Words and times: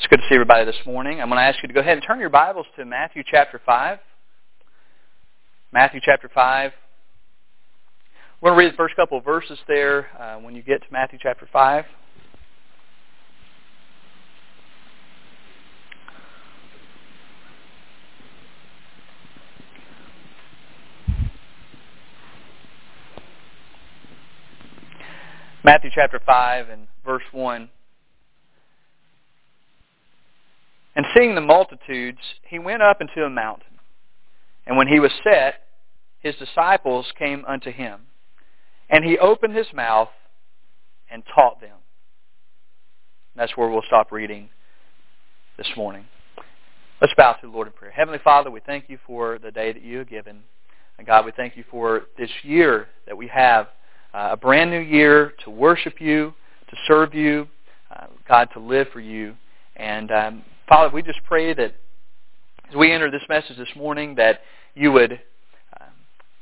It's 0.00 0.06
good 0.06 0.16
to 0.16 0.28
see 0.30 0.34
everybody 0.34 0.64
this 0.64 0.86
morning. 0.86 1.20
I'm 1.20 1.28
going 1.28 1.36
to 1.36 1.44
ask 1.44 1.62
you 1.62 1.68
to 1.68 1.74
go 1.74 1.80
ahead 1.80 1.92
and 1.92 2.02
turn 2.02 2.20
your 2.20 2.30
Bibles 2.30 2.64
to 2.76 2.86
Matthew 2.86 3.22
chapter 3.30 3.60
5. 3.66 3.98
Matthew 5.72 6.00
chapter 6.02 6.30
5. 6.32 6.72
We're 8.40 8.48
going 8.48 8.58
to 8.58 8.64
read 8.64 8.72
the 8.72 8.76
first 8.78 8.96
couple 8.96 9.18
of 9.18 9.24
verses 9.26 9.58
there 9.68 10.08
uh, 10.18 10.38
when 10.38 10.54
you 10.54 10.62
get 10.62 10.80
to 10.80 10.86
Matthew 10.90 11.18
chapter 11.20 11.46
5. 11.52 11.84
Matthew 25.62 25.90
chapter 25.94 26.18
5 26.24 26.70
and 26.70 26.86
verse 27.04 27.22
1. 27.32 27.68
And 30.96 31.06
seeing 31.16 31.34
the 31.34 31.40
multitudes, 31.40 32.18
he 32.42 32.58
went 32.58 32.82
up 32.82 33.00
into 33.00 33.24
a 33.24 33.30
mountain. 33.30 33.78
And 34.66 34.76
when 34.76 34.88
he 34.88 35.00
was 35.00 35.12
set, 35.22 35.62
his 36.20 36.34
disciples 36.36 37.06
came 37.18 37.44
unto 37.46 37.70
him. 37.70 38.00
And 38.88 39.04
he 39.04 39.18
opened 39.18 39.56
his 39.56 39.68
mouth 39.72 40.08
and 41.10 41.22
taught 41.34 41.60
them. 41.60 41.78
That's 43.36 43.56
where 43.56 43.68
we'll 43.68 43.82
stop 43.86 44.10
reading 44.12 44.48
this 45.56 45.68
morning. 45.76 46.04
Let's 47.00 47.14
bow 47.16 47.32
to 47.32 47.46
the 47.46 47.52
Lord 47.52 47.68
in 47.68 47.72
prayer. 47.72 47.90
Heavenly 47.90 48.18
Father, 48.22 48.50
we 48.50 48.60
thank 48.60 48.90
you 48.90 48.98
for 49.06 49.38
the 49.38 49.50
day 49.50 49.72
that 49.72 49.82
you 49.82 49.98
have 49.98 50.08
given. 50.08 50.40
And 50.98 51.06
God, 51.06 51.24
we 51.24 51.32
thank 51.32 51.56
you 51.56 51.64
for 51.70 52.02
this 52.18 52.30
year 52.42 52.88
that 53.06 53.16
we 53.16 53.26
have, 53.28 53.68
uh, 54.12 54.30
a 54.32 54.36
brand 54.36 54.70
new 54.70 54.80
year 54.80 55.32
to 55.44 55.50
worship 55.50 56.00
you, 56.00 56.34
to 56.68 56.76
serve 56.86 57.14
you, 57.14 57.48
uh, 57.94 58.06
God, 58.28 58.48
to 58.52 58.60
live 58.60 58.88
for 58.92 59.00
you. 59.00 59.34
And 59.76 60.10
um, 60.10 60.44
Father, 60.70 60.94
we 60.94 61.02
just 61.02 61.18
pray 61.24 61.52
that 61.52 61.74
as 62.68 62.76
we 62.76 62.92
enter 62.92 63.10
this 63.10 63.24
message 63.28 63.56
this 63.56 63.74
morning, 63.74 64.14
that 64.14 64.42
you 64.76 64.92
would 64.92 65.14
uh, 65.80 65.86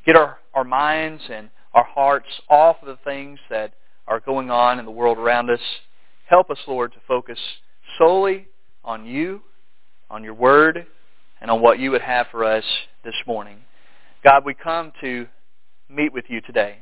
get 0.04 0.16
our, 0.16 0.36
our 0.52 0.64
minds 0.64 1.22
and 1.32 1.48
our 1.72 1.84
hearts 1.84 2.26
off 2.50 2.76
of 2.82 2.88
the 2.88 2.98
things 3.04 3.38
that 3.48 3.72
are 4.06 4.20
going 4.20 4.50
on 4.50 4.78
in 4.78 4.84
the 4.84 4.90
world 4.90 5.16
around 5.16 5.48
us. 5.48 5.62
Help 6.26 6.50
us, 6.50 6.58
Lord, 6.66 6.92
to 6.92 6.98
focus 7.08 7.38
solely 7.96 8.48
on 8.84 9.06
you, 9.06 9.40
on 10.10 10.22
your 10.22 10.34
word, 10.34 10.86
and 11.40 11.50
on 11.50 11.62
what 11.62 11.78
you 11.78 11.90
would 11.92 12.02
have 12.02 12.26
for 12.30 12.44
us 12.44 12.64
this 13.06 13.16
morning. 13.26 13.56
God, 14.22 14.44
we 14.44 14.52
come 14.52 14.92
to 15.00 15.26
meet 15.88 16.12
with 16.12 16.26
you 16.28 16.42
today. 16.42 16.80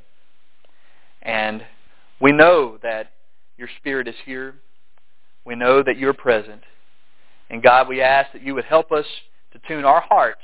And 1.23 1.63
we 2.21 2.33
know 2.33 2.77
that 2.83 3.13
your 3.57 3.69
Spirit 3.79 4.09
is 4.09 4.17
here. 4.25 4.57
We 5.45 5.55
know 5.55 5.85
that 5.85 5.97
you're 5.97 6.13
present. 6.13 6.63
And 7.51 7.63
God, 7.63 7.89
we 7.89 8.01
ask 8.01 8.33
that 8.33 8.43
you 8.43 8.55
would 8.55 8.65
help 8.65 8.93
us 8.93 9.07
to 9.53 9.61
tune 9.69 9.85
our 9.85 10.01
hearts 10.01 10.41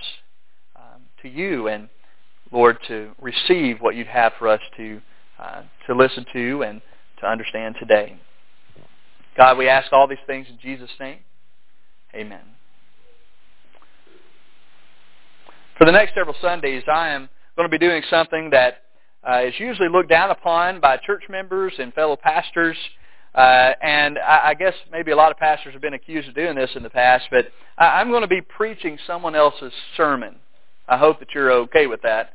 um, 0.76 1.02
to 1.22 1.28
you 1.28 1.68
and, 1.68 1.88
Lord, 2.50 2.78
to 2.88 3.12
receive 3.20 3.80
what 3.80 3.94
you'd 3.94 4.06
have 4.06 4.32
for 4.38 4.48
us 4.48 4.60
to, 4.76 5.00
uh, 5.38 5.62
to 5.86 5.94
listen 5.94 6.24
to 6.32 6.62
and 6.62 6.80
to 7.20 7.26
understand 7.26 7.76
today. 7.78 8.18
God, 9.36 9.56
we 9.58 9.68
ask 9.68 9.92
all 9.92 10.06
these 10.06 10.18
things 10.26 10.46
in 10.48 10.58
Jesus' 10.60 10.90
name. 11.00 11.18
Amen. 12.14 12.42
For 15.78 15.86
the 15.86 15.92
next 15.92 16.14
several 16.14 16.36
Sundays, 16.40 16.82
I 16.86 17.08
am 17.08 17.28
going 17.56 17.68
to 17.68 17.70
be 17.70 17.84
doing 17.84 18.02
something 18.10 18.50
that 18.50 18.82
uh, 19.28 19.42
is 19.44 19.54
usually 19.58 19.88
looked 19.88 20.10
down 20.10 20.30
upon 20.30 20.80
by 20.80 20.96
church 20.98 21.24
members 21.28 21.72
and 21.78 21.92
fellow 21.94 22.16
pastors. 22.16 22.76
Uh, 23.34 23.72
and 23.80 24.18
I, 24.18 24.50
I 24.50 24.54
guess 24.54 24.74
maybe 24.90 25.10
a 25.10 25.16
lot 25.16 25.30
of 25.30 25.38
pastors 25.38 25.72
have 25.72 25.80
been 25.80 25.94
accused 25.94 26.28
of 26.28 26.34
doing 26.34 26.54
this 26.54 26.70
in 26.74 26.82
the 26.82 26.90
past, 26.90 27.24
but 27.30 27.46
I, 27.78 28.00
I'm 28.00 28.10
going 28.10 28.22
to 28.22 28.28
be 28.28 28.42
preaching 28.42 28.98
someone 29.06 29.34
else's 29.34 29.72
sermon. 29.96 30.36
I 30.86 30.98
hope 30.98 31.18
that 31.20 31.28
you're 31.34 31.50
okay 31.52 31.86
with 31.86 32.02
that. 32.02 32.34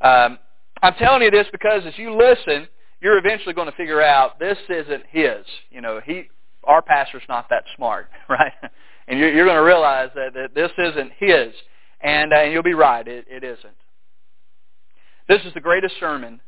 Um, 0.00 0.38
I'm 0.82 0.94
telling 0.94 1.22
you 1.22 1.30
this 1.30 1.46
because 1.50 1.82
as 1.86 1.96
you 1.96 2.14
listen, 2.14 2.68
you're 3.00 3.16
eventually 3.18 3.54
going 3.54 3.70
to 3.70 3.76
figure 3.76 4.02
out 4.02 4.38
this 4.38 4.58
isn't 4.68 5.04
his. 5.10 5.46
You 5.70 5.80
know, 5.80 6.00
he, 6.04 6.28
our 6.64 6.82
pastor's 6.82 7.22
not 7.28 7.48
that 7.48 7.64
smart, 7.76 8.08
right? 8.28 8.52
And 9.08 9.18
you're, 9.18 9.32
you're 9.32 9.46
going 9.46 9.56
to 9.56 9.62
realize 9.62 10.10
that, 10.14 10.34
that 10.34 10.54
this 10.54 10.70
isn't 10.76 11.12
his, 11.18 11.54
and, 12.00 12.32
uh, 12.32 12.36
and 12.36 12.52
you'll 12.52 12.62
be 12.62 12.74
right, 12.74 13.06
it, 13.06 13.26
it 13.30 13.42
isn't. 13.42 13.74
This 15.28 15.40
is 15.44 15.54
the 15.54 15.60
greatest 15.60 15.94
sermon 15.98 16.40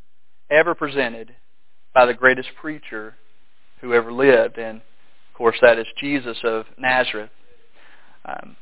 ever 0.50 0.74
presented 0.74 1.34
by 1.94 2.06
the 2.06 2.14
greatest 2.14 2.48
preacher 2.60 3.14
who 3.80 3.94
ever 3.94 4.12
lived. 4.12 4.58
And, 4.58 4.78
of 4.78 5.34
course, 5.34 5.56
that 5.62 5.78
is 5.78 5.86
Jesus 5.98 6.38
of 6.44 6.66
Nazareth. 6.78 7.30
Um, 8.24 8.56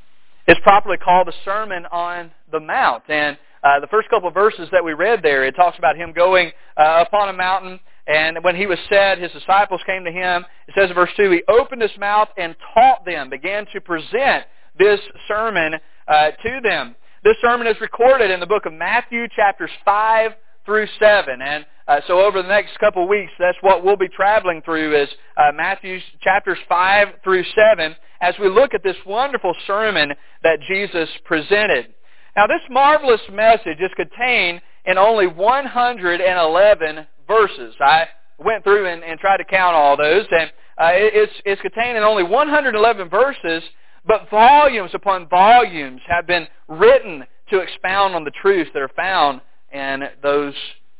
it's 0.46 0.60
properly 0.60 0.96
called 0.96 1.26
the 1.26 1.34
Sermon 1.44 1.86
on 1.86 2.30
the 2.52 2.60
Mount. 2.60 3.02
And 3.08 3.36
uh, 3.64 3.80
the 3.80 3.88
first 3.88 4.08
couple 4.08 4.28
of 4.28 4.34
verses 4.34 4.68
that 4.70 4.84
we 4.84 4.92
read 4.92 5.22
there, 5.22 5.44
it 5.44 5.56
talks 5.56 5.78
about 5.78 5.96
him 5.96 6.12
going 6.12 6.52
uh, 6.76 7.04
upon 7.06 7.28
a 7.28 7.32
mountain. 7.32 7.80
And 8.06 8.38
when 8.42 8.54
he 8.54 8.66
was 8.66 8.78
said, 8.88 9.18
his 9.18 9.32
disciples 9.32 9.80
came 9.86 10.04
to 10.04 10.12
him. 10.12 10.44
It 10.68 10.74
says 10.78 10.90
in 10.90 10.94
verse 10.94 11.10
2, 11.16 11.30
he 11.32 11.42
opened 11.48 11.82
his 11.82 11.96
mouth 11.98 12.28
and 12.36 12.54
taught 12.74 13.04
them, 13.04 13.30
began 13.30 13.66
to 13.72 13.80
present 13.80 14.44
this 14.78 15.00
sermon 15.26 15.74
uh, 16.06 16.30
to 16.30 16.60
them. 16.62 16.94
This 17.24 17.36
sermon 17.40 17.66
is 17.66 17.80
recorded 17.80 18.30
in 18.30 18.38
the 18.38 18.46
book 18.46 18.66
of 18.66 18.72
Matthew, 18.72 19.26
chapters 19.34 19.70
5 19.84 20.32
through 20.66 20.86
7. 20.98 21.40
And 21.40 21.64
uh, 21.88 22.00
so 22.06 22.20
over 22.20 22.42
the 22.42 22.48
next 22.48 22.78
couple 22.78 23.04
of 23.04 23.08
weeks, 23.08 23.32
that's 23.38 23.56
what 23.62 23.84
we'll 23.84 23.96
be 23.96 24.08
traveling 24.08 24.60
through 24.62 25.00
is 25.00 25.08
uh, 25.36 25.52
Matthew 25.54 26.00
chapters 26.20 26.58
5 26.68 27.08
through 27.24 27.44
7 27.54 27.96
as 28.20 28.34
we 28.38 28.48
look 28.48 28.74
at 28.74 28.82
this 28.82 28.96
wonderful 29.06 29.54
sermon 29.66 30.12
that 30.42 30.58
Jesus 30.68 31.08
presented. 31.24 31.94
Now 32.36 32.46
this 32.46 32.60
marvelous 32.68 33.20
message 33.32 33.78
is 33.80 33.90
contained 33.96 34.60
in 34.84 34.98
only 34.98 35.26
111 35.26 37.06
verses. 37.26 37.74
I 37.80 38.06
went 38.38 38.64
through 38.64 38.86
and, 38.88 39.02
and 39.02 39.18
tried 39.18 39.38
to 39.38 39.44
count 39.44 39.74
all 39.74 39.96
those, 39.96 40.26
and 40.30 40.50
uh, 40.78 40.90
it's, 40.92 41.32
it's 41.44 41.62
contained 41.62 41.96
in 41.96 42.02
only 42.02 42.22
111 42.22 43.08
verses, 43.08 43.62
but 44.04 44.28
volumes 44.30 44.90
upon 44.92 45.28
volumes 45.28 46.00
have 46.06 46.26
been 46.26 46.46
written 46.68 47.24
to 47.50 47.60
expound 47.60 48.14
on 48.14 48.24
the 48.24 48.32
truths 48.42 48.70
that 48.74 48.82
are 48.82 48.90
found 48.94 49.40
in 49.76 50.04
those 50.22 50.54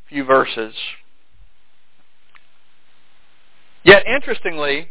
few 0.09 0.25
verses. 0.25 0.75
Yet, 3.83 4.05
interestingly, 4.07 4.91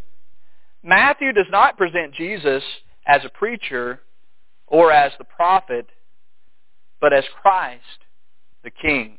Matthew 0.84 1.34
does 1.34 1.47
not 1.50 1.78
present 1.78 2.13
Jesus 2.16 2.63
as 3.06 3.22
a 3.23 3.29
preacher 3.29 4.01
or 4.68 4.91
as 4.91 5.12
the 5.18 5.23
prophet, 5.23 5.88
but 7.00 7.13
as 7.13 7.23
Christ, 7.41 7.81
the 8.63 8.72
King. 8.72 9.18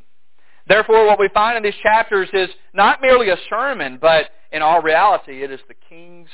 Therefore, 0.69 1.07
what 1.07 1.21
we 1.21 1.29
find 1.29 1.57
in 1.57 1.63
these 1.63 1.81
chapters 1.83 2.29
is 2.33 2.49
not 2.75 3.01
merely 3.01 3.31
a 3.31 3.37
sermon, 3.49 3.99
but 4.01 4.31
in 4.51 4.63
all 4.63 4.83
reality, 4.83 5.45
it 5.45 5.51
is 5.51 5.61
the 5.69 5.75
King's 5.89 6.31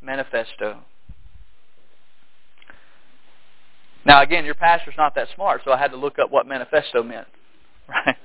manifesto. 0.00 0.78
Now, 4.04 4.22
again, 4.22 4.44
your 4.44 4.54
pastor's 4.54 4.94
not 4.98 5.14
that 5.14 5.28
smart, 5.34 5.62
so 5.64 5.72
I 5.72 5.78
had 5.78 5.92
to 5.92 5.96
look 5.96 6.18
up 6.18 6.30
what 6.30 6.46
manifesto 6.46 7.02
meant. 7.02 7.26
Right? 7.88 8.16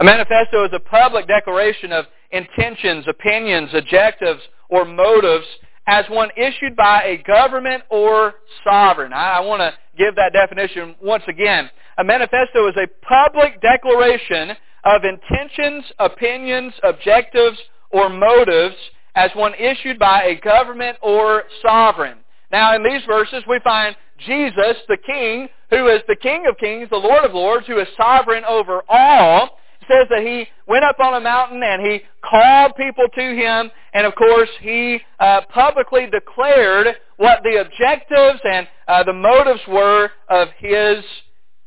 A 0.00 0.04
manifesto 0.04 0.64
is 0.64 0.70
a 0.72 0.78
public 0.78 1.26
declaration 1.26 1.90
of 1.90 2.04
intentions, 2.30 3.04
opinions, 3.08 3.70
objectives, 3.74 4.40
or 4.68 4.84
motives 4.84 5.46
as 5.88 6.04
one 6.08 6.28
issued 6.36 6.76
by 6.76 7.02
a 7.04 7.22
government 7.22 7.82
or 7.90 8.34
sovereign. 8.62 9.12
I 9.12 9.40
want 9.40 9.60
to 9.60 9.72
give 9.96 10.14
that 10.16 10.32
definition 10.32 10.94
once 11.02 11.24
again. 11.26 11.70
A 11.96 12.04
manifesto 12.04 12.68
is 12.68 12.76
a 12.76 12.86
public 13.04 13.60
declaration 13.60 14.52
of 14.84 15.02
intentions, 15.04 15.84
opinions, 15.98 16.74
objectives, 16.84 17.58
or 17.90 18.08
motives 18.08 18.76
as 19.16 19.30
one 19.34 19.54
issued 19.54 19.98
by 19.98 20.24
a 20.24 20.40
government 20.40 20.98
or 21.02 21.44
sovereign. 21.62 22.18
Now, 22.52 22.76
in 22.76 22.84
these 22.84 23.02
verses, 23.06 23.42
we 23.48 23.58
find 23.64 23.96
Jesus, 24.18 24.76
the 24.88 24.98
King, 25.04 25.48
who 25.70 25.88
is 25.88 26.00
the 26.08 26.16
King 26.16 26.46
of 26.48 26.56
kings, 26.58 26.88
the 26.90 26.96
Lord 26.96 27.24
of 27.24 27.34
lords, 27.34 27.66
who 27.66 27.78
is 27.78 27.88
sovereign 27.96 28.44
over 28.44 28.82
all, 28.88 29.58
says 29.88 30.06
that 30.10 30.20
he 30.20 30.46
went 30.66 30.84
up 30.84 31.00
on 31.00 31.14
a 31.14 31.20
mountain 31.20 31.62
and 31.62 31.82
he 31.84 32.00
called 32.22 32.72
people 32.76 33.06
to 33.14 33.34
him. 33.34 33.70
And 33.94 34.06
of 34.06 34.14
course, 34.14 34.50
he 34.60 35.00
uh, 35.18 35.42
publicly 35.52 36.06
declared 36.10 36.88
what 37.16 37.40
the 37.42 37.60
objectives 37.60 38.40
and 38.44 38.68
uh, 38.86 39.02
the 39.04 39.12
motives 39.12 39.60
were 39.66 40.10
of 40.28 40.48
his 40.58 41.04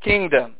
kingdom. 0.03 0.56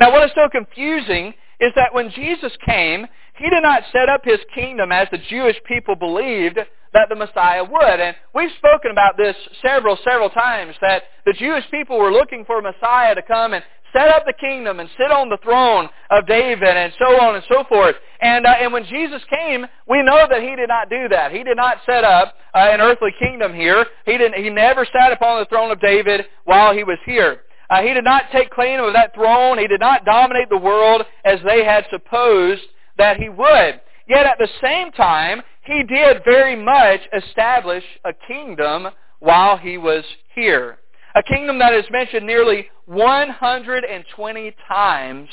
Now, 0.00 0.12
what 0.12 0.24
is 0.24 0.30
so 0.34 0.48
confusing 0.50 1.34
is 1.60 1.72
that 1.74 1.92
when 1.92 2.10
Jesus 2.10 2.52
came, 2.64 3.06
he 3.36 3.50
did 3.50 3.62
not 3.62 3.82
set 3.92 4.08
up 4.08 4.24
his 4.24 4.38
kingdom 4.54 4.92
as 4.92 5.08
the 5.10 5.18
Jewish 5.28 5.56
people 5.66 5.96
believed 5.96 6.58
that 6.92 7.08
the 7.08 7.16
Messiah 7.16 7.64
would. 7.64 8.00
And 8.00 8.16
we've 8.34 8.50
spoken 8.58 8.90
about 8.90 9.16
this 9.16 9.36
several, 9.62 9.98
several 10.04 10.30
times, 10.30 10.74
that 10.80 11.04
the 11.26 11.32
Jewish 11.32 11.64
people 11.70 11.98
were 11.98 12.12
looking 12.12 12.44
for 12.44 12.58
a 12.58 12.62
Messiah 12.62 13.14
to 13.14 13.22
come 13.22 13.54
and 13.54 13.64
set 13.92 14.08
up 14.08 14.24
the 14.26 14.32
kingdom 14.32 14.80
and 14.80 14.88
sit 14.98 15.10
on 15.10 15.28
the 15.28 15.38
throne 15.42 15.88
of 16.10 16.26
David 16.26 16.68
and 16.68 16.92
so 16.98 17.20
on 17.20 17.36
and 17.36 17.44
so 17.48 17.64
forth. 17.68 17.96
And, 18.20 18.46
uh, 18.46 18.54
and 18.60 18.72
when 18.72 18.84
Jesus 18.84 19.22
came, 19.30 19.66
we 19.88 20.02
know 20.02 20.26
that 20.28 20.42
he 20.42 20.56
did 20.56 20.68
not 20.68 20.90
do 20.90 21.08
that. 21.08 21.32
He 21.32 21.42
did 21.42 21.56
not 21.56 21.78
set 21.86 22.04
up 22.04 22.34
uh, 22.54 22.58
an 22.58 22.80
earthly 22.80 23.14
kingdom 23.18 23.54
here. 23.54 23.86
He, 24.04 24.18
didn't, 24.18 24.42
he 24.42 24.50
never 24.50 24.86
sat 24.92 25.12
upon 25.12 25.40
the 25.40 25.46
throne 25.46 25.70
of 25.70 25.80
David 25.80 26.26
while 26.44 26.74
he 26.74 26.84
was 26.84 26.98
here. 27.06 27.42
Uh, 27.70 27.82
he 27.82 27.92
did 27.92 28.04
not 28.04 28.24
take 28.32 28.50
claim 28.50 28.80
of 28.80 28.94
that 28.94 29.14
throne. 29.14 29.58
He 29.58 29.66
did 29.66 29.80
not 29.80 30.04
dominate 30.04 30.48
the 30.48 30.58
world 30.58 31.02
as 31.24 31.38
they 31.44 31.64
had 31.64 31.86
supposed 31.90 32.62
that 32.96 33.18
he 33.18 33.28
would. 33.28 33.80
Yet 34.08 34.26
at 34.26 34.38
the 34.38 34.48
same 34.62 34.90
time, 34.92 35.42
he 35.64 35.82
did 35.84 36.24
very 36.24 36.56
much 36.56 37.00
establish 37.14 37.84
a 38.04 38.12
kingdom 38.26 38.88
while 39.20 39.58
he 39.58 39.76
was 39.76 40.02
here. 40.34 40.78
A 41.14 41.22
kingdom 41.22 41.58
that 41.58 41.74
is 41.74 41.84
mentioned 41.90 42.26
nearly 42.26 42.68
120 42.86 44.56
times 44.66 45.28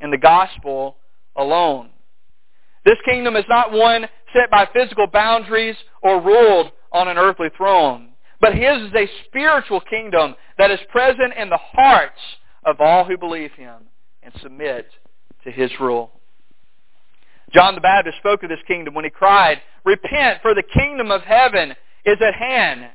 in 0.00 0.10
the 0.10 0.18
gospel 0.18 0.96
alone. 1.36 1.90
This 2.84 2.98
kingdom 3.04 3.36
is 3.36 3.44
not 3.48 3.72
one 3.72 4.06
set 4.32 4.50
by 4.50 4.66
physical 4.72 5.06
boundaries 5.06 5.76
or 6.02 6.22
ruled 6.22 6.72
on 6.92 7.08
an 7.08 7.18
earthly 7.18 7.48
throne. 7.56 8.10
But 8.40 8.54
his 8.54 8.82
is 8.82 8.94
a 8.94 9.10
spiritual 9.26 9.80
kingdom 9.80 10.34
that 10.56 10.70
is 10.70 10.78
present 10.90 11.34
in 11.38 11.50
the 11.50 11.58
hearts 11.58 12.20
of 12.64 12.80
all 12.80 13.04
who 13.04 13.18
believe 13.18 13.52
him 13.52 13.82
and 14.22 14.32
submit 14.40 14.86
to 15.44 15.50
his 15.50 15.70
rule. 15.80 16.17
John 17.52 17.74
the 17.74 17.80
Baptist 17.80 18.18
spoke 18.18 18.42
of 18.42 18.48
this 18.48 18.58
kingdom 18.66 18.94
when 18.94 19.04
he 19.04 19.10
cried, 19.10 19.60
Repent, 19.84 20.40
for 20.42 20.54
the 20.54 20.62
kingdom 20.62 21.10
of 21.10 21.22
heaven 21.22 21.74
is 22.04 22.18
at 22.20 22.34
hand. 22.34 22.90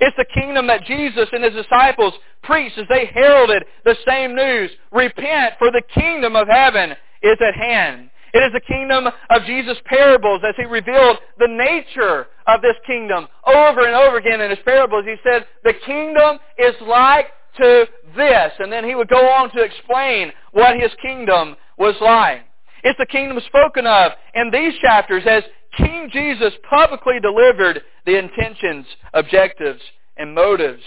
It's 0.00 0.16
the 0.16 0.24
kingdom 0.24 0.66
that 0.66 0.84
Jesus 0.84 1.28
and 1.32 1.44
his 1.44 1.52
disciples 1.52 2.14
preached 2.42 2.78
as 2.78 2.88
they 2.88 3.06
heralded 3.06 3.64
the 3.84 3.96
same 4.06 4.34
news. 4.34 4.70
Repent, 4.90 5.54
for 5.58 5.70
the 5.70 5.82
kingdom 5.94 6.34
of 6.34 6.48
heaven 6.48 6.92
is 7.22 7.38
at 7.40 7.54
hand. 7.54 8.10
It 8.34 8.38
is 8.38 8.52
the 8.52 8.60
kingdom 8.60 9.06
of 9.06 9.44
Jesus' 9.44 9.78
parables 9.84 10.40
as 10.46 10.54
he 10.56 10.64
revealed 10.64 11.18
the 11.38 11.48
nature 11.48 12.28
of 12.46 12.62
this 12.62 12.76
kingdom 12.86 13.28
over 13.46 13.86
and 13.86 13.94
over 13.94 14.16
again 14.16 14.40
in 14.40 14.50
his 14.50 14.58
parables. 14.64 15.04
He 15.04 15.16
said, 15.22 15.46
the 15.64 15.74
kingdom 15.84 16.38
is 16.58 16.74
like 16.80 17.26
to 17.58 17.86
this. 18.16 18.52
And 18.58 18.72
then 18.72 18.84
he 18.84 18.94
would 18.94 19.08
go 19.08 19.28
on 19.28 19.50
to 19.52 19.62
explain 19.62 20.32
what 20.52 20.80
his 20.80 20.90
kingdom 21.02 21.56
was 21.76 21.94
like. 22.00 22.44
It's 22.82 22.98
the 22.98 23.06
kingdom 23.06 23.38
spoken 23.46 23.86
of 23.86 24.12
in 24.34 24.50
these 24.50 24.74
chapters 24.80 25.22
as 25.26 25.44
King 25.76 26.10
Jesus 26.12 26.52
publicly 26.68 27.20
delivered 27.20 27.82
the 28.04 28.18
intentions, 28.18 28.86
objectives, 29.14 29.80
and 30.16 30.34
motives 30.34 30.82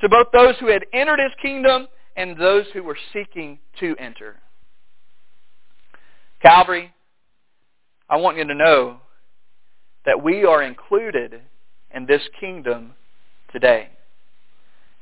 to 0.00 0.08
both 0.08 0.26
those 0.32 0.56
who 0.58 0.66
had 0.66 0.84
entered 0.92 1.20
his 1.20 1.32
kingdom 1.40 1.88
and 2.16 2.36
those 2.36 2.66
who 2.72 2.82
were 2.82 2.98
seeking 3.12 3.58
to 3.80 3.94
enter. 3.98 4.36
Calvary, 6.42 6.92
I 8.08 8.16
want 8.16 8.36
you 8.36 8.44
to 8.44 8.54
know 8.54 8.98
that 10.04 10.22
we 10.22 10.44
are 10.44 10.62
included 10.62 11.40
in 11.94 12.06
this 12.06 12.22
kingdom 12.38 12.92
today. 13.52 13.88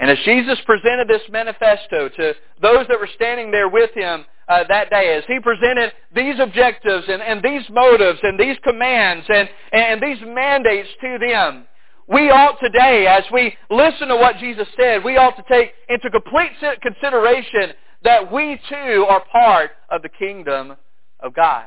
And 0.00 0.10
as 0.10 0.18
Jesus 0.24 0.58
presented 0.64 1.08
this 1.08 1.22
manifesto 1.30 2.08
to 2.08 2.34
those 2.60 2.86
that 2.88 2.98
were 2.98 3.08
standing 3.14 3.50
there 3.50 3.68
with 3.68 3.90
him 3.94 4.24
uh, 4.48 4.64
that 4.68 4.90
day, 4.90 5.14
as 5.16 5.24
he 5.26 5.40
presented 5.40 5.92
these 6.14 6.38
objectives 6.38 7.04
and, 7.08 7.22
and 7.22 7.42
these 7.42 7.62
motives 7.70 8.18
and 8.22 8.38
these 8.38 8.56
commands 8.62 9.26
and, 9.28 9.48
and 9.72 10.02
these 10.02 10.18
mandates 10.26 10.88
to 11.00 11.18
them, 11.18 11.66
we 12.06 12.30
ought 12.30 12.58
today, 12.60 13.06
as 13.06 13.24
we 13.32 13.56
listen 13.70 14.08
to 14.08 14.16
what 14.16 14.36
Jesus 14.36 14.68
said, 14.76 15.02
we 15.02 15.16
ought 15.16 15.36
to 15.36 15.44
take 15.50 15.72
into 15.88 16.10
complete 16.10 16.50
consideration 16.82 17.72
that 18.02 18.30
we 18.30 18.60
too 18.68 19.06
are 19.08 19.24
part 19.32 19.70
of 19.90 20.02
the 20.02 20.10
kingdom 20.10 20.76
of 21.20 21.34
God. 21.34 21.64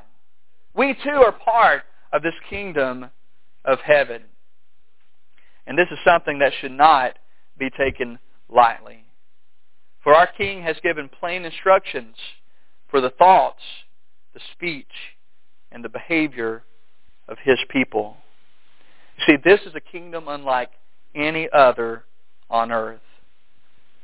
We 0.76 0.96
too 1.04 1.10
are 1.10 1.32
part 1.32 1.84
of 2.14 2.22
this 2.22 2.36
kingdom 2.50 3.10
of 3.66 3.80
heaven. 3.80 4.22
And 5.66 5.78
this 5.78 5.88
is 5.92 5.98
something 6.06 6.40
that 6.40 6.54
should 6.62 6.72
not 6.72 7.18
be 7.58 7.70
taken 7.72 8.20
lightly. 8.48 9.06
For 10.04 10.14
our 10.14 10.28
King 10.28 10.62
has 10.62 10.78
given 10.84 11.10
plain 11.10 11.44
instructions 11.44 12.16
for 12.89 13.01
the 13.01 13.10
thoughts, 13.12 13.62
the 14.34 14.39
speech, 14.54 14.86
and 15.72 15.84
the 15.84 15.89
behavior 15.89 16.63
of 17.28 17.38
his 17.44 17.57
people. 17.69 18.18
See, 19.25 19.36
this 19.44 19.60
is 19.66 19.74
a 19.75 19.81
kingdom 19.81 20.25
unlike 20.28 20.72
any 21.16 21.50
other 21.51 22.04
on 22.50 22.72
earth. 22.72 23.00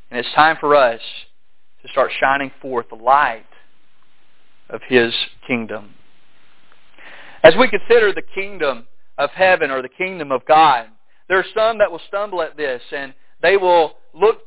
And 0.10 0.20
it's 0.20 0.34
time 0.34 0.58
for 0.60 0.76
us 0.76 1.02
to 1.82 1.90
start 1.90 2.12
shining 2.20 2.52
forth 2.62 2.88
the 2.90 2.96
light 2.96 3.46
of 4.70 4.82
his 4.88 5.14
kingdom. 5.48 5.94
As 7.44 7.54
we 7.60 7.68
consider 7.68 8.14
the 8.14 8.24
kingdom 8.34 8.88
of 9.18 9.30
heaven 9.32 9.70
or 9.70 9.82
the 9.82 9.90
kingdom 9.90 10.32
of 10.32 10.46
God, 10.46 10.88
there 11.28 11.38
are 11.38 11.46
some 11.56 11.78
that 11.78 11.92
will 11.92 12.02
stumble 12.08 12.42
at 12.42 12.58
this 12.58 12.82
and 12.96 13.14
they 13.42 13.58
will 13.58 13.94
look 14.14 14.40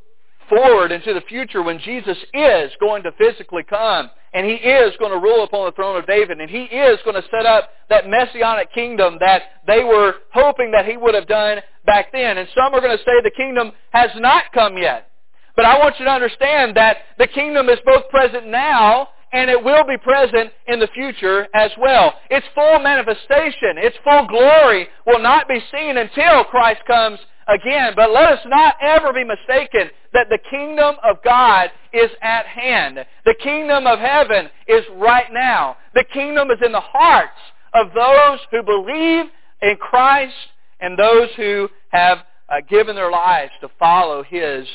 forward 0.49 0.93
into 0.93 1.15
the 1.15 1.21
future 1.23 1.63
when 1.63 1.79
Jesus 1.79 2.17
is 2.35 2.71
going 2.81 3.03
to 3.03 3.13
physically 3.19 3.63
come 3.63 4.11
and 4.33 4.47
he 4.47 4.55
is 4.55 4.95
going 4.99 5.13
to 5.13 5.19
rule 5.19 5.45
upon 5.45 5.67
the 5.67 5.73
throne 5.73 5.97
of 5.97 6.07
David 6.07 6.41
and 6.41 6.51
he 6.51 6.65
is 6.65 6.99
going 7.05 7.21
to 7.21 7.29
set 7.31 7.47
up 7.47 7.71
that 7.89 8.09
messianic 8.09 8.73
kingdom 8.73 9.17
that 9.21 9.43
they 9.67 9.83
were 9.83 10.15
hoping 10.33 10.73
that 10.73 10.87
he 10.87 10.97
would 10.97 11.15
have 11.15 11.27
done 11.27 11.59
back 11.85 12.13
then. 12.13 12.39
And 12.39 12.49
some 12.55 12.75
are 12.75 12.81
going 12.81 12.97
to 12.97 13.03
say 13.05 13.13
the 13.23 13.31
kingdom 13.37 13.73
has 13.91 14.11
not 14.17 14.45
come 14.53 14.77
yet. 14.77 15.11
But 15.55 15.65
I 15.65 15.79
want 15.79 15.99
you 15.99 16.05
to 16.05 16.11
understand 16.11 16.77
that 16.77 16.99
the 17.19 17.27
kingdom 17.27 17.69
is 17.69 17.79
both 17.87 18.09
present 18.11 18.47
now 18.47 19.09
and 19.37 19.51
it 19.51 19.63
will 19.63 19.85
be 19.85 19.99
present 19.99 20.51
in 20.67 20.81
the 20.81 20.89
future 20.95 21.47
as 21.53 21.71
well. 21.79 22.15
Its 22.31 22.47
full 22.55 22.79
manifestation, 22.79 23.77
its 23.77 23.95
full 24.03 24.27
glory 24.27 24.89
will 25.07 25.19
not 25.19 25.47
be 25.47 25.63
seen 25.71 25.99
until 25.99 26.43
Christ 26.45 26.81
comes 26.87 27.19
again. 27.47 27.93
But 27.95 28.13
let 28.13 28.33
us 28.33 28.39
not 28.47 28.77
ever 28.81 29.13
be 29.13 29.25
mistaken 29.25 29.91
that 30.15 30.29
the 30.31 30.39
kingdom 30.51 30.95
of 31.05 31.23
God 31.23 31.71
is 31.93 32.11
at 32.23 32.47
hand. 32.47 33.05
The 33.27 33.35
kingdom 33.35 33.87
of 33.87 33.99
heaven 33.99 34.49
is 34.69 34.85
right 34.95 35.31
now. 35.31 35.77
The 35.95 36.05
kingdom 36.15 36.51
is 36.51 36.59
in 36.65 36.73
the 36.73 36.81
hearts 36.81 37.39
of 37.75 37.89
those 37.95 38.39
who 38.51 38.63
believe 38.63 39.27
in 39.61 39.77
Christ 39.77 40.35
and 40.81 40.99
those 40.99 41.29
who 41.37 41.69
have 41.91 42.21
uh, 42.49 42.63
given 42.71 42.97
their 42.97 43.11
lives 43.11 43.53
to 43.61 43.69
follow 43.79 44.23
His 44.23 44.67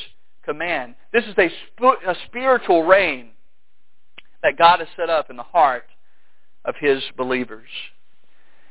command. 0.45 0.93
This 1.11 1.23
is 1.25 1.33
a, 1.39 1.49
sp- 1.49 2.05
a 2.05 2.15
spiritual 2.27 2.83
reign 2.83 3.31
that 4.43 4.57
God 4.57 4.79
has 4.79 4.87
set 4.95 5.09
up 5.09 5.29
in 5.29 5.37
the 5.37 5.43
heart 5.43 5.85
of 6.65 6.75
His 6.79 7.01
believers. 7.17 7.69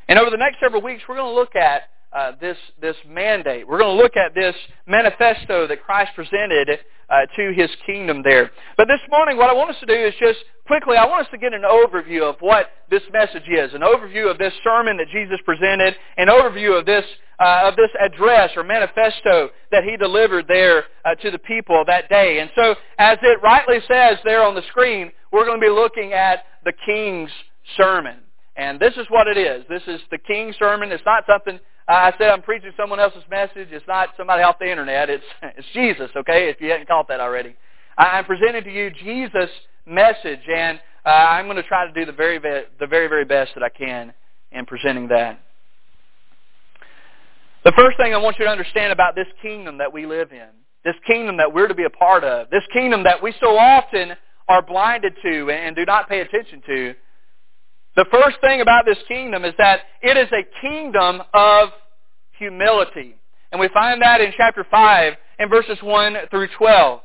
And 0.08 0.18
over 0.18 0.30
the 0.30 0.36
next 0.36 0.58
several 0.60 0.82
weeks, 0.82 1.02
we're 1.08 1.16
going 1.16 1.32
to 1.32 1.38
look 1.38 1.54
at 1.56 1.82
uh, 2.12 2.32
this 2.40 2.56
this 2.80 2.96
mandate. 3.08 3.66
We're 3.68 3.78
going 3.78 3.96
to 3.96 4.02
look 4.02 4.16
at 4.16 4.34
this 4.34 4.54
manifesto 4.86 5.68
that 5.68 5.82
Christ 5.84 6.10
presented 6.16 6.80
uh, 7.08 7.26
to 7.36 7.52
His 7.52 7.70
kingdom 7.86 8.22
there. 8.24 8.50
But 8.76 8.88
this 8.88 9.00
morning, 9.10 9.36
what 9.36 9.48
I 9.48 9.52
want 9.52 9.70
us 9.70 9.76
to 9.80 9.86
do 9.86 9.94
is 9.94 10.14
just 10.18 10.40
quickly, 10.66 10.96
I 10.96 11.06
want 11.06 11.26
us 11.26 11.30
to 11.30 11.38
get 11.38 11.52
an 11.52 11.62
overview 11.62 12.22
of 12.22 12.36
what 12.40 12.70
this 12.90 13.02
message 13.12 13.48
is, 13.48 13.74
an 13.74 13.82
overview 13.82 14.30
of 14.30 14.38
this 14.38 14.52
sermon 14.64 14.96
that 14.96 15.08
Jesus 15.12 15.38
presented, 15.44 15.94
an 16.16 16.28
overview 16.28 16.78
of 16.78 16.86
this 16.86 17.04
uh, 17.38 17.62
of 17.64 17.76
this 17.76 17.90
address 17.98 18.50
or 18.56 18.62
manifesto 18.62 19.50
that 19.70 19.84
He 19.84 19.96
delivered 19.96 20.46
there 20.48 20.84
uh, 21.04 21.14
to 21.14 21.30
the 21.30 21.38
people 21.38 21.84
that 21.86 22.08
day. 22.08 22.40
And 22.40 22.50
so, 22.54 22.74
as 22.98 23.18
it 23.22 23.40
rightly 23.42 23.78
says 23.88 24.18
there 24.24 24.42
on 24.42 24.54
the 24.54 24.62
screen, 24.68 25.12
we're 25.32 25.44
going 25.44 25.60
to 25.60 25.66
be 25.66 25.72
looking 25.72 26.12
at 26.12 26.44
the 26.64 26.72
King's 26.84 27.30
sermon. 27.76 28.16
And 28.56 28.80
this 28.80 28.94
is 28.96 29.06
what 29.08 29.26
it 29.26 29.38
is. 29.38 29.64
This 29.68 29.82
is 29.86 30.00
the 30.10 30.18
King's 30.18 30.56
sermon. 30.56 30.90
It's 30.92 31.04
not 31.06 31.24
something 31.28 31.58
I 31.90 32.12
said 32.18 32.30
I'm 32.30 32.42
preaching 32.42 32.70
someone 32.76 33.00
else's 33.00 33.24
message. 33.30 33.68
It's 33.72 33.86
not 33.88 34.10
somebody 34.16 34.42
off 34.42 34.58
the 34.58 34.70
internet. 34.70 35.10
It's 35.10 35.24
it's 35.42 35.66
Jesus. 35.72 36.10
Okay, 36.16 36.48
if 36.48 36.60
you 36.60 36.70
hadn't 36.70 36.86
caught 36.86 37.08
that 37.08 37.20
already, 37.20 37.56
I'm 37.98 38.24
presenting 38.24 38.64
to 38.64 38.70
you 38.70 38.90
Jesus' 38.90 39.50
message, 39.86 40.40
and 40.48 40.80
uh, 41.04 41.08
I'm 41.08 41.46
going 41.46 41.56
to 41.56 41.64
try 41.64 41.86
to 41.86 41.92
do 41.92 42.04
the 42.04 42.12
very 42.12 42.38
the 42.38 42.86
very 42.86 43.08
very 43.08 43.24
best 43.24 43.52
that 43.54 43.62
I 43.62 43.70
can 43.70 44.12
in 44.52 44.66
presenting 44.66 45.08
that. 45.08 45.40
The 47.64 47.72
first 47.76 47.96
thing 47.98 48.14
I 48.14 48.18
want 48.18 48.38
you 48.38 48.44
to 48.46 48.50
understand 48.50 48.92
about 48.92 49.14
this 49.14 49.26
kingdom 49.42 49.78
that 49.78 49.92
we 49.92 50.06
live 50.06 50.32
in, 50.32 50.48
this 50.84 50.94
kingdom 51.06 51.36
that 51.38 51.52
we're 51.52 51.68
to 51.68 51.74
be 51.74 51.84
a 51.84 51.90
part 51.90 52.24
of, 52.24 52.48
this 52.50 52.62
kingdom 52.72 53.04
that 53.04 53.22
we 53.22 53.34
so 53.40 53.58
often 53.58 54.12
are 54.50 54.60
blinded 54.62 55.14
to 55.22 55.50
and 55.50 55.76
do 55.76 55.86
not 55.86 56.08
pay 56.08 56.20
attention 56.20 56.60
to, 56.66 56.94
the 57.94 58.04
first 58.10 58.36
thing 58.40 58.60
about 58.60 58.84
this 58.84 58.98
kingdom 59.06 59.44
is 59.44 59.54
that 59.58 59.80
it 60.02 60.16
is 60.16 60.28
a 60.32 60.44
kingdom 60.60 61.22
of 61.32 61.68
humility. 62.36 63.14
And 63.52 63.60
we 63.60 63.68
find 63.68 64.02
that 64.02 64.20
in 64.20 64.32
chapter 64.36 64.66
5 64.68 65.12
in 65.38 65.48
verses 65.48 65.78
1 65.82 66.16
through 66.30 66.48
12. 66.58 67.00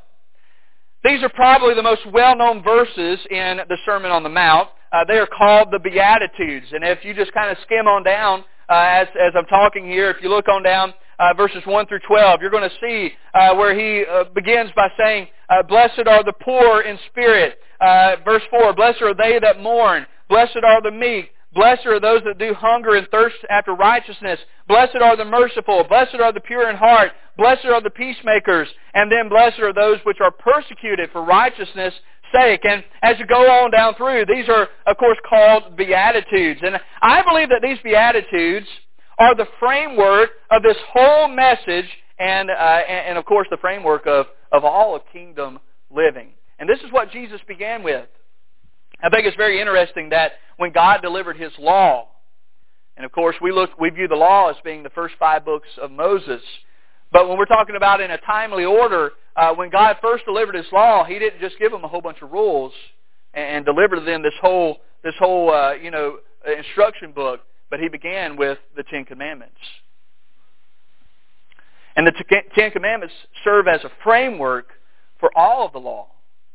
These 1.03 1.21
are 1.21 1.29
probably 1.29 1.75
the 1.75 1.83
most 1.83 2.01
well-known 2.11 2.63
verses 2.63 3.19
in 3.29 3.59
the 3.69 3.77
Sermon 3.85 4.09
on 4.09 4.23
the 4.23 4.29
Mount. 4.29 4.69
Uh, 4.91 5.05
they 5.07 5.17
are 5.17 5.27
called 5.27 5.67
the 5.71 5.79
Beatitudes. 5.79 6.67
And 6.71 6.83
if 6.83 7.05
you 7.05 7.13
just 7.13 7.31
kind 7.33 7.51
of 7.51 7.57
skim 7.63 7.87
on 7.87 8.03
down 8.03 8.43
uh, 8.69 8.73
as, 8.73 9.07
as 9.21 9.33
I'm 9.37 9.45
talking 9.45 9.85
here, 9.85 10.09
if 10.09 10.17
you 10.23 10.29
look 10.29 10.47
on 10.47 10.63
down 10.63 10.95
uh, 11.19 11.33
verses 11.33 11.61
1 11.65 11.87
through 11.87 11.99
12, 12.07 12.41
you're 12.41 12.51
going 12.51 12.69
to 12.69 12.75
see 12.81 13.11
uh, 13.33 13.55
where 13.55 13.77
he 13.77 14.05
uh, 14.05 14.25
begins 14.33 14.71
by 14.75 14.89
saying, 14.97 15.27
uh, 15.49 15.63
Blessed 15.63 16.07
are 16.07 16.23
the 16.23 16.33
poor 16.41 16.81
in 16.81 16.97
spirit. 17.09 17.57
Uh, 17.79 18.15
verse 18.23 18.43
4, 18.49 18.73
Blessed 18.73 19.01
are 19.01 19.13
they 19.13 19.39
that 19.39 19.61
mourn. 19.61 20.05
Blessed 20.29 20.59
are 20.63 20.81
the 20.81 20.91
meek. 20.91 21.31
Blessed 21.53 21.85
are 21.85 22.01
those 22.01 22.21
that 22.25 22.37
do 22.37 22.53
hunger 22.53 22.95
and 22.95 23.07
thirst 23.09 23.37
after 23.49 23.73
righteousness. 23.73 24.39
Blessed 24.67 24.97
are 25.01 25.15
the 25.15 25.23
merciful. 25.23 25.85
Blessed 25.87 26.15
are 26.15 26.33
the 26.33 26.41
pure 26.41 26.69
in 26.69 26.75
heart. 26.75 27.11
Blessed 27.37 27.65
are 27.65 27.81
the 27.81 27.89
peacemakers. 27.89 28.67
And 28.93 29.09
then 29.09 29.29
blessed 29.29 29.59
are 29.59 29.73
those 29.73 29.99
which 30.03 30.17
are 30.21 30.31
persecuted 30.31 31.11
for 31.11 31.23
righteousness' 31.23 31.93
sake. 32.33 32.61
And 32.65 32.83
as 33.01 33.17
you 33.19 33.25
go 33.25 33.49
on 33.49 33.71
down 33.71 33.95
through, 33.95 34.25
these 34.25 34.49
are, 34.49 34.67
of 34.85 34.97
course, 34.97 35.17
called 35.27 35.77
Beatitudes. 35.77 36.59
And 36.61 36.79
I 37.01 37.21
believe 37.23 37.49
that 37.49 37.61
these 37.61 37.77
Beatitudes 37.83 38.67
are 39.17 39.35
the 39.35 39.47
framework 39.59 40.31
of 40.51 40.63
this 40.63 40.77
whole 40.91 41.27
message 41.27 41.89
and, 42.19 42.49
uh, 42.49 42.53
and, 42.53 43.09
and, 43.09 43.17
of 43.17 43.25
course, 43.25 43.47
the 43.49 43.57
framework 43.57 44.05
of, 44.07 44.27
of 44.51 44.63
all 44.63 44.95
of 44.95 45.01
kingdom 45.11 45.59
living. 45.93 46.29
And 46.59 46.69
this 46.69 46.79
is 46.79 46.91
what 46.91 47.11
Jesus 47.11 47.41
began 47.47 47.83
with. 47.83 48.07
I 49.01 49.09
think 49.09 49.25
it's 49.25 49.35
very 49.35 49.59
interesting 49.59 50.09
that 50.09 50.33
when 50.57 50.71
God 50.71 51.01
delivered 51.01 51.37
his 51.37 51.51
law, 51.59 52.07
and 52.95 53.05
of 53.05 53.11
course 53.11 53.35
we 53.41 53.51
look 53.51 53.77
we 53.77 53.89
view 53.89 54.07
the 54.07 54.15
law 54.15 54.49
as 54.49 54.55
being 54.63 54.81
the 54.83 54.89
first 54.91 55.15
five 55.19 55.43
books 55.43 55.67
of 55.81 55.91
Moses, 55.91 56.41
but 57.11 57.27
when 57.27 57.37
we're 57.37 57.45
talking 57.45 57.75
about 57.75 57.99
in 58.01 58.11
a 58.11 58.17
timely 58.19 58.63
order, 58.63 59.11
uh, 59.35 59.53
when 59.53 59.69
God 59.69 59.97
first 60.01 60.25
delivered 60.25 60.55
his 60.55 60.65
law, 60.71 61.03
he 61.03 61.19
didn't 61.19 61.41
just 61.41 61.59
give 61.59 61.71
them 61.71 61.83
a 61.83 61.87
whole 61.87 62.01
bunch 62.01 62.21
of 62.21 62.31
rules 62.31 62.71
and, 63.33 63.57
and 63.57 63.65
deliver 63.65 63.97
to 63.97 64.01
them 64.01 64.23
this 64.23 64.33
whole 64.41 64.77
this 65.03 65.13
whole 65.19 65.51
uh, 65.51 65.73
you 65.73 65.91
know 65.91 66.17
instruction 66.57 67.11
book, 67.11 67.41
but 67.69 67.79
he 67.79 67.89
began 67.89 68.37
with 68.37 68.57
the 68.75 68.83
Ten 68.83 69.05
Commandments. 69.05 69.57
And 71.95 72.05
the 72.05 72.13
Ten 72.55 72.71
Commandments 72.71 73.15
serve 73.43 73.67
as 73.67 73.83
a 73.83 73.91
framework 74.03 74.67
for 75.19 75.29
all 75.37 75.65
of 75.65 75.73
the 75.73 75.79
law 75.79 76.07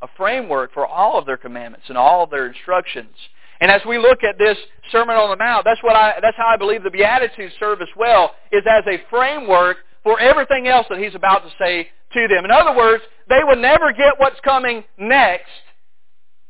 a 0.03 0.09
framework 0.17 0.73
for 0.73 0.87
all 0.87 1.19
of 1.19 1.27
their 1.27 1.37
commandments 1.37 1.87
and 1.89 1.99
all 1.99 2.25
of 2.25 2.31
their 2.31 2.47
instructions. 2.47 3.15
And 3.61 3.71
as 3.71 3.83
we 3.87 3.99
look 3.99 4.25
at 4.25 4.39
this 4.39 4.57
Sermon 4.91 5.17
on 5.17 5.31
the 5.31 5.37
Mount, 5.37 5.65
that's 5.65 5.83
what 5.83 5.95
I 5.95 6.15
that's 6.23 6.37
how 6.37 6.47
I 6.47 6.57
believe 6.57 6.83
the 6.83 6.91
Beatitudes 6.91 7.55
serve 7.61 7.83
as 7.83 7.89
well, 7.97 8.33
is 8.51 8.63
as 8.69 8.85
a 8.87 9.03
framework 9.11 9.79
for 10.03 10.19
everything 10.19 10.67
else 10.67 10.87
that 10.89 10.99
he's 10.99 11.15
about 11.15 11.41
to 11.41 11.51
say 11.59 11.89
to 12.15 12.29
them. 12.29 12.47
In 12.47 12.51
other 12.51 12.75
words, 12.75 13.03
they 13.29 13.41
would 13.43 13.59
never 13.59 13.93
get 13.93 14.15
what's 14.17 14.41
coming 14.41 14.83
next 14.97 15.51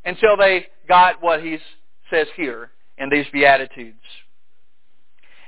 until 0.04 0.36
they 0.36 0.66
got 0.88 1.20
what 1.20 1.42
he 1.42 1.58
says 2.10 2.28
here 2.36 2.70
in 2.98 3.10
these 3.10 3.26
Beatitudes. 3.32 3.98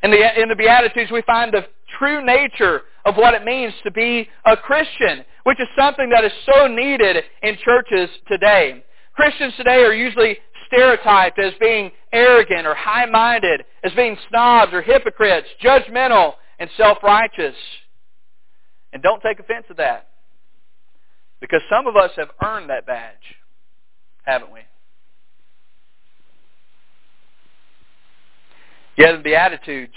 In 0.02 0.10
the, 0.10 0.42
in 0.42 0.48
the 0.48 0.56
Beatitudes, 0.56 1.10
we 1.10 1.22
find 1.22 1.52
the 1.52 1.66
true 1.98 2.24
nature 2.24 2.82
of 3.04 3.16
what 3.16 3.34
it 3.34 3.44
means 3.44 3.72
to 3.84 3.90
be 3.90 4.28
a 4.44 4.56
Christian, 4.56 5.24
which 5.44 5.60
is 5.60 5.68
something 5.78 6.10
that 6.10 6.24
is 6.24 6.32
so 6.52 6.66
needed 6.66 7.24
in 7.42 7.56
churches 7.64 8.10
today. 8.28 8.84
Christians 9.14 9.54
today 9.56 9.82
are 9.84 9.92
usually 9.92 10.38
stereotyped 10.66 11.38
as 11.38 11.52
being 11.60 11.90
arrogant 12.12 12.66
or 12.66 12.74
high-minded, 12.74 13.64
as 13.84 13.92
being 13.92 14.16
snobs 14.28 14.72
or 14.72 14.82
hypocrites, 14.82 15.48
judgmental 15.62 16.34
and 16.58 16.68
self-righteous. 16.76 17.54
And 18.92 19.02
don't 19.02 19.22
take 19.22 19.38
offense 19.38 19.66
to 19.68 19.74
that. 19.74 20.08
Because 21.40 21.60
some 21.70 21.86
of 21.86 21.96
us 21.96 22.10
have 22.16 22.28
earned 22.44 22.70
that 22.70 22.86
badge, 22.86 23.36
haven't 24.24 24.52
we? 24.52 24.60
Yet 28.96 29.10
in 29.10 29.16
the 29.16 29.22
Beatitudes, 29.22 29.94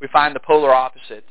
we 0.00 0.08
find 0.12 0.34
the 0.34 0.40
polar 0.40 0.74
opposite. 0.74 1.24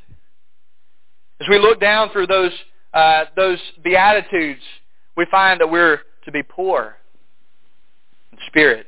As 1.41 1.47
we 1.49 1.59
look 1.59 1.79
down 1.81 2.09
through 2.11 2.27
those, 2.27 2.51
uh, 2.93 3.25
those 3.35 3.59
Beatitudes, 3.83 4.61
we 5.17 5.25
find 5.29 5.59
that 5.59 5.69
we're 5.69 5.99
to 6.25 6.31
be 6.31 6.41
poor 6.43 6.97
in 8.31 8.37
spirit. 8.47 8.87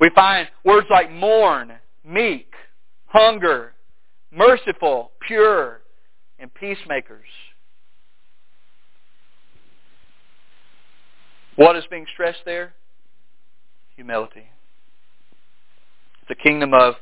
We 0.00 0.10
find 0.14 0.48
words 0.64 0.86
like 0.90 1.10
mourn, 1.10 1.72
meek, 2.04 2.52
hunger, 3.06 3.74
merciful, 4.30 5.12
pure, 5.26 5.80
and 6.38 6.52
peacemakers. 6.52 7.26
What 11.56 11.76
is 11.76 11.84
being 11.90 12.06
stressed 12.12 12.44
there? 12.44 12.74
Humility. 13.96 14.44
The 16.28 16.34
kingdom 16.34 16.74
of 16.74 16.94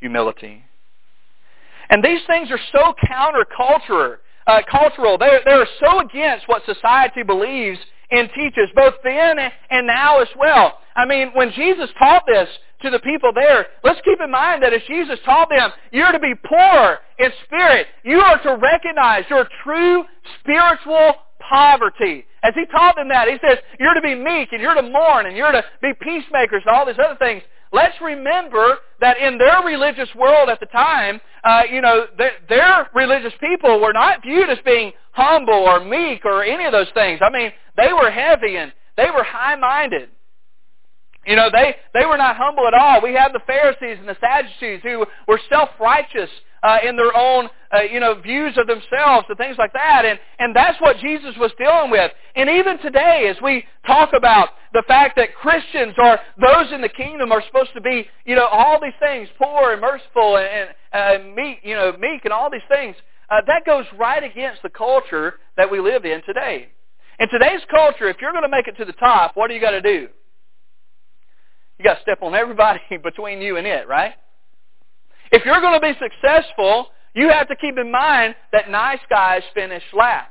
humility. 0.00 0.64
And 1.90 2.02
these 2.04 2.20
things 2.26 2.50
are 2.50 2.60
so 2.72 2.94
countercultural. 3.10 4.16
Uh, 4.46 4.62
cultural. 4.70 5.18
They're, 5.18 5.42
they're 5.44 5.68
so 5.78 6.00
against 6.00 6.48
what 6.48 6.64
society 6.64 7.22
believes 7.22 7.78
and 8.10 8.30
teaches, 8.34 8.70
both 8.74 8.94
then 9.04 9.38
and 9.68 9.86
now 9.86 10.20
as 10.22 10.28
well. 10.38 10.78
I 10.96 11.04
mean, 11.04 11.32
when 11.34 11.52
Jesus 11.52 11.90
taught 11.98 12.24
this 12.26 12.48
to 12.80 12.88
the 12.88 12.98
people 13.00 13.30
there, 13.34 13.66
let's 13.84 14.00
keep 14.06 14.18
in 14.24 14.30
mind 14.30 14.62
that 14.62 14.72
as 14.72 14.80
Jesus 14.88 15.18
taught 15.26 15.50
them, 15.50 15.70
you're 15.92 16.12
to 16.12 16.18
be 16.18 16.32
poor 16.46 16.98
in 17.18 17.30
spirit. 17.44 17.88
You 18.04 18.20
are 18.20 18.42
to 18.42 18.56
recognize 18.56 19.24
your 19.28 19.46
true 19.62 20.04
spiritual 20.40 21.12
poverty. 21.40 22.24
As 22.42 22.54
he 22.54 22.64
taught 22.66 22.96
them 22.96 23.08
that, 23.08 23.28
he 23.28 23.36
says, 23.46 23.58
you're 23.78 23.94
to 23.94 24.00
be 24.00 24.14
meek 24.14 24.52
and 24.52 24.62
you're 24.62 24.74
to 24.74 24.82
mourn 24.82 25.26
and 25.26 25.36
you're 25.36 25.52
to 25.52 25.62
be 25.82 25.92
peacemakers 26.00 26.62
and 26.64 26.74
all 26.74 26.86
these 26.86 26.98
other 26.98 27.16
things. 27.18 27.42
Let's 27.72 28.00
remember 28.00 28.78
that 29.00 29.18
in 29.18 29.38
their 29.38 29.62
religious 29.62 30.08
world 30.14 30.48
at 30.48 30.60
the 30.60 30.66
time, 30.66 31.20
uh, 31.44 31.62
you 31.70 31.80
know, 31.80 32.06
their, 32.16 32.32
their 32.48 32.88
religious 32.94 33.32
people 33.40 33.80
were 33.80 33.92
not 33.92 34.22
viewed 34.22 34.48
as 34.48 34.58
being 34.64 34.92
humble 35.12 35.54
or 35.54 35.84
meek 35.84 36.24
or 36.24 36.42
any 36.42 36.64
of 36.64 36.72
those 36.72 36.88
things. 36.94 37.20
I 37.22 37.30
mean, 37.30 37.52
they 37.76 37.92
were 37.92 38.10
heavy 38.10 38.56
and 38.56 38.72
they 38.96 39.10
were 39.10 39.22
high-minded. 39.22 40.08
You 41.26 41.36
know, 41.36 41.50
they, 41.52 41.76
they 41.92 42.06
were 42.06 42.16
not 42.16 42.36
humble 42.36 42.66
at 42.66 42.74
all. 42.74 43.02
We 43.02 43.12
have 43.14 43.32
the 43.32 43.40
Pharisees 43.46 43.98
and 44.00 44.08
the 44.08 44.16
Sadducees 44.18 44.80
who 44.82 45.04
were 45.26 45.40
self-righteous 45.50 46.30
uh, 46.62 46.78
in 46.84 46.96
their 46.96 47.14
own, 47.16 47.48
uh, 47.74 47.82
you 47.82 48.00
know, 48.00 48.20
views 48.20 48.56
of 48.56 48.66
themselves 48.66 49.26
and 49.28 49.38
things 49.38 49.56
like 49.58 49.72
that. 49.72 50.04
And, 50.04 50.18
and 50.38 50.54
that's 50.54 50.80
what 50.80 50.98
Jesus 50.98 51.34
was 51.38 51.52
dealing 51.58 51.90
with. 51.90 52.10
And 52.34 52.48
even 52.48 52.78
today, 52.78 53.32
as 53.34 53.40
we 53.42 53.64
talk 53.86 54.10
about 54.14 54.50
the 54.72 54.82
fact 54.86 55.16
that 55.16 55.34
Christians 55.34 55.94
or 55.98 56.18
those 56.40 56.72
in 56.72 56.80
the 56.80 56.88
kingdom 56.88 57.32
are 57.32 57.42
supposed 57.46 57.70
to 57.74 57.80
be, 57.80 58.06
you 58.24 58.34
know, 58.34 58.46
all 58.46 58.80
these 58.80 58.92
things, 59.00 59.28
poor 59.38 59.72
and 59.72 59.80
merciful 59.80 60.36
and, 60.36 60.70
and 60.92 61.22
uh, 61.22 61.34
meek, 61.34 61.58
you 61.62 61.74
know, 61.74 61.92
meek 61.98 62.24
and 62.24 62.32
all 62.32 62.50
these 62.50 62.60
things, 62.68 62.96
uh, 63.30 63.40
that 63.46 63.64
goes 63.66 63.84
right 63.98 64.24
against 64.24 64.62
the 64.62 64.70
culture 64.70 65.34
that 65.56 65.70
we 65.70 65.80
live 65.80 66.04
in 66.04 66.22
today. 66.24 66.68
In 67.20 67.28
today's 67.28 67.60
culture, 67.70 68.08
if 68.08 68.16
you're 68.20 68.32
going 68.32 68.44
to 68.44 68.48
make 68.48 68.68
it 68.68 68.76
to 68.78 68.84
the 68.84 68.92
top, 68.92 69.36
what 69.36 69.48
do 69.48 69.54
you 69.54 69.60
got 69.60 69.72
to 69.72 69.82
do? 69.82 70.08
You 71.78 71.84
got 71.84 71.94
to 71.94 72.02
step 72.02 72.22
on 72.22 72.34
everybody 72.34 72.80
between 73.02 73.40
you 73.40 73.56
and 73.56 73.66
it, 73.66 73.88
right? 73.88 74.14
If 75.30 75.44
you're 75.44 75.60
going 75.60 75.80
to 75.80 75.86
be 75.86 75.98
successful, 75.98 76.88
you 77.14 77.28
have 77.28 77.48
to 77.48 77.56
keep 77.56 77.76
in 77.78 77.90
mind 77.90 78.34
that 78.52 78.70
nice 78.70 79.00
guys 79.10 79.42
finish 79.54 79.82
last. 79.92 80.30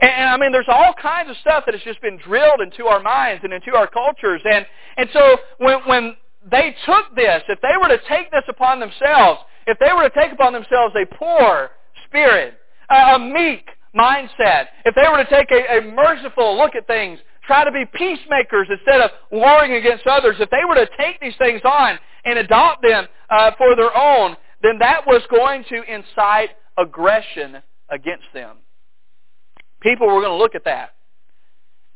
And, 0.00 0.10
and, 0.10 0.30
I 0.30 0.36
mean, 0.36 0.52
there's 0.52 0.68
all 0.68 0.94
kinds 1.00 1.30
of 1.30 1.36
stuff 1.38 1.64
that 1.66 1.74
has 1.74 1.82
just 1.82 2.00
been 2.00 2.18
drilled 2.18 2.60
into 2.60 2.86
our 2.86 3.00
minds 3.00 3.44
and 3.44 3.52
into 3.52 3.74
our 3.76 3.86
cultures. 3.86 4.40
And, 4.44 4.66
and 4.96 5.08
so 5.12 5.36
when, 5.58 5.80
when 5.86 6.16
they 6.50 6.74
took 6.86 7.14
this, 7.14 7.42
if 7.48 7.60
they 7.60 7.76
were 7.80 7.88
to 7.88 8.00
take 8.08 8.30
this 8.30 8.44
upon 8.48 8.80
themselves, 8.80 9.40
if 9.66 9.78
they 9.78 9.92
were 9.92 10.08
to 10.08 10.14
take 10.18 10.32
upon 10.32 10.52
themselves 10.52 10.94
a 10.96 11.06
poor 11.14 11.70
spirit, 12.06 12.54
a, 12.90 13.14
a 13.14 13.18
meek 13.18 13.68
mindset, 13.94 14.68
if 14.84 14.94
they 14.94 15.06
were 15.10 15.22
to 15.22 15.28
take 15.30 15.50
a, 15.50 15.78
a 15.78 15.92
merciful 15.92 16.56
look 16.56 16.74
at 16.74 16.86
things, 16.86 17.18
try 17.50 17.64
to 17.64 17.72
be 17.72 17.84
peacemakers 17.84 18.68
instead 18.70 19.00
of 19.00 19.10
warring 19.32 19.72
against 19.72 20.06
others, 20.06 20.36
if 20.38 20.48
they 20.50 20.64
were 20.68 20.76
to 20.76 20.88
take 20.96 21.18
these 21.20 21.34
things 21.36 21.60
on 21.64 21.98
and 22.24 22.38
adopt 22.38 22.80
them 22.80 23.08
uh, 23.28 23.50
for 23.58 23.74
their 23.74 23.90
own, 23.96 24.36
then 24.62 24.78
that 24.78 25.04
was 25.04 25.20
going 25.28 25.64
to 25.68 25.82
incite 25.82 26.50
aggression 26.78 27.56
against 27.88 28.26
them. 28.32 28.58
People 29.80 30.06
were 30.06 30.20
going 30.20 30.30
to 30.30 30.36
look 30.36 30.54
at 30.54 30.64
that. 30.64 30.90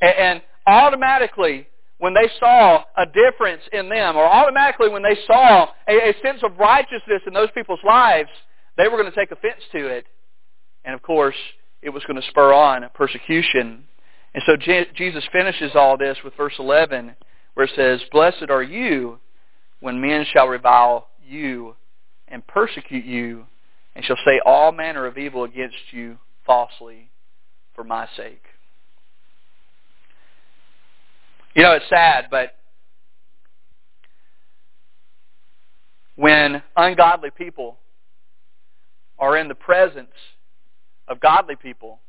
And, 0.01 0.15
and 0.19 0.43
automatically, 0.67 1.69
when 1.99 2.15
they 2.15 2.29
saw 2.41 2.83
a 2.97 3.07
difference 3.07 3.63
in 3.73 3.89
them, 3.89 4.17
or 4.17 4.25
automatically 4.25 4.89
when 4.89 5.05
they 5.05 5.17
saw 5.25 5.69
a, 5.89 6.11
a 6.11 6.15
sense 6.21 6.41
of 6.43 6.59
righteousness 6.59 7.23
in 7.29 7.33
those 7.33 7.51
people's 7.55 7.85
lives, 7.87 8.31
they 8.77 8.89
were 8.89 8.99
going 9.01 9.11
to 9.11 9.17
take 9.17 9.31
offense 9.31 9.61
to 9.71 9.87
it. 9.87 10.05
And 10.85 10.97
of 10.97 11.03
course, 11.03 11.37
it 11.81 11.91
was 11.91 12.03
going 12.09 12.21
to 12.21 12.27
spur 12.29 12.53
on 12.53 12.85
persecution 12.93 13.85
and 14.35 14.43
so 14.47 14.57
Jesus 14.57 15.25
finishes 15.33 15.73
all 15.75 15.97
this 15.97 16.19
with 16.25 16.35
verse 16.37 16.55
11 16.59 17.15
where 17.55 17.67
it 17.67 17.73
says, 17.77 18.01
Blessed 18.11 18.51
are 18.51 18.63
you 18.63 19.19
when 19.81 20.01
men 20.01 20.27
shall 20.33 20.49
revile 20.49 21.09
you 21.25 21.77
and 22.27 22.45
persecute 22.47 23.05
you 23.05 23.47
and 23.95 24.05
shall 24.05 24.19
say 24.25 24.41
all 24.45 24.73
manner 24.73 25.07
of 25.07 25.19
evil 25.19 25.45
against 25.45 25.77
you 25.93 26.19
falsely 26.45 27.11
for 27.77 27.85
my 27.85 28.09
sake. 28.17 28.43
You 31.55 31.63
know, 31.63 31.73
it's 31.73 31.89
sad, 31.89 32.27
but 32.29 32.57
when 36.17 36.61
ungodly 36.77 37.31
people 37.31 37.79
are 39.17 39.37
in 39.37 39.47
the 39.47 39.55
presence 39.55 40.09
of 41.07 41.21
godly 41.21 41.55
people, 41.55 42.01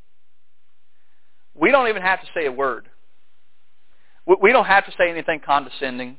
we 1.58 1.70
don't 1.70 1.88
even 1.88 2.02
have 2.02 2.20
to 2.20 2.26
say 2.34 2.46
a 2.46 2.52
word. 2.52 2.88
We 4.42 4.52
don't 4.52 4.66
have 4.66 4.84
to 4.86 4.92
say 4.98 5.08
anything 5.08 5.40
condescending. 5.44 6.16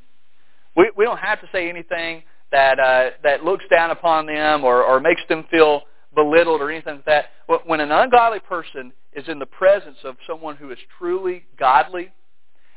We, 0.75 0.91
we 0.95 1.03
don't 1.03 1.19
have 1.19 1.41
to 1.41 1.47
say 1.51 1.69
anything 1.69 2.23
that 2.51 2.79
uh, 2.79 3.09
that 3.23 3.43
looks 3.43 3.65
down 3.69 3.91
upon 3.91 4.25
them 4.25 4.63
or, 4.63 4.83
or 4.83 4.99
makes 4.99 5.21
them 5.27 5.45
feel 5.51 5.81
belittled 6.15 6.61
or 6.61 6.71
anything 6.71 6.95
like 6.95 7.05
that. 7.05 7.25
When 7.65 7.81
an 7.81 7.91
ungodly 7.91 8.39
person 8.39 8.93
is 9.13 9.27
in 9.27 9.39
the 9.39 9.45
presence 9.45 9.97
of 10.03 10.15
someone 10.25 10.55
who 10.55 10.71
is 10.71 10.77
truly 10.97 11.45
godly, 11.59 12.11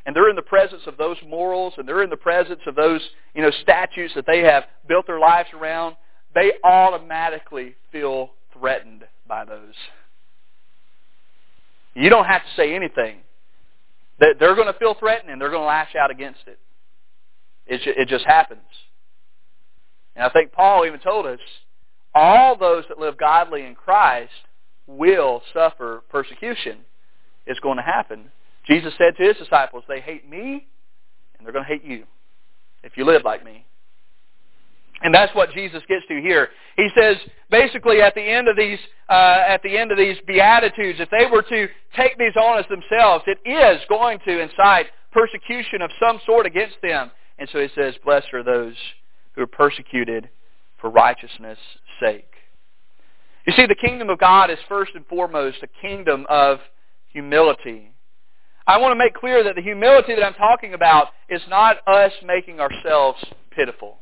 and 0.04 0.16
they're 0.16 0.30
in 0.30 0.36
the 0.36 0.42
presence 0.42 0.82
of 0.86 0.96
those 0.96 1.16
morals, 1.28 1.74
and 1.76 1.86
they're 1.86 2.02
in 2.02 2.10
the 2.10 2.16
presence 2.16 2.60
of 2.66 2.74
those 2.74 3.00
you 3.34 3.42
know 3.42 3.50
statutes 3.62 4.14
that 4.14 4.26
they 4.26 4.40
have 4.40 4.64
built 4.88 5.06
their 5.06 5.20
lives 5.20 5.48
around, 5.54 5.94
they 6.34 6.52
automatically 6.64 7.76
feel 7.92 8.30
threatened 8.52 9.04
by 9.28 9.44
those. 9.44 9.74
You 11.94 12.10
don't 12.10 12.26
have 12.26 12.42
to 12.42 12.48
say 12.56 12.74
anything. 12.74 13.18
They're 14.18 14.54
going 14.54 14.66
to 14.66 14.78
feel 14.78 14.94
threatened 14.94 15.30
and 15.30 15.40
they're 15.40 15.50
going 15.50 15.62
to 15.62 15.66
lash 15.66 15.94
out 15.94 16.10
against 16.10 16.40
it. 16.46 16.58
It 17.66 18.08
just 18.08 18.24
happens. 18.24 18.60
And 20.16 20.24
I 20.24 20.28
think 20.28 20.52
Paul 20.52 20.84
even 20.86 21.00
told 21.00 21.26
us, 21.26 21.38
all 22.14 22.56
those 22.56 22.84
that 22.88 22.98
live 22.98 23.16
godly 23.16 23.64
in 23.64 23.74
Christ 23.74 24.32
will 24.86 25.42
suffer 25.54 26.02
persecution. 26.10 26.78
It's 27.46 27.60
going 27.60 27.76
to 27.76 27.82
happen. 27.82 28.30
Jesus 28.68 28.92
said 28.98 29.16
to 29.16 29.22
his 29.22 29.36
disciples, 29.36 29.84
they 29.88 30.00
hate 30.00 30.28
me 30.28 30.66
and 31.38 31.46
they're 31.46 31.52
going 31.52 31.64
to 31.64 31.68
hate 31.68 31.84
you 31.84 32.04
if 32.82 32.96
you 32.96 33.04
live 33.04 33.22
like 33.24 33.44
me. 33.44 33.64
And 35.02 35.14
that's 35.14 35.34
what 35.34 35.52
Jesus 35.52 35.82
gets 35.88 36.06
to 36.08 36.20
here. 36.20 36.48
He 36.76 36.88
says, 36.96 37.16
basically, 37.50 38.02
at 38.02 38.14
the 38.14 38.22
end 38.22 38.48
of 38.48 38.56
these, 38.56 38.78
uh, 39.08 39.42
at 39.48 39.62
the 39.62 39.78
end 39.78 39.90
of 39.90 39.98
these 39.98 40.16
beatitudes, 40.26 41.00
if 41.00 41.08
they 41.10 41.26
were 41.30 41.42
to 41.42 41.68
take 41.96 42.18
these 42.18 42.36
on 42.36 42.58
as 42.58 42.66
themselves, 42.68 43.24
it 43.26 43.38
is 43.48 43.80
going 43.88 44.18
to 44.26 44.40
incite 44.40 44.86
persecution 45.10 45.80
of 45.82 45.90
some 45.98 46.20
sort 46.26 46.46
against 46.46 46.76
them. 46.82 47.10
And 47.38 47.48
so 47.50 47.60
he 47.60 47.68
says, 47.74 47.94
blessed 48.04 48.28
are 48.34 48.42
those 48.42 48.74
who 49.32 49.42
are 49.42 49.46
persecuted 49.46 50.28
for 50.80 50.90
righteousness' 50.90 51.58
sake. 51.98 52.26
You 53.46 53.54
see, 53.54 53.66
the 53.66 53.74
kingdom 53.74 54.10
of 54.10 54.18
God 54.18 54.50
is 54.50 54.58
first 54.68 54.92
and 54.94 55.06
foremost 55.06 55.58
a 55.62 55.66
kingdom 55.80 56.26
of 56.28 56.58
humility. 57.12 57.92
I 58.66 58.78
want 58.78 58.92
to 58.92 58.96
make 58.96 59.14
clear 59.14 59.42
that 59.44 59.56
the 59.56 59.62
humility 59.62 60.14
that 60.14 60.24
I'm 60.24 60.34
talking 60.34 60.74
about 60.74 61.08
is 61.28 61.40
not 61.48 61.78
us 61.88 62.12
making 62.24 62.60
ourselves 62.60 63.18
pitiful. 63.50 63.98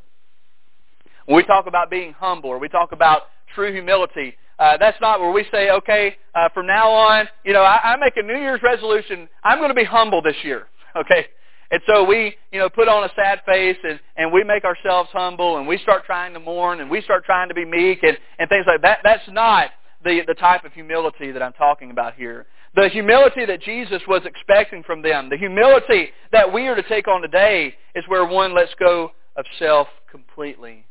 When 1.29 1.37
we 1.37 1.45
talk 1.45 1.67
about 1.67 1.91
being 1.91 2.15
humble 2.15 2.49
or 2.49 2.59
we 2.59 2.71
talk 2.71 2.93
about 2.93 3.25
true 3.55 3.71
humility, 3.71 4.35
uh, 4.59 4.79
that's 4.79 4.99
not 4.99 5.21
where 5.21 5.31
we 5.31 5.45
say, 5.53 5.71
okay, 5.71 6.17
uh, 6.35 6.49
from 6.55 6.67
now 6.67 6.91
on, 6.91 7.29
you 7.45 7.53
know, 7.53 7.61
I, 7.61 7.93
I 7.93 7.97
make 7.97 8.17
a 8.17 8.23
New 8.23 8.39
Year's 8.39 8.63
resolution. 8.63 9.29
I'm 9.45 9.59
going 9.59 9.69
to 9.69 9.75
be 9.75 9.85
humble 9.85 10.23
this 10.23 10.37
year. 10.43 10.67
Okay, 10.97 11.27
and 11.71 11.81
so 11.87 12.03
we, 12.03 12.35
you 12.51 12.59
know, 12.59 12.69
put 12.71 12.89
on 12.89 13.05
a 13.05 13.13
sad 13.15 13.43
face 13.47 13.77
and, 13.85 14.01
and 14.17 14.33
we 14.33 14.43
make 14.43 14.65
ourselves 14.65 15.11
humble 15.13 15.59
and 15.59 15.69
we 15.69 15.77
start 15.79 16.05
trying 16.07 16.33
to 16.33 16.41
mourn 16.41 16.81
and 16.81 16.91
we 16.91 17.03
start 17.03 17.25
trying 17.25 17.49
to 17.51 17.55
be 17.55 17.65
meek 17.65 18.03
and, 18.03 18.17
and 18.39 18.49
things 18.49 18.65
like 18.67 18.81
that. 18.81 19.01
That's 19.05 19.23
not 19.29 19.71
the, 20.03 20.23
the 20.27 20.35
type 20.35 20.65
of 20.65 20.73
humility 20.73 21.31
that 21.31 21.43
I'm 21.43 21.53
talking 21.53 21.91
about 21.91 22.15
here. 22.15 22.47
The 22.75 22.89
humility 22.89 23.45
that 23.45 23.61
Jesus 23.61 24.01
was 24.09 24.23
expecting 24.25 24.83
from 24.83 25.03
them, 25.03 25.29
the 25.29 25.37
humility 25.37 26.09
that 26.33 26.51
we 26.51 26.67
are 26.67 26.75
to 26.75 26.83
take 26.89 27.07
on 27.07 27.21
today 27.21 27.75
is 27.95 28.03
where 28.09 28.25
one 28.25 28.55
lets 28.55 28.75
go 28.81 29.13
of 29.37 29.45
self 29.59 29.89
completely 30.11 30.87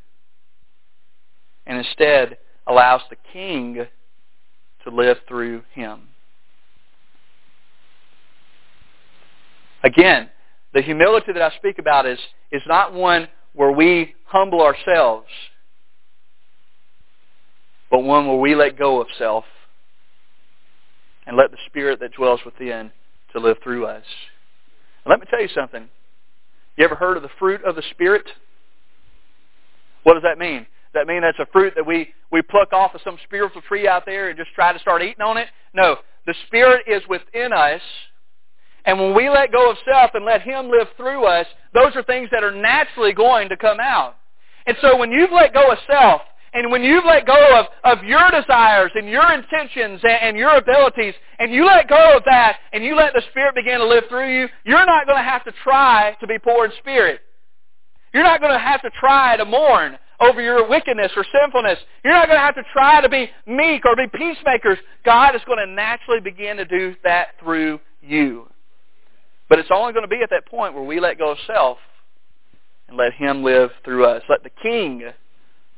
and 1.67 1.77
instead 1.77 2.37
allows 2.65 3.01
the 3.09 3.17
king 3.31 3.85
to 4.83 4.89
live 4.89 5.17
through 5.27 5.61
him. 5.73 6.01
Again, 9.83 10.29
the 10.73 10.81
humility 10.81 11.33
that 11.33 11.41
I 11.41 11.55
speak 11.57 11.77
about 11.77 12.05
is, 12.05 12.19
is 12.51 12.61
not 12.65 12.93
one 12.93 13.27
where 13.53 13.71
we 13.71 14.15
humble 14.25 14.61
ourselves, 14.61 15.27
but 17.91 17.99
one 17.99 18.27
where 18.27 18.37
we 18.37 18.55
let 18.55 18.77
go 18.77 18.99
of 19.01 19.07
self 19.17 19.45
and 21.25 21.37
let 21.37 21.51
the 21.51 21.57
Spirit 21.67 21.99
that 21.99 22.13
dwells 22.13 22.39
within 22.45 22.91
to 23.33 23.39
live 23.39 23.57
through 23.63 23.85
us. 23.85 24.03
And 25.03 25.09
let 25.09 25.19
me 25.19 25.25
tell 25.29 25.41
you 25.41 25.49
something. 25.53 25.89
You 26.77 26.85
ever 26.85 26.95
heard 26.95 27.17
of 27.17 27.23
the 27.23 27.29
fruit 27.39 27.63
of 27.65 27.75
the 27.75 27.83
Spirit? 27.91 28.25
What 30.03 30.13
does 30.13 30.23
that 30.23 30.37
mean? 30.37 30.65
That 30.97 31.07
mean 31.07 31.21
that's 31.21 31.39
a 31.39 31.45
fruit 31.51 31.73
that 31.75 31.85
we, 31.85 32.13
we 32.31 32.41
pluck 32.41 32.73
off 32.73 32.95
of 32.95 33.01
some 33.03 33.17
spiritual 33.23 33.61
tree 33.61 33.87
out 33.87 34.05
there 34.05 34.29
and 34.29 34.37
just 34.37 34.51
try 34.53 34.73
to 34.73 34.79
start 34.79 35.01
eating 35.01 35.21
on 35.21 35.37
it? 35.37 35.47
No. 35.73 35.97
The 36.25 36.35
Spirit 36.47 36.85
is 36.87 37.01
within 37.07 37.53
us. 37.53 37.81
And 38.85 38.99
when 38.99 39.15
we 39.15 39.29
let 39.29 39.51
go 39.51 39.71
of 39.71 39.77
self 39.89 40.11
and 40.13 40.25
let 40.25 40.41
Him 40.41 40.69
live 40.69 40.87
through 40.97 41.25
us, 41.25 41.45
those 41.73 41.95
are 41.95 42.03
things 42.03 42.29
that 42.31 42.43
are 42.43 42.55
naturally 42.55 43.13
going 43.13 43.49
to 43.49 43.57
come 43.57 43.79
out. 43.79 44.15
And 44.65 44.75
so 44.81 44.97
when 44.97 45.11
you've 45.11 45.31
let 45.31 45.53
go 45.53 45.71
of 45.71 45.77
self, 45.89 46.21
and 46.53 46.71
when 46.71 46.83
you've 46.83 47.05
let 47.05 47.25
go 47.25 47.59
of, 47.59 47.65
of 47.83 48.03
your 48.03 48.31
desires 48.31 48.91
and 48.95 49.07
your 49.07 49.31
intentions 49.31 50.01
and, 50.03 50.19
and 50.21 50.37
your 50.37 50.55
abilities, 50.55 51.13
and 51.39 51.53
you 51.53 51.65
let 51.65 51.87
go 51.87 52.17
of 52.17 52.23
that, 52.25 52.57
and 52.73 52.83
you 52.83 52.95
let 52.95 53.13
the 53.13 53.21
Spirit 53.31 53.55
begin 53.55 53.79
to 53.79 53.87
live 53.87 54.05
through 54.09 54.33
you, 54.33 54.47
you're 54.65 54.85
not 54.85 55.05
going 55.05 55.17
to 55.17 55.23
have 55.23 55.43
to 55.45 55.51
try 55.63 56.15
to 56.19 56.27
be 56.27 56.39
poor 56.39 56.65
in 56.65 56.71
spirit. 56.79 57.21
You're 58.13 58.23
not 58.23 58.39
going 58.41 58.53
to 58.53 58.59
have 58.59 58.81
to 58.81 58.89
try 58.99 59.37
to 59.37 59.45
mourn 59.45 59.97
over 60.19 60.41
your 60.41 60.67
wickedness 60.67 61.11
or 61.15 61.25
sinfulness. 61.31 61.77
You're 62.03 62.13
not 62.13 62.27
going 62.27 62.37
to 62.37 62.45
have 62.45 62.55
to 62.55 62.63
try 62.73 63.01
to 63.01 63.09
be 63.09 63.29
meek 63.45 63.83
or 63.85 63.95
be 63.95 64.07
peacemakers. 64.07 64.77
God 65.05 65.35
is 65.35 65.41
going 65.45 65.59
to 65.59 65.71
naturally 65.71 66.19
begin 66.19 66.57
to 66.57 66.65
do 66.65 66.95
that 67.03 67.29
through 67.39 67.79
you. 68.01 68.49
But 69.49 69.59
it's 69.59 69.69
only 69.71 69.93
going 69.93 70.03
to 70.03 70.09
be 70.09 70.21
at 70.21 70.29
that 70.31 70.47
point 70.47 70.73
where 70.73 70.83
we 70.83 70.99
let 70.99 71.17
go 71.17 71.31
of 71.31 71.37
self 71.45 71.77
and 72.87 72.97
let 72.97 73.13
Him 73.13 73.43
live 73.43 73.69
through 73.83 74.05
us. 74.05 74.23
Let 74.29 74.43
the 74.43 74.49
King 74.61 75.03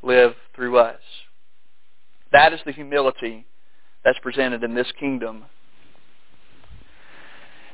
live 0.02 0.34
through 0.56 0.78
us. 0.80 1.00
That 2.32 2.54
is 2.54 2.60
the 2.66 2.72
humility 2.72 3.46
that's 4.04 4.20
presented 4.20 4.64
in 4.64 4.74
this 4.74 4.92
kingdom 5.00 5.46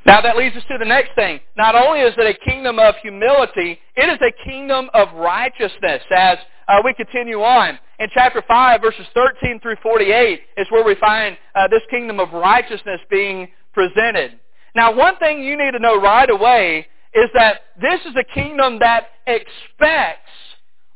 now 0.05 0.21
that 0.21 0.37
leads 0.37 0.55
us 0.55 0.63
to 0.69 0.77
the 0.77 0.85
next 0.85 1.15
thing. 1.15 1.39
Not 1.57 1.75
only 1.75 2.01
is 2.01 2.13
it 2.17 2.35
a 2.35 2.49
kingdom 2.49 2.77
of 2.77 2.95
humility, 3.01 3.79
it 3.95 4.09
is 4.09 4.19
a 4.21 4.47
kingdom 4.47 4.89
of 4.93 5.11
righteousness 5.15 6.03
as 6.15 6.37
uh, 6.67 6.81
we 6.83 6.93
continue 6.93 7.41
on. 7.41 7.79
In 7.99 8.07
chapter 8.13 8.43
5, 8.47 8.81
verses 8.81 9.05
13 9.13 9.59
through 9.59 9.75
48 9.81 10.41
is 10.57 10.67
where 10.69 10.83
we 10.83 10.95
find 10.95 11.37
uh, 11.55 11.67
this 11.67 11.81
kingdom 11.89 12.19
of 12.19 12.31
righteousness 12.33 12.99
being 13.09 13.47
presented. 13.73 14.39
Now 14.75 14.95
one 14.95 15.17
thing 15.17 15.43
you 15.43 15.57
need 15.57 15.71
to 15.71 15.79
know 15.79 15.99
right 16.01 16.29
away 16.29 16.87
is 17.13 17.29
that 17.33 17.61
this 17.81 18.01
is 18.01 18.15
a 18.19 18.23
kingdom 18.23 18.79
that 18.79 19.07
expects 19.25 20.29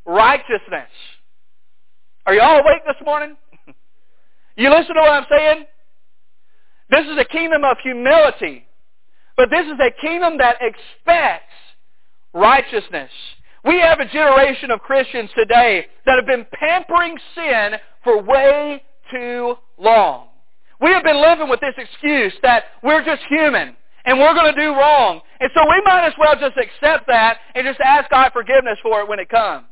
righteousness. 0.04 0.90
Are 2.26 2.34
you 2.34 2.40
all 2.42 2.60
awake 2.60 2.82
this 2.86 2.96
morning? 3.04 3.36
you 4.56 4.70
listen 4.70 4.94
to 4.94 5.00
what 5.00 5.10
I'm 5.10 5.26
saying? 5.30 5.64
This 6.90 7.06
is 7.06 7.18
a 7.18 7.24
kingdom 7.24 7.64
of 7.64 7.78
humility. 7.82 8.66
But 9.36 9.48
this 9.48 9.64
is 9.64 9.78
a 9.80 9.90
kingdom 10.00 10.36
that 10.38 10.56
expects 10.60 11.54
righteousness. 12.34 13.10
We 13.64 13.80
have 13.80 14.00
a 14.00 14.06
generation 14.06 14.70
of 14.70 14.80
Christians 14.80 15.30
today 15.36 15.86
that 16.06 16.16
have 16.16 16.26
been 16.26 16.46
pampering 16.52 17.16
sin 17.34 17.72
for 18.02 18.22
way 18.22 18.82
too 19.10 19.56
long. 19.78 20.28
We 20.80 20.90
have 20.90 21.02
been 21.02 21.20
living 21.20 21.48
with 21.48 21.60
this 21.60 21.74
excuse 21.76 22.32
that 22.42 22.64
we're 22.82 23.04
just 23.04 23.22
human 23.28 23.76
and 24.06 24.18
we're 24.18 24.34
going 24.34 24.54
to 24.54 24.60
do 24.60 24.70
wrong. 24.70 25.20
And 25.40 25.50
so 25.54 25.60
we 25.68 25.82
might 25.84 26.06
as 26.06 26.14
well 26.18 26.34
just 26.40 26.56
accept 26.56 27.06
that 27.08 27.38
and 27.54 27.66
just 27.66 27.80
ask 27.80 28.10
God 28.10 28.30
forgiveness 28.32 28.78
for 28.82 29.00
it 29.00 29.08
when 29.08 29.18
it 29.18 29.28
comes. 29.28 29.66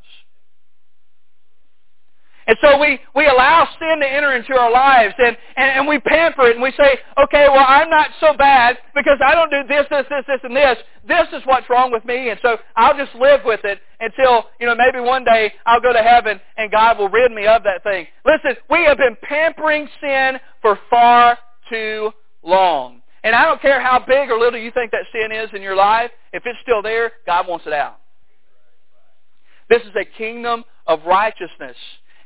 And 2.48 2.56
so 2.62 2.80
we, 2.80 2.98
we 3.14 3.26
allow 3.26 3.68
sin 3.78 4.00
to 4.00 4.10
enter 4.10 4.34
into 4.34 4.54
our 4.54 4.72
lives 4.72 5.14
and, 5.18 5.36
and, 5.56 5.80
and 5.80 5.86
we 5.86 5.98
pamper 5.98 6.46
it 6.46 6.56
and 6.56 6.62
we 6.62 6.72
say, 6.72 6.98
okay, 7.22 7.46
well, 7.46 7.64
I'm 7.68 7.90
not 7.90 8.08
so 8.20 8.32
bad 8.32 8.78
because 8.94 9.18
I 9.22 9.34
don't 9.34 9.50
do 9.50 9.68
this, 9.68 9.84
this, 9.90 10.06
this, 10.08 10.24
this, 10.26 10.40
and 10.42 10.56
this. 10.56 10.78
This 11.06 11.26
is 11.34 11.42
what's 11.44 11.68
wrong 11.68 11.92
with 11.92 12.06
me. 12.06 12.30
And 12.30 12.40
so 12.40 12.56
I'll 12.74 12.96
just 12.96 13.14
live 13.14 13.42
with 13.44 13.60
it 13.64 13.80
until, 14.00 14.44
you 14.58 14.66
know, 14.66 14.74
maybe 14.74 14.98
one 14.98 15.24
day 15.24 15.52
I'll 15.66 15.82
go 15.82 15.92
to 15.92 16.02
heaven 16.02 16.40
and 16.56 16.72
God 16.72 16.98
will 16.98 17.10
rid 17.10 17.32
me 17.32 17.46
of 17.46 17.64
that 17.64 17.82
thing. 17.82 18.06
Listen, 18.24 18.56
we 18.70 18.82
have 18.86 18.96
been 18.96 19.18
pampering 19.22 19.86
sin 20.00 20.40
for 20.62 20.78
far 20.88 21.38
too 21.68 22.12
long. 22.42 23.02
And 23.24 23.34
I 23.34 23.44
don't 23.44 23.60
care 23.60 23.82
how 23.82 23.98
big 23.98 24.30
or 24.30 24.38
little 24.38 24.58
you 24.58 24.70
think 24.70 24.92
that 24.92 25.04
sin 25.12 25.32
is 25.32 25.50
in 25.52 25.60
your 25.60 25.76
life. 25.76 26.10
If 26.32 26.44
it's 26.46 26.58
still 26.62 26.80
there, 26.80 27.12
God 27.26 27.46
wants 27.46 27.66
it 27.66 27.74
out. 27.74 27.98
This 29.68 29.82
is 29.82 29.92
a 30.00 30.06
kingdom 30.16 30.64
of 30.86 31.00
righteousness 31.04 31.76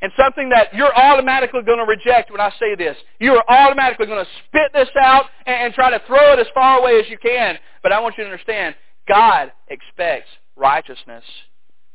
and 0.03 0.11
something 0.17 0.49
that 0.49 0.75
you're 0.75 0.95
automatically 0.95 1.63
going 1.63 1.79
to 1.79 1.85
reject 1.85 2.31
when 2.33 2.41
I 2.41 2.51
say 2.59 2.75
this. 2.75 2.97
You 3.21 3.35
are 3.35 3.45
automatically 3.49 4.07
going 4.07 4.23
to 4.23 4.31
spit 4.49 4.73
this 4.75 4.89
out 5.01 5.27
and, 5.47 5.67
and 5.67 5.75
try 5.75 5.91
to 5.91 6.03
throw 6.07 6.33
it 6.33 6.41
as 6.41 6.49
far 6.53 6.81
away 6.81 6.99
as 6.99 7.09
you 7.09 7.17
can. 7.17 7.57
But 7.85 7.93
I 7.93 8.01
want 8.01 8.19
you 8.19 8.25
to 8.25 8.31
understand, 8.31 8.75
God 9.09 9.53
expects 9.69 10.29
righteousness 10.57 11.25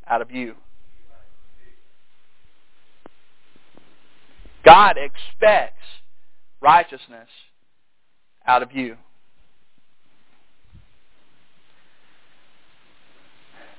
out 0.08 0.22
of 0.22 0.32
you. 0.32 0.56
God 4.64 4.96
expects 4.98 5.84
righteousness 6.62 7.30
out 8.46 8.64
of 8.64 8.72
you. 8.72 8.96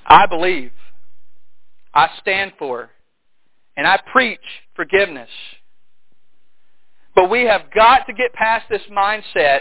I 0.07 0.27
believe, 0.27 0.73
I 1.93 2.09
stand 2.21 2.53
for, 2.59 2.91
and 3.79 3.87
I 3.87 3.99
preach 4.11 4.41
forgiveness. 4.75 5.31
But 7.15 7.31
we 7.31 7.45
have 7.45 7.71
got 7.73 8.07
to 8.09 8.13
get 8.13 8.33
past 8.33 8.67
this 8.69 8.83
mindset 8.91 9.61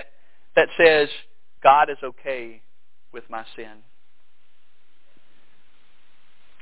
that 0.55 0.67
says, 0.75 1.07
God 1.61 1.91
is 1.91 1.97
okay 2.03 2.61
with 3.13 3.23
my 3.29 3.45
sin. 3.55 3.83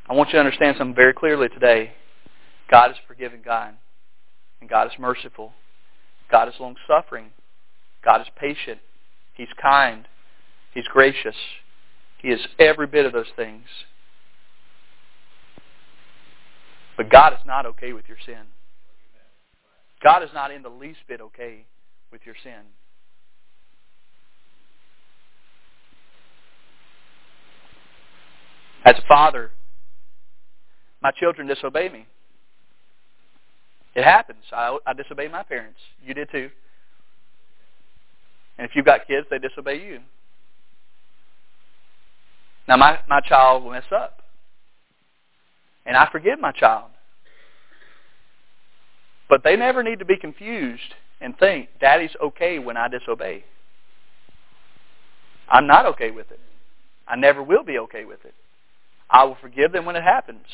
I 0.08 0.14
want 0.14 0.30
you 0.30 0.34
to 0.34 0.40
understand 0.40 0.76
something 0.78 0.96
very 0.96 1.14
clearly 1.14 1.48
today. 1.48 1.94
God 2.70 2.92
is 2.92 2.98
forgiving 3.08 3.42
God. 3.44 3.76
And 4.60 4.70
God 4.70 4.88
is 4.88 4.94
merciful. 5.00 5.54
God 6.30 6.50
is 6.50 6.56
long-suffering. 6.60 7.30
God 8.04 8.20
is 8.20 8.28
patient. 8.38 8.80
He's 9.34 9.48
kind. 9.62 10.08
He's 10.74 10.88
gracious. 10.88 11.36
He 12.18 12.30
is 12.30 12.42
every 12.60 12.88
bit 12.88 13.06
of 13.06 13.14
those 13.14 13.32
things. 13.38 13.64
But 16.98 17.10
God 17.10 17.34
is 17.34 17.40
not 17.46 17.66
okay 17.66 17.94
with 17.94 18.06
your 18.08 18.18
sin. 18.26 18.44
God 20.04 20.24
is 20.24 20.30
not 20.34 20.52
in 20.52 20.62
the 20.62 20.70
least 20.70 21.00
bit 21.08 21.22
okay 21.22 21.66
with 22.12 22.22
your 22.26 22.36
sin. 22.44 22.62
As 28.86 28.96
a 28.98 29.08
father, 29.08 29.52
my 31.02 31.12
children 31.12 31.48
disobey 31.48 31.90
me. 31.90 32.06
It 33.96 34.04
happens. 34.04 34.44
I, 34.52 34.78
I 34.86 34.94
disobey 34.94 35.28
my 35.28 35.44
parents. 35.44 35.80
You 36.06 36.14
did 36.14 36.30
too. 36.32 36.50
And 38.58 38.70
if 38.70 38.76
you've 38.76 38.86
got 38.86 39.08
kids, 39.08 39.26
they 39.30 39.40
disobey 39.40 39.82
you. 39.84 40.00
Now, 42.68 42.78
my, 42.78 43.00
my 43.08 43.22
child 43.22 43.64
will 43.64 43.72
mess 43.72 43.84
up. 43.96 44.22
And 45.86 45.96
I 45.96 46.08
forgive 46.12 46.40
my 46.40 46.52
child. 46.52 46.90
But 49.30 49.44
they 49.44 49.56
never 49.56 49.84
need 49.84 50.00
to 50.00 50.06
be 50.06 50.18
confused 50.18 50.94
and 51.22 51.38
think, 51.38 51.70
Daddy's 51.80 52.16
okay 52.22 52.60
when 52.60 52.78
I 52.78 52.88
disobey. 52.88 53.44
I'm 55.50 55.68
not 55.68 55.86
okay 55.88 56.12
with 56.12 56.32
it. 56.32 56.40
I 57.08 57.16
never 57.16 57.42
will 57.42 57.64
be 57.64 57.78
okay 57.80 58.06
with 58.06 58.24
it. 58.26 58.34
I 59.10 59.24
will 59.24 59.38
forgive 59.40 59.72
them 59.72 59.86
when 59.86 59.96
it 59.96 60.04
happens. 60.04 60.46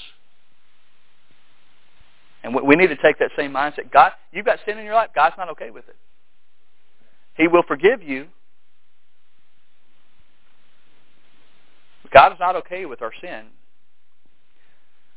And 2.44 2.56
we 2.56 2.76
need 2.76 2.88
to 2.88 2.98
take 2.98 3.20
that 3.20 3.32
same 3.38 3.54
mindset. 3.54 3.92
God, 3.92 4.12
you've 4.32 4.46
got 4.46 4.60
sin 4.66 4.78
in 4.78 4.86
your 4.86 4.96
life. 4.96 5.12
God's 5.14 5.36
not 5.38 5.50
okay 5.50 5.70
with 5.70 5.88
it. 5.88 5.96
He 7.36 7.48
will 7.48 7.64
forgive 7.68 8.02
you. 8.02 8.28
God 12.12 12.34
is 12.34 12.40
not 12.40 12.56
okay 12.58 12.86
with 12.86 13.02
our 13.02 13.14
sin. 13.22 13.46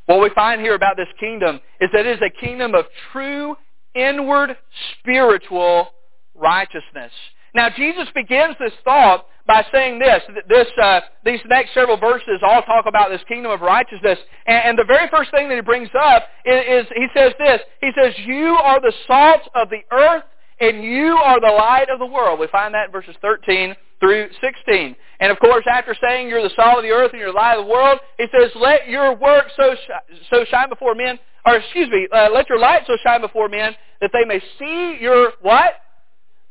What 0.06 0.20
we 0.20 0.30
find 0.34 0.60
here 0.60 0.74
about 0.74 0.96
this 0.96 1.08
kingdom 1.18 1.60
is 1.80 1.90
that 1.92 2.06
it 2.06 2.18
is 2.18 2.22
a 2.22 2.40
kingdom 2.40 2.74
of 2.74 2.84
true 3.12 3.56
inward 3.94 4.56
spiritual 4.98 5.88
righteousness. 6.34 7.12
Now 7.54 7.70
Jesus 7.70 8.08
begins 8.14 8.56
this 8.58 8.72
thought 8.84 9.26
by 9.46 9.64
saying 9.72 9.98
this. 9.98 10.22
This 10.48 10.66
uh, 10.82 11.00
these 11.24 11.40
next 11.48 11.74
several 11.74 11.96
verses 11.96 12.40
all 12.42 12.62
talk 12.62 12.86
about 12.86 13.10
this 13.10 13.20
kingdom 13.28 13.52
of 13.52 13.60
righteousness, 13.60 14.18
and, 14.46 14.64
and 14.64 14.78
the 14.78 14.84
very 14.84 15.08
first 15.10 15.30
thing 15.30 15.48
that 15.48 15.54
he 15.54 15.60
brings 15.60 15.90
up 15.98 16.24
is, 16.44 16.86
is 16.86 16.86
he 16.94 17.06
says 17.14 17.32
this. 17.38 17.60
He 17.80 17.90
says, 17.96 18.14
"You 18.26 18.56
are 18.62 18.80
the 18.80 18.92
salt 19.06 19.42
of 19.54 19.68
the 19.70 19.82
earth, 19.92 20.24
and 20.60 20.82
you 20.82 21.16
are 21.16 21.40
the 21.40 21.54
light 21.54 21.88
of 21.90 21.98
the 21.98 22.06
world." 22.06 22.40
We 22.40 22.48
find 22.48 22.74
that 22.74 22.86
in 22.86 22.92
verses 22.92 23.16
13 23.20 23.76
through 24.00 24.28
16. 24.40 24.96
And 25.20 25.32
of 25.32 25.38
course, 25.38 25.64
after 25.70 25.94
saying 26.00 26.28
you're 26.28 26.42
the 26.42 26.54
salt 26.56 26.78
of 26.78 26.82
the 26.82 26.90
earth 26.90 27.12
and 27.12 27.20
you're 27.20 27.32
the 27.32 27.36
light 27.36 27.58
of 27.58 27.66
the 27.66 27.70
world, 27.70 28.00
he 28.18 28.26
says, 28.32 28.50
"Let 28.54 28.88
your 28.88 29.14
work 29.14 29.50
so 29.56 29.74
sh- 29.74 30.16
so 30.30 30.44
shine 30.44 30.68
before 30.68 30.94
men." 30.94 31.18
Or 31.46 31.56
excuse 31.56 31.90
me, 31.90 32.08
uh, 32.10 32.30
let 32.30 32.48
your 32.48 32.58
light 32.58 32.86
so 32.86 32.96
shine 33.02 33.20
before 33.20 33.48
men 33.48 33.76
that 34.00 34.10
they 34.12 34.24
may 34.24 34.40
see 34.58 34.96
your 35.00 35.32
what? 35.40 35.74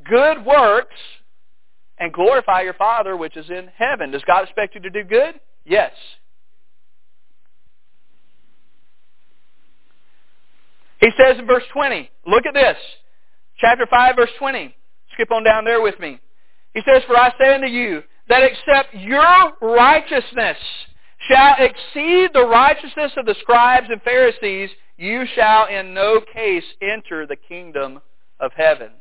Good 0.04 0.46
works 0.46 0.96
and 1.98 2.14
glorify 2.14 2.62
your 2.62 2.74
Father 2.74 3.16
which 3.16 3.38
is 3.38 3.50
in 3.50 3.70
heaven. 3.76 4.12
Does 4.12 4.24
God 4.26 4.44
expect 4.44 4.76
you 4.76 4.82
to 4.82 4.90
do 4.90 5.04
good? 5.04 5.40
Yes. 5.66 5.92
He 11.00 11.10
says 11.18 11.38
in 11.38 11.46
verse 11.46 11.64
20, 11.74 12.10
look 12.26 12.46
at 12.46 12.54
this. 12.54 12.78
Chapter 13.58 13.86
5, 13.90 14.16
verse 14.16 14.30
20. 14.40 14.74
Skip 15.14 15.32
on 15.32 15.44
down 15.44 15.66
there 15.66 15.82
with 15.82 16.00
me. 16.00 16.20
He 16.74 16.82
says, 16.86 17.04
For 17.08 17.18
I 17.18 17.32
say 17.40 17.54
unto 17.56 17.68
you, 17.68 18.04
that 18.30 18.44
except 18.44 18.94
your 18.94 19.54
righteousness 19.62 20.58
shall 21.30 21.56
exceed 21.60 22.32
the 22.34 22.46
righteousness 22.46 23.12
of 23.18 23.26
the 23.26 23.36
scribes 23.42 23.88
and 23.90 24.02
Pharisees, 24.02 24.70
you 24.98 25.26
shall 25.36 25.68
in 25.68 25.94
no 25.94 26.22
case 26.34 26.64
enter 26.82 27.26
the 27.26 27.36
kingdom 27.36 28.02
of 28.40 28.52
heaven. 28.56 28.92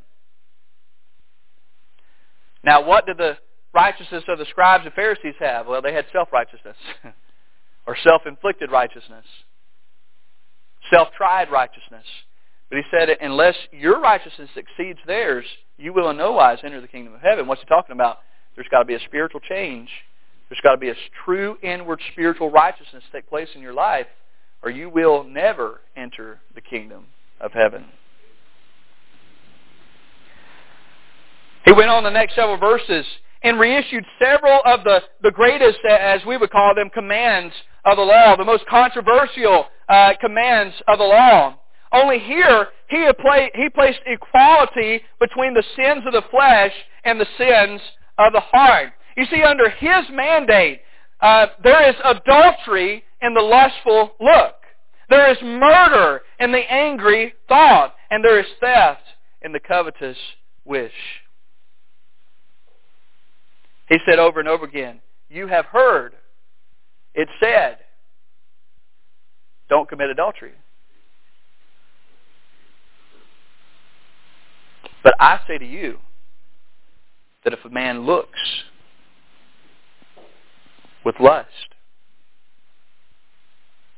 Now, 2.63 2.85
what 2.85 3.05
did 3.05 3.17
the 3.17 3.37
righteousness 3.73 4.23
of 4.27 4.37
the 4.37 4.45
scribes 4.45 4.85
and 4.85 4.93
Pharisees 4.93 5.35
have? 5.39 5.67
Well, 5.67 5.81
they 5.81 5.93
had 5.93 6.05
self-righteousness 6.13 6.77
or 7.87 7.97
self-inflicted 8.03 8.71
righteousness, 8.71 9.25
self-tried 10.89 11.51
righteousness. 11.51 12.05
But 12.73 12.81
he 12.81 12.89
said, 12.89 13.09
unless 13.21 13.53
your 13.71 14.01
righteousness 14.01 14.49
exceeds 14.55 14.97
theirs, 15.05 15.45
you 15.77 15.93
will 15.93 16.09
in 16.09 16.17
no 16.17 16.31
wise 16.31 16.57
enter 16.63 16.81
the 16.81 16.87
kingdom 16.87 17.13
of 17.13 17.21
heaven. 17.21 17.45
What's 17.45 17.61
he 17.61 17.67
talking 17.67 17.93
about? 17.93 18.17
There's 18.55 18.67
got 18.71 18.79
to 18.79 18.85
be 18.85 18.95
a 18.95 18.99
spiritual 19.01 19.41
change. 19.41 19.89
There's 20.49 20.59
got 20.61 20.71
to 20.71 20.79
be 20.79 20.89
a 20.89 20.95
true 21.23 21.55
inward 21.61 22.01
spiritual 22.11 22.49
righteousness 22.49 23.03
take 23.11 23.29
place 23.29 23.49
in 23.53 23.61
your 23.61 23.75
life, 23.75 24.07
or 24.63 24.71
you 24.71 24.89
will 24.89 25.23
never 25.23 25.81
enter 25.95 26.39
the 26.55 26.61
kingdom 26.61 27.05
of 27.39 27.51
heaven. 27.51 27.85
He 31.65 31.73
went 31.73 31.91
on 31.91 32.03
the 32.03 32.09
next 32.09 32.33
several 32.33 32.57
verses 32.57 33.05
and 33.43 33.59
reissued 33.59 34.03
several 34.17 34.61
of 34.65 34.83
the, 34.83 35.01
the 35.21 35.29
greatest, 35.29 35.77
as 35.87 36.21
we 36.25 36.37
would 36.37 36.49
call 36.49 36.73
them, 36.73 36.89
commands 36.89 37.53
of 37.85 37.97
the 37.97 38.03
law, 38.03 38.35
the 38.35 38.43
most 38.43 38.65
controversial 38.65 39.65
uh, 39.89 40.13
commands 40.19 40.73
of 40.87 40.97
the 40.97 41.05
law. 41.05 41.59
Only 41.93 42.19
here, 42.19 42.67
he, 42.89 43.07
he 43.55 43.69
placed 43.69 43.99
equality 44.05 45.01
between 45.19 45.53
the 45.53 45.63
sins 45.75 46.03
of 46.05 46.13
the 46.13 46.23
flesh 46.31 46.73
and 47.03 47.19
the 47.19 47.27
sins 47.37 47.79
of 48.17 48.33
the 48.33 48.39
heart. 48.39 48.93
You 49.15 49.25
see, 49.25 49.43
under 49.43 49.69
his 49.69 50.05
mandate, 50.11 50.81
uh, 51.21 51.47
there 51.63 51.87
is 51.87 51.95
adultery 52.03 53.03
in 53.21 53.35
the 53.35 53.41
lustful 53.41 54.13
look. 54.19 54.55
There 55.09 55.31
is 55.31 55.37
murder 55.43 56.21
in 56.39 56.51
the 56.51 56.71
angry 56.71 57.33
thought. 57.47 57.95
And 58.09 58.23
there 58.23 58.39
is 58.39 58.45
theft 58.59 59.03
in 59.41 59.51
the 59.51 59.59
covetous 59.59 60.17
wish. 60.65 60.91
He 63.89 63.97
said 64.05 64.17
over 64.17 64.39
and 64.39 64.49
over 64.49 64.65
again, 64.65 65.01
you 65.29 65.47
have 65.47 65.65
heard 65.65 66.13
it 67.13 67.27
said, 67.39 67.77
don't 69.69 69.87
commit 69.87 70.09
adultery. 70.09 70.53
But 75.03 75.15
I 75.19 75.39
say 75.47 75.57
to 75.57 75.65
you 75.65 75.97
that 77.43 77.53
if 77.53 77.59
a 77.65 77.69
man 77.69 78.05
looks 78.05 78.39
with 81.05 81.15
lust, 81.19 81.49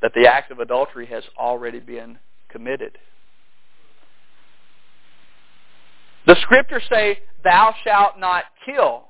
that 0.02 0.12
the 0.14 0.26
act 0.26 0.50
of 0.50 0.58
adultery 0.58 1.06
has 1.06 1.22
already 1.38 1.80
been 1.80 2.18
committed. 2.48 2.98
The 6.26 6.36
scriptures 6.42 6.82
say, 6.90 7.20
thou 7.44 7.72
shalt 7.84 8.18
not 8.18 8.44
kill. 8.64 9.04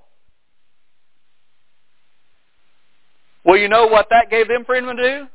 Well, 3.44 3.56
you 3.56 3.68
know 3.68 3.86
what 3.86 4.08
that 4.10 4.28
gave 4.28 4.48
them 4.48 4.64
freedom 4.66 4.96
to 4.96 5.02
do? 5.02 5.26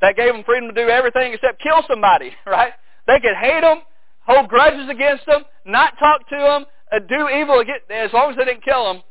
That 0.00 0.16
gave 0.16 0.32
them 0.32 0.42
freedom 0.44 0.68
to 0.68 0.74
do 0.74 0.88
everything 0.88 1.32
except 1.32 1.62
kill 1.62 1.82
somebody, 1.88 2.32
right? 2.46 2.72
They 3.06 3.20
could 3.20 3.36
hate 3.36 3.60
them, 3.60 3.82
hold 4.26 4.48
grudges 4.48 4.88
against 4.90 5.26
them, 5.26 5.44
not 5.64 5.98
talk 5.98 6.28
to 6.28 6.36
them, 6.36 6.64
uh, 6.92 6.98
do 7.08 7.28
evil 7.28 7.60
against, 7.60 7.90
as 7.90 8.12
long 8.12 8.30
as 8.30 8.36
they 8.36 8.44
didn't 8.44 8.64
kill 8.64 8.92
them. 8.92 9.02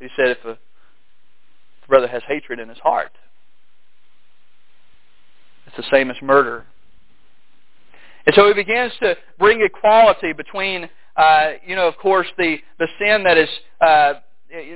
He 0.00 0.08
said 0.16 0.28
if 0.28 0.44
a 0.44 0.58
brother 1.88 2.08
has 2.08 2.22
hatred 2.28 2.60
in 2.60 2.68
his 2.68 2.78
heart, 2.78 3.12
it's 5.66 5.76
the 5.76 5.84
same 5.90 6.10
as 6.10 6.16
murder. 6.22 6.64
And 8.26 8.34
so 8.34 8.46
he 8.46 8.54
begins 8.54 8.92
to 9.00 9.16
bring 9.38 9.62
equality 9.62 10.32
between, 10.32 10.88
uh, 11.16 11.52
you 11.66 11.74
know, 11.74 11.88
of 11.88 11.96
course, 11.96 12.26
the, 12.36 12.58
the 12.78 12.86
sin 12.98 13.24
that 13.24 13.38
is 13.38 13.48
uh, 13.80 14.14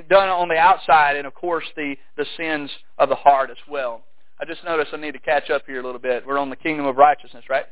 done 0.09 0.29
on 0.29 0.49
the 0.49 0.57
outside 0.57 1.15
and, 1.15 1.27
of 1.27 1.33
course, 1.33 1.65
the, 1.75 1.95
the 2.17 2.25
sins 2.35 2.69
of 2.97 3.09
the 3.09 3.15
heart 3.15 3.49
as 3.49 3.57
well. 3.69 4.01
I 4.39 4.45
just 4.45 4.63
noticed 4.63 4.91
I 4.93 4.97
need 4.97 5.13
to 5.13 5.19
catch 5.19 5.49
up 5.49 5.63
here 5.65 5.79
a 5.79 5.85
little 5.85 6.01
bit. 6.01 6.25
We're 6.25 6.37
on 6.37 6.49
the 6.49 6.55
kingdom 6.55 6.85
of 6.85 6.97
righteousness, 6.97 7.45
right? 7.49 7.65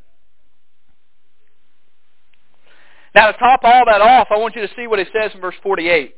Now 3.13 3.31
to 3.31 3.37
top 3.37 3.61
all 3.63 3.85
that 3.85 4.01
off, 4.01 4.27
I 4.31 4.37
want 4.37 4.55
you 4.55 4.61
to 4.61 4.73
see 4.75 4.87
what 4.87 4.99
he 4.99 5.05
says 5.05 5.31
in 5.33 5.41
verse 5.41 5.55
48. 5.61 6.15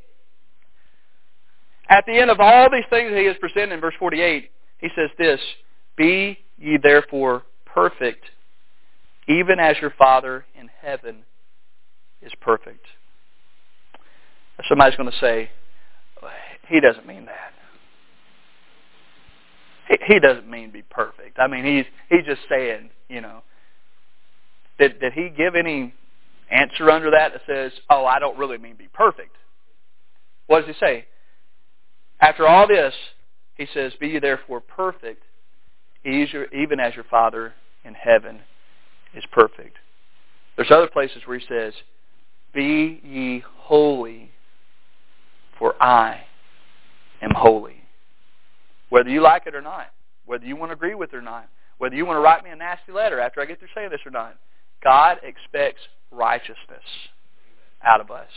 At 1.90 2.06
the 2.06 2.14
end 2.14 2.30
of 2.30 2.40
all 2.40 2.70
these 2.72 2.86
things 2.90 3.12
that 3.12 3.20
he 3.20 3.26
has 3.26 3.36
presented 3.40 3.74
in 3.74 3.82
verse 3.82 3.96
48, 4.00 4.50
he 4.80 4.88
says 4.96 5.10
this, 5.18 5.40
Be 5.98 6.38
ye 6.58 6.78
therefore 6.82 7.44
perfect, 7.66 8.26
even 9.28 9.60
as 9.60 9.76
your 9.82 9.94
Father 9.98 10.46
in 10.60 10.70
heaven 10.82 11.24
is 12.22 12.32
perfect. 12.40 12.86
Somebody's 14.70 14.96
going 14.96 15.12
to 15.12 15.18
say, 15.20 15.50
he 16.68 16.80
doesn't 16.80 17.06
mean 17.06 17.26
that. 17.26 17.54
He, 19.88 20.14
he 20.14 20.20
doesn't 20.20 20.50
mean 20.50 20.72
be 20.72 20.84
perfect. 20.84 21.38
I 21.40 21.48
mean, 21.48 21.66
he's 21.66 21.86
he's 22.10 22.26
just 22.26 22.42
saying, 22.50 22.90
you 23.10 23.22
know. 23.22 23.44
Did 24.80 25.00
did 25.00 25.14
he 25.14 25.30
give 25.30 25.56
any 25.56 25.94
answer 26.54 26.90
under 26.90 27.12
that 27.12 27.34
that 27.34 27.42
says, 27.46 27.72
"Oh, 27.90 28.06
I 28.06 28.20
don't 28.20 28.38
really 28.38 28.58
mean 28.58 28.76
be 28.76 28.88
perfect"? 28.88 29.36
What 30.48 30.66
does 30.66 30.76
he 30.76 30.80
say? 30.80 31.08
After 32.20 32.48
all 32.48 32.68
this, 32.68 32.94
he 33.56 33.66
says, 33.66 33.94
"Be 33.96 34.10
ye 34.10 34.20
therefore 34.20 34.62
perfect, 34.62 35.24
even 36.04 36.80
as 36.80 36.96
your 36.96 37.06
Father 37.06 37.54
in 37.84 37.94
heaven 37.94 38.44
is 39.14 39.26
perfect." 39.28 39.78
There's 40.56 40.72
other 40.72 40.88
places 40.88 41.26
where 41.26 41.38
he 41.38 41.46
says, 41.46 41.74
"Be 42.54 43.02
ye 43.04 43.40
holy, 43.40 44.32
for 45.58 45.76
I 45.82 46.28
am 47.22 47.32
holy." 47.32 47.82
Whether 48.90 49.10
you 49.10 49.22
like 49.22 49.48
it 49.48 49.56
or 49.56 49.62
not, 49.62 49.92
whether 50.26 50.46
you 50.46 50.56
want 50.56 50.70
to 50.70 50.74
agree 50.74 50.94
with 50.94 51.14
it 51.14 51.18
or 51.18 51.22
not, 51.22 51.50
whether 51.80 51.96
you 51.96 52.06
want 52.06 52.18
to 52.18 52.22
write 52.22 52.44
me 52.44 52.52
a 52.52 52.56
nasty 52.56 52.92
letter 52.92 53.20
after 53.20 53.42
I 53.42 53.46
get 53.46 53.58
through 53.58 53.70
saying 53.74 53.90
this 53.90 54.06
or 54.06 54.12
not, 54.12 54.38
God 54.84 55.20
expects 55.24 55.82
righteousness 56.14 56.84
out 57.84 58.02
of 58.02 58.12
us. 58.12 58.30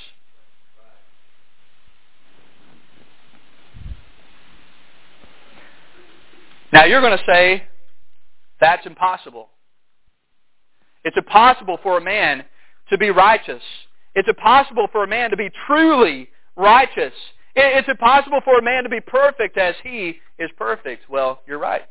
Now 6.73 6.85
you're 6.85 7.01
going 7.01 7.17
to 7.17 7.25
say, 7.25 7.63
that's 8.61 8.87
impossible. 8.87 9.49
It's 11.05 11.17
impossible 11.17 11.79
for 11.83 11.99
a 11.99 12.01
man 12.01 12.45
to 12.91 12.99
be 12.99 13.11
righteous. 13.11 13.63
It's 14.15 14.29
impossible 14.29 14.89
for 14.91 15.05
a 15.05 15.07
man 15.07 15.31
to 15.31 15.37
be 15.37 15.51
truly 15.67 16.29
righteous. 16.57 17.13
It's 17.55 17.89
impossible 17.89 18.41
for 18.45 18.59
a 18.59 18.63
man 18.63 18.83
to 18.83 18.89
be 18.89 19.01
perfect 19.01 19.57
as 19.57 19.75
he 19.83 20.19
is 20.39 20.51
perfect. 20.59 21.09
Well, 21.09 21.41
you're 21.47 21.59
right. 21.59 21.83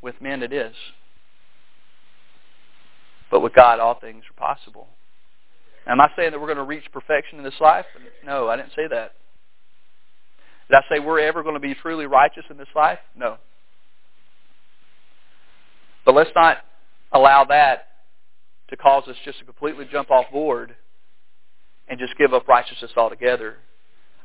With 0.00 0.20
men 0.20 0.42
it 0.42 0.52
is. 0.52 0.74
But 3.32 3.40
with 3.40 3.54
God, 3.54 3.80
all 3.80 3.98
things 3.98 4.24
are 4.30 4.38
possible. 4.38 4.86
Am 5.86 6.02
I 6.02 6.10
saying 6.14 6.32
that 6.32 6.40
we're 6.40 6.46
going 6.46 6.58
to 6.58 6.64
reach 6.64 6.84
perfection 6.92 7.38
in 7.38 7.44
this 7.44 7.58
life? 7.62 7.86
No, 8.24 8.48
I 8.48 8.56
didn't 8.56 8.72
say 8.76 8.86
that. 8.90 9.14
Did 10.68 10.76
I 10.76 10.82
say 10.88 11.00
we're 11.00 11.18
ever 11.18 11.42
going 11.42 11.54
to 11.54 11.60
be 11.60 11.74
truly 11.74 12.04
righteous 12.04 12.44
in 12.50 12.58
this 12.58 12.68
life? 12.76 12.98
No. 13.16 13.38
But 16.04 16.14
let's 16.14 16.30
not 16.36 16.58
allow 17.10 17.44
that 17.46 17.88
to 18.68 18.76
cause 18.76 19.08
us 19.08 19.16
just 19.24 19.38
to 19.38 19.46
completely 19.46 19.86
jump 19.90 20.10
off 20.10 20.26
board 20.30 20.76
and 21.88 21.98
just 21.98 22.16
give 22.18 22.34
up 22.34 22.46
righteousness 22.46 22.90
altogether. 22.98 23.56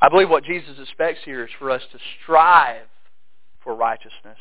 I 0.01 0.09
believe 0.09 0.29
what 0.29 0.43
Jesus 0.43 0.75
expects 0.81 1.21
here 1.23 1.45
is 1.45 1.49
for 1.57 1.71
us 1.71 1.81
to 1.93 1.99
strive 2.21 2.87
for 3.63 3.73
righteousness 3.73 4.37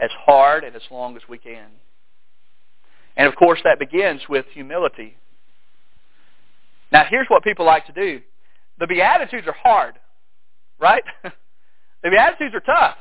as 0.00 0.10
hard 0.26 0.64
and 0.64 0.74
as 0.74 0.82
long 0.90 1.16
as 1.16 1.22
we 1.28 1.38
can. 1.38 1.68
And 3.16 3.26
of 3.28 3.36
course 3.36 3.60
that 3.64 3.78
begins 3.78 4.22
with 4.28 4.46
humility. 4.52 5.16
Now 6.92 7.04
here's 7.08 7.26
what 7.28 7.42
people 7.44 7.66
like 7.66 7.86
to 7.86 7.92
do. 7.92 8.20
The 8.78 8.86
Beatitudes 8.86 9.46
are 9.46 9.56
hard, 9.62 9.94
right? 10.78 11.02
the 11.22 12.10
Beatitudes 12.10 12.54
are 12.54 12.60
tough. 12.60 12.96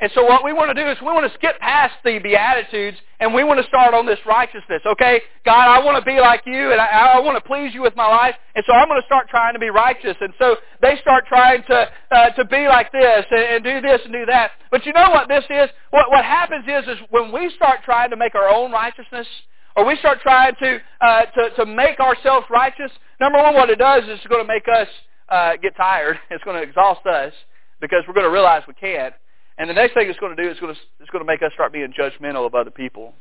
And 0.00 0.10
so 0.14 0.22
what 0.22 0.44
we 0.44 0.52
want 0.52 0.70
to 0.70 0.80
do 0.80 0.88
is 0.88 0.96
we 1.00 1.06
want 1.06 1.26
to 1.26 1.34
skip 1.38 1.58
past 1.58 1.94
the 2.04 2.20
Beatitudes 2.20 2.96
and 3.18 3.34
we 3.34 3.42
want 3.42 3.60
to 3.60 3.66
start 3.66 3.94
on 3.94 4.06
this 4.06 4.18
righteousness. 4.24 4.80
Okay, 4.86 5.22
God, 5.44 5.66
I 5.66 5.84
want 5.84 5.98
to 5.98 6.04
be 6.08 6.20
like 6.20 6.42
you 6.46 6.70
and 6.70 6.80
I, 6.80 7.18
I 7.18 7.20
want 7.20 7.34
to 7.34 7.42
please 7.42 7.74
you 7.74 7.82
with 7.82 7.96
my 7.96 8.06
life. 8.06 8.36
And 8.54 8.64
so 8.64 8.74
I'm 8.74 8.86
going 8.86 9.00
to 9.00 9.06
start 9.06 9.28
trying 9.28 9.54
to 9.54 9.58
be 9.58 9.70
righteous. 9.70 10.16
And 10.20 10.32
so 10.38 10.56
they 10.80 10.98
start 11.02 11.24
trying 11.26 11.64
to 11.64 11.90
uh, 12.12 12.30
to 12.30 12.44
be 12.44 12.68
like 12.68 12.92
this 12.92 13.24
and, 13.30 13.40
and 13.40 13.64
do 13.64 13.80
this 13.80 14.00
and 14.04 14.12
do 14.12 14.24
that. 14.26 14.52
But 14.70 14.86
you 14.86 14.92
know 14.92 15.10
what 15.10 15.26
this 15.26 15.44
is? 15.50 15.68
What 15.90 16.10
what 16.10 16.24
happens 16.24 16.64
is 16.68 16.86
is 16.86 16.98
when 17.10 17.32
we 17.32 17.50
start 17.56 17.80
trying 17.84 18.10
to 18.10 18.16
make 18.16 18.36
our 18.36 18.48
own 18.48 18.70
righteousness 18.70 19.26
or 19.74 19.84
we 19.84 19.96
start 19.96 20.20
trying 20.22 20.54
to 20.60 20.78
uh, 21.00 21.24
to 21.24 21.50
to 21.56 21.66
make 21.66 21.98
ourselves 21.98 22.46
righteous. 22.50 22.92
Number 23.20 23.38
one, 23.42 23.54
what 23.54 23.68
it 23.68 23.80
does 23.80 24.04
is 24.04 24.10
it's 24.10 24.26
going 24.28 24.46
to 24.46 24.48
make 24.48 24.68
us 24.68 24.88
uh, 25.28 25.52
get 25.60 25.76
tired. 25.76 26.20
It's 26.30 26.44
going 26.44 26.56
to 26.56 26.62
exhaust 26.62 27.04
us 27.04 27.32
because 27.80 28.04
we're 28.06 28.14
going 28.14 28.26
to 28.26 28.32
realize 28.32 28.62
we 28.68 28.74
can't. 28.74 29.12
And 29.58 29.68
the 29.68 29.74
next 29.74 29.94
thing 29.94 30.08
it's 30.08 30.18
going 30.18 30.34
to 30.34 30.42
do 30.42 30.48
is 30.48 30.58
going 30.60 30.72
to, 30.72 30.80
it's 31.00 31.10
going 31.10 31.24
to 31.24 31.26
make 31.26 31.42
us 31.42 31.50
start 31.52 31.72
being 31.72 31.92
judgmental 31.92 32.46
of 32.46 32.54
other 32.54 32.70
people. 32.70 33.12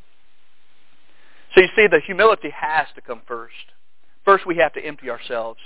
So 1.56 1.62
you 1.62 1.68
see, 1.76 1.88
the 1.88 2.00
humility 2.06 2.52
has 2.56 2.86
to 2.96 3.02
come 3.02 3.22
first. 3.28 3.56
First, 4.24 4.46
we 4.46 4.58
have 4.58 4.74
to 4.74 4.86
empty 4.86 5.10
ourselves. 5.10 5.60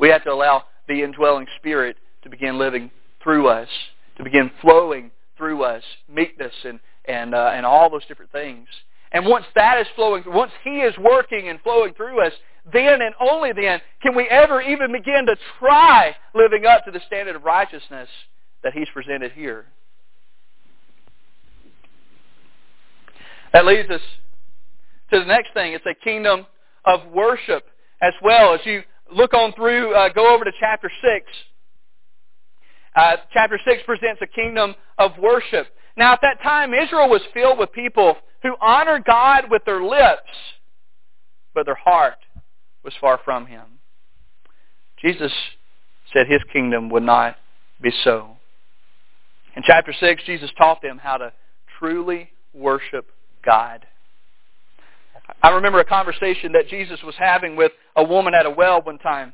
We 0.00 0.08
have 0.08 0.24
to 0.24 0.32
allow 0.32 0.64
the 0.88 1.02
indwelling 1.02 1.46
spirit 1.58 1.96
to 2.22 2.30
begin 2.30 2.58
living 2.58 2.90
through 3.22 3.48
us, 3.48 3.68
to 4.16 4.24
begin 4.24 4.50
flowing 4.60 5.12
through 5.36 5.62
us, 5.62 5.82
meekness 6.12 6.52
and, 6.64 6.80
and, 7.04 7.34
uh, 7.34 7.52
and 7.54 7.64
all 7.64 7.88
those 7.90 8.04
different 8.06 8.32
things. 8.32 8.66
And 9.12 9.26
once 9.26 9.44
that 9.54 9.78
is 9.80 9.86
flowing, 9.94 10.24
once 10.26 10.50
He 10.64 10.80
is 10.80 10.96
working 10.98 11.48
and 11.48 11.60
flowing 11.60 11.94
through 11.94 12.26
us, 12.26 12.32
then 12.72 13.02
and 13.02 13.14
only 13.20 13.52
then 13.52 13.80
can 14.02 14.14
we 14.16 14.28
ever 14.28 14.60
even 14.62 14.92
begin 14.92 15.26
to 15.26 15.36
try 15.58 16.16
living 16.34 16.64
up 16.64 16.84
to 16.84 16.90
the 16.90 17.00
standard 17.06 17.36
of 17.36 17.44
righteousness 17.44 18.08
that 18.62 18.72
he's 18.72 18.88
presented 18.92 19.32
here. 19.32 19.66
That 23.52 23.66
leads 23.66 23.90
us 23.90 24.00
to 25.12 25.20
the 25.20 25.26
next 25.26 25.52
thing. 25.52 25.74
It's 25.74 25.84
a 25.86 25.94
kingdom 25.94 26.46
of 26.84 27.00
worship 27.12 27.64
as 28.00 28.14
well. 28.22 28.54
As 28.54 28.60
you 28.64 28.82
look 29.12 29.34
on 29.34 29.52
through, 29.52 29.94
uh, 29.94 30.08
go 30.10 30.34
over 30.34 30.44
to 30.44 30.52
chapter 30.58 30.90
6. 31.02 31.26
Uh, 32.94 33.16
chapter 33.32 33.58
6 33.64 33.82
presents 33.84 34.20
a 34.22 34.26
kingdom 34.26 34.74
of 34.98 35.12
worship. 35.18 35.66
Now 35.96 36.12
at 36.14 36.20
that 36.22 36.42
time, 36.42 36.72
Israel 36.72 37.08
was 37.08 37.22
filled 37.34 37.58
with 37.58 37.72
people 37.72 38.16
who 38.42 38.54
honored 38.60 39.04
God 39.04 39.44
with 39.50 39.64
their 39.64 39.82
lips, 39.82 40.30
but 41.54 41.66
their 41.66 41.74
heart 41.74 42.18
was 42.82 42.94
far 43.00 43.20
from 43.24 43.46
him. 43.46 43.64
Jesus 45.00 45.32
said 46.12 46.26
his 46.26 46.40
kingdom 46.52 46.88
would 46.90 47.02
not 47.02 47.36
be 47.80 47.92
so. 48.04 48.36
In 49.56 49.62
chapter 49.64 49.92
6, 49.98 50.22
Jesus 50.24 50.50
taught 50.56 50.80
them 50.82 50.98
how 50.98 51.18
to 51.18 51.32
truly 51.78 52.30
worship 52.54 53.10
God. 53.44 53.86
I 55.42 55.50
remember 55.50 55.80
a 55.80 55.84
conversation 55.84 56.52
that 56.52 56.68
Jesus 56.68 57.00
was 57.04 57.14
having 57.18 57.56
with 57.56 57.72
a 57.96 58.04
woman 58.04 58.34
at 58.34 58.46
a 58.46 58.50
well 58.50 58.82
one 58.82 58.98
time. 58.98 59.32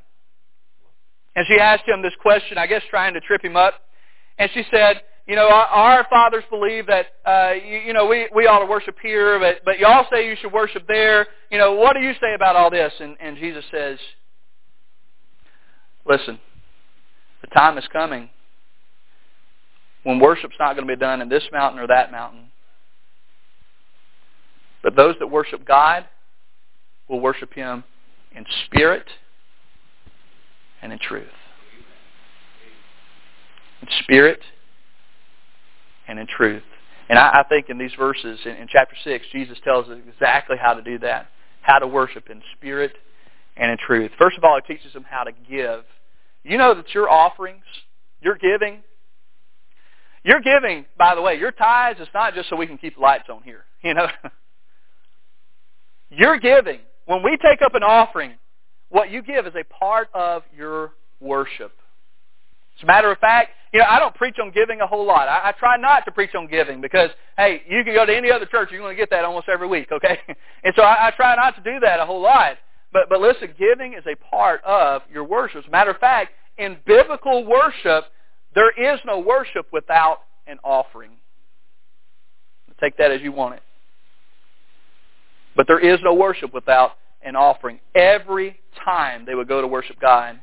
And 1.36 1.46
she 1.46 1.58
asked 1.58 1.84
him 1.86 2.02
this 2.02 2.12
question, 2.20 2.58
I 2.58 2.66
guess 2.66 2.82
trying 2.90 3.14
to 3.14 3.20
trip 3.20 3.44
him 3.44 3.56
up. 3.56 3.74
And 4.38 4.50
she 4.54 4.64
said, 4.70 5.02
you 5.26 5.36
know, 5.36 5.48
our, 5.48 5.66
our 5.66 6.06
fathers 6.08 6.44
believe 6.50 6.86
that, 6.86 7.06
uh, 7.24 7.52
you, 7.52 7.78
you 7.78 7.92
know, 7.92 8.06
we, 8.06 8.28
we 8.34 8.46
ought 8.46 8.60
to 8.60 8.66
worship 8.66 8.96
here, 9.02 9.38
but, 9.38 9.58
but 9.64 9.78
y'all 9.78 10.06
say 10.10 10.26
you 10.28 10.36
should 10.40 10.52
worship 10.52 10.86
there. 10.88 11.26
You 11.50 11.58
know, 11.58 11.74
what 11.74 11.94
do 11.94 12.00
you 12.00 12.12
say 12.20 12.34
about 12.34 12.56
all 12.56 12.70
this? 12.70 12.92
And, 12.98 13.16
and 13.20 13.36
Jesus 13.36 13.64
says, 13.70 13.98
listen, 16.06 16.38
the 17.42 17.48
time 17.48 17.78
is 17.78 17.84
coming 17.92 18.30
when 20.08 20.18
worship's 20.18 20.54
not 20.58 20.74
going 20.74 20.88
to 20.88 20.96
be 20.96 20.98
done 20.98 21.20
in 21.20 21.28
this 21.28 21.42
mountain 21.52 21.78
or 21.78 21.86
that 21.86 22.10
mountain. 22.10 22.46
But 24.82 24.96
those 24.96 25.14
that 25.18 25.26
worship 25.26 25.66
God 25.66 26.06
will 27.10 27.20
worship 27.20 27.52
Him 27.52 27.84
in 28.34 28.46
spirit 28.64 29.04
and 30.80 30.94
in 30.94 30.98
truth. 30.98 31.28
In 33.82 33.88
spirit 34.02 34.40
and 36.06 36.18
in 36.18 36.26
truth. 36.26 36.62
And 37.10 37.18
I, 37.18 37.40
I 37.40 37.42
think 37.46 37.68
in 37.68 37.76
these 37.76 37.92
verses, 37.98 38.40
in, 38.46 38.52
in 38.52 38.66
chapter 38.66 38.96
6, 39.04 39.26
Jesus 39.30 39.58
tells 39.62 39.90
us 39.90 39.98
exactly 40.08 40.56
how 40.58 40.72
to 40.72 40.80
do 40.80 40.98
that. 41.00 41.26
How 41.60 41.78
to 41.78 41.86
worship 41.86 42.30
in 42.30 42.40
spirit 42.56 42.92
and 43.58 43.70
in 43.70 43.76
truth. 43.76 44.10
First 44.18 44.38
of 44.38 44.44
all, 44.44 44.58
He 44.66 44.74
teaches 44.74 44.94
them 44.94 45.04
how 45.06 45.24
to 45.24 45.32
give. 45.32 45.84
You 46.44 46.56
know 46.56 46.72
that 46.72 46.94
your 46.94 47.10
offerings, 47.10 47.64
your 48.22 48.36
giving, 48.36 48.84
your 50.28 50.40
giving, 50.40 50.84
by 50.98 51.14
the 51.14 51.22
way, 51.22 51.38
your 51.38 51.52
tithes 51.52 52.00
is 52.00 52.08
not 52.12 52.34
just 52.34 52.50
so 52.50 52.56
we 52.56 52.66
can 52.66 52.76
keep 52.76 52.98
lights 52.98 53.30
on 53.30 53.42
here. 53.42 53.64
You 53.82 53.94
know, 53.94 54.08
your 56.10 56.38
giving, 56.38 56.80
when 57.06 57.22
we 57.22 57.38
take 57.38 57.62
up 57.62 57.74
an 57.74 57.82
offering, 57.82 58.32
what 58.90 59.10
you 59.10 59.22
give 59.22 59.46
is 59.46 59.54
a 59.54 59.64
part 59.64 60.08
of 60.12 60.42
your 60.54 60.92
worship. 61.18 61.72
As 62.76 62.82
a 62.82 62.86
matter 62.86 63.10
of 63.10 63.18
fact, 63.18 63.52
you 63.72 63.78
know, 63.78 63.86
I 63.88 63.98
don't 63.98 64.14
preach 64.14 64.36
on 64.38 64.50
giving 64.50 64.82
a 64.82 64.86
whole 64.86 65.06
lot. 65.06 65.28
I, 65.28 65.48
I 65.48 65.52
try 65.52 65.78
not 65.78 66.04
to 66.04 66.12
preach 66.12 66.34
on 66.34 66.46
giving 66.46 66.82
because, 66.82 67.08
hey, 67.38 67.62
you 67.66 67.82
can 67.82 67.94
go 67.94 68.04
to 68.04 68.14
any 68.14 68.30
other 68.30 68.44
church, 68.44 68.68
you're 68.70 68.80
going 68.80 68.94
to 68.94 69.00
get 69.00 69.08
that 69.10 69.24
almost 69.24 69.48
every 69.48 69.66
week, 69.66 69.90
okay? 69.90 70.18
and 70.62 70.74
so 70.76 70.82
I, 70.82 71.08
I 71.08 71.10
try 71.12 71.36
not 71.36 71.56
to 71.56 71.62
do 71.62 71.80
that 71.80 72.00
a 72.00 72.04
whole 72.04 72.20
lot. 72.20 72.58
But, 72.92 73.08
but 73.08 73.22
listen, 73.22 73.48
giving 73.58 73.94
is 73.94 74.04
a 74.06 74.16
part 74.16 74.62
of 74.64 75.02
your 75.10 75.24
worship. 75.24 75.64
As 75.64 75.68
a 75.68 75.70
matter 75.70 75.90
of 75.90 75.98
fact, 75.98 76.32
in 76.58 76.76
biblical 76.84 77.46
worship, 77.46 78.04
there 78.54 78.70
is 78.70 79.00
no 79.04 79.18
worship 79.18 79.66
without 79.72 80.18
an 80.46 80.58
offering. 80.64 81.12
Take 82.80 82.96
that 82.98 83.10
as 83.10 83.20
you 83.20 83.32
want 83.32 83.54
it. 83.54 83.62
But 85.56 85.66
there 85.66 85.80
is 85.80 85.98
no 86.02 86.14
worship 86.14 86.54
without 86.54 86.92
an 87.22 87.34
offering. 87.34 87.80
Every 87.94 88.60
time 88.84 89.24
they 89.26 89.34
would 89.34 89.48
go 89.48 89.60
to 89.60 89.66
worship 89.66 90.00
God, 90.00 90.38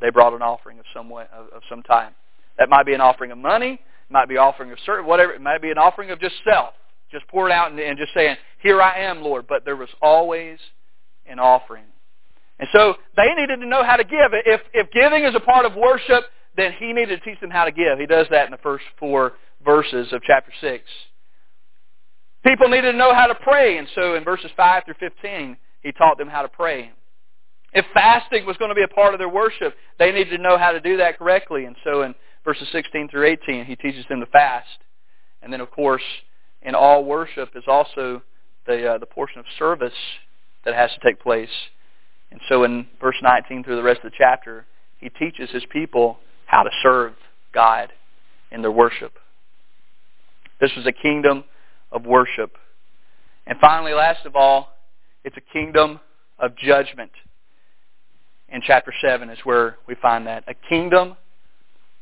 they 0.00 0.10
brought 0.10 0.32
an 0.32 0.40
offering 0.40 0.78
of 0.78 0.86
some 0.94 1.10
way, 1.10 1.26
of, 1.32 1.46
of 1.54 1.62
some 1.68 1.82
time. 1.82 2.14
That 2.58 2.70
might 2.70 2.86
be 2.86 2.94
an 2.94 3.02
offering 3.02 3.30
of 3.30 3.38
money, 3.38 3.74
it 3.74 4.12
might 4.12 4.28
be 4.28 4.38
offering 4.38 4.72
of 4.72 4.78
certain 4.84 5.06
whatever. 5.06 5.32
It 5.32 5.40
might 5.40 5.62
be 5.62 5.70
an 5.70 5.78
offering 5.78 6.10
of 6.10 6.20
just 6.20 6.34
self, 6.44 6.74
just 7.12 7.26
pour 7.28 7.48
it 7.48 7.52
out 7.52 7.70
and, 7.70 7.78
and 7.78 7.98
just 7.98 8.12
saying, 8.14 8.36
"Here 8.62 8.80
I 8.80 9.00
am, 9.00 9.22
Lord." 9.22 9.46
But 9.46 9.64
there 9.64 9.76
was 9.76 9.88
always 10.00 10.58
an 11.26 11.38
offering. 11.38 11.84
And 12.58 12.68
so 12.72 12.94
they 13.16 13.28
needed 13.36 13.60
to 13.60 13.66
know 13.66 13.82
how 13.84 13.96
to 13.96 14.04
give. 14.04 14.32
If, 14.32 14.60
if 14.74 14.90
giving 14.90 15.24
is 15.24 15.34
a 15.34 15.40
part 15.40 15.64
of 15.64 15.74
worship, 15.74 16.24
then 16.56 16.72
he 16.78 16.92
needed 16.92 17.22
to 17.22 17.30
teach 17.30 17.40
them 17.40 17.50
how 17.50 17.64
to 17.64 17.72
give. 17.72 17.98
He 17.98 18.06
does 18.06 18.26
that 18.30 18.46
in 18.46 18.50
the 18.50 18.58
first 18.58 18.84
four 18.98 19.34
verses 19.64 20.12
of 20.12 20.22
chapter 20.22 20.52
6. 20.60 20.84
People 22.44 22.68
needed 22.68 22.92
to 22.92 22.98
know 22.98 23.14
how 23.14 23.26
to 23.26 23.34
pray, 23.34 23.76
and 23.76 23.86
so 23.94 24.14
in 24.14 24.24
verses 24.24 24.50
5 24.56 24.84
through 24.84 24.94
15, 24.98 25.56
he 25.82 25.92
taught 25.92 26.18
them 26.18 26.28
how 26.28 26.42
to 26.42 26.48
pray. 26.48 26.92
If 27.72 27.84
fasting 27.94 28.46
was 28.46 28.56
going 28.56 28.70
to 28.70 28.74
be 28.74 28.82
a 28.82 28.88
part 28.88 29.14
of 29.14 29.18
their 29.18 29.28
worship, 29.28 29.74
they 29.98 30.10
needed 30.10 30.36
to 30.36 30.42
know 30.42 30.58
how 30.58 30.72
to 30.72 30.80
do 30.80 30.96
that 30.96 31.18
correctly. 31.18 31.66
And 31.66 31.76
so 31.84 32.02
in 32.02 32.14
verses 32.44 32.66
16 32.72 33.08
through 33.08 33.26
18, 33.26 33.66
he 33.66 33.76
teaches 33.76 34.04
them 34.08 34.20
to 34.20 34.26
fast. 34.26 34.66
And 35.42 35.52
then, 35.52 35.60
of 35.60 35.70
course, 35.70 36.02
in 36.62 36.74
all 36.74 37.04
worship 37.04 37.50
is 37.54 37.64
also 37.66 38.22
the, 38.66 38.94
uh, 38.94 38.98
the 38.98 39.06
portion 39.06 39.38
of 39.38 39.46
service 39.58 39.92
that 40.64 40.74
has 40.74 40.90
to 40.90 41.06
take 41.06 41.20
place. 41.20 41.48
And 42.30 42.40
so 42.48 42.64
in 42.64 42.86
verse 43.00 43.16
19 43.22 43.64
through 43.64 43.76
the 43.76 43.82
rest 43.82 44.00
of 44.04 44.10
the 44.10 44.16
chapter, 44.18 44.66
he 44.98 45.08
teaches 45.08 45.50
his 45.50 45.64
people 45.70 46.18
how 46.50 46.64
to 46.64 46.70
serve 46.82 47.12
God 47.54 47.92
in 48.50 48.60
their 48.60 48.72
worship. 48.72 49.12
This 50.60 50.72
was 50.76 50.84
a 50.84 50.92
kingdom 50.92 51.44
of 51.92 52.04
worship. 52.04 52.56
And 53.46 53.56
finally, 53.60 53.92
last 53.92 54.26
of 54.26 54.34
all, 54.34 54.76
it's 55.22 55.36
a 55.36 55.52
kingdom 55.52 56.00
of 56.40 56.56
judgment. 56.56 57.12
In 58.48 58.62
chapter 58.66 58.92
7 59.00 59.30
is 59.30 59.38
where 59.44 59.76
we 59.86 59.94
find 59.94 60.26
that. 60.26 60.42
A 60.48 60.54
kingdom 60.68 61.16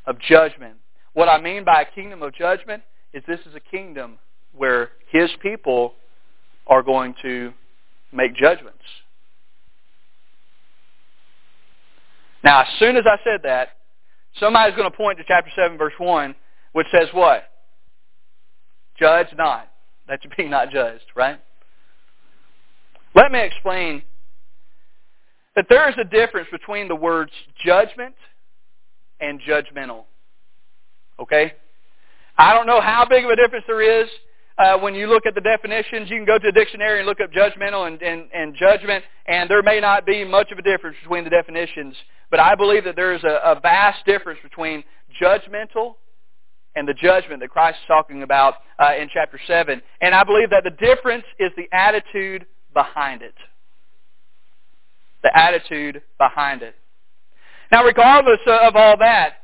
of 0.06 0.18
judgment. 0.18 0.76
What 1.12 1.28
I 1.28 1.38
mean 1.38 1.62
by 1.62 1.82
a 1.82 1.94
kingdom 1.94 2.22
of 2.22 2.34
judgment 2.34 2.82
is 3.12 3.22
this 3.28 3.40
is 3.40 3.54
a 3.54 3.60
kingdom 3.60 4.18
where 4.56 4.92
his 5.10 5.28
people 5.42 5.92
are 6.66 6.82
going 6.82 7.14
to 7.20 7.52
make 8.12 8.34
judgments. 8.34 8.78
Now, 12.42 12.62
as 12.62 12.68
soon 12.78 12.96
as 12.96 13.04
I 13.06 13.18
said 13.24 13.40
that, 13.42 13.68
somebody's 14.38 14.76
going 14.76 14.90
to 14.90 14.96
point 14.96 15.18
to 15.18 15.24
chapter 15.26 15.50
7, 15.54 15.76
verse 15.78 15.92
1, 15.98 16.34
which 16.72 16.86
says 16.92 17.08
what? 17.12 17.44
Judge 18.98 19.28
not, 19.36 19.68
that 20.08 20.24
you 20.24 20.30
be 20.36 20.48
not 20.48 20.70
judged, 20.70 21.04
right? 21.14 21.38
Let 23.14 23.32
me 23.32 23.40
explain 23.40 24.02
that 25.56 25.66
there 25.68 25.88
is 25.88 25.94
a 26.00 26.04
difference 26.04 26.48
between 26.50 26.88
the 26.88 26.94
words 26.94 27.32
judgment 27.64 28.14
and 29.20 29.40
judgmental. 29.40 30.04
Okay? 31.18 31.52
I 32.36 32.54
don't 32.54 32.66
know 32.66 32.80
how 32.80 33.04
big 33.08 33.24
of 33.24 33.30
a 33.30 33.36
difference 33.36 33.64
there 33.66 34.02
is 34.02 34.08
uh, 34.58 34.76
when 34.78 34.94
you 34.94 35.06
look 35.06 35.24
at 35.24 35.34
the 35.34 35.40
definitions, 35.40 36.10
you 36.10 36.16
can 36.16 36.24
go 36.24 36.38
to 36.38 36.48
a 36.48 36.52
dictionary 36.52 36.98
and 36.98 37.06
look 37.06 37.20
up 37.20 37.30
judgmental 37.32 37.86
and, 37.86 38.02
and, 38.02 38.28
and 38.34 38.54
judgment, 38.56 39.04
and 39.26 39.48
there 39.48 39.62
may 39.62 39.80
not 39.80 40.04
be 40.04 40.24
much 40.24 40.50
of 40.50 40.58
a 40.58 40.62
difference 40.62 40.96
between 41.02 41.22
the 41.24 41.30
definitions. 41.30 41.94
But 42.30 42.40
I 42.40 42.54
believe 42.54 42.84
that 42.84 42.96
there 42.96 43.14
is 43.14 43.22
a, 43.22 43.40
a 43.44 43.60
vast 43.60 44.04
difference 44.04 44.40
between 44.42 44.82
judgmental 45.22 45.94
and 46.74 46.88
the 46.88 46.94
judgment 46.94 47.40
that 47.40 47.50
Christ 47.50 47.78
is 47.82 47.86
talking 47.86 48.22
about 48.22 48.54
uh, 48.78 48.94
in 49.00 49.08
chapter 49.12 49.38
7. 49.46 49.80
And 50.00 50.14
I 50.14 50.24
believe 50.24 50.50
that 50.50 50.64
the 50.64 50.70
difference 50.70 51.24
is 51.38 51.50
the 51.56 51.68
attitude 51.72 52.46
behind 52.74 53.22
it. 53.22 53.34
The 55.22 55.36
attitude 55.36 56.02
behind 56.18 56.62
it. 56.62 56.74
Now, 57.70 57.84
regardless 57.84 58.40
of 58.46 58.76
all 58.76 58.96
that, 58.98 59.34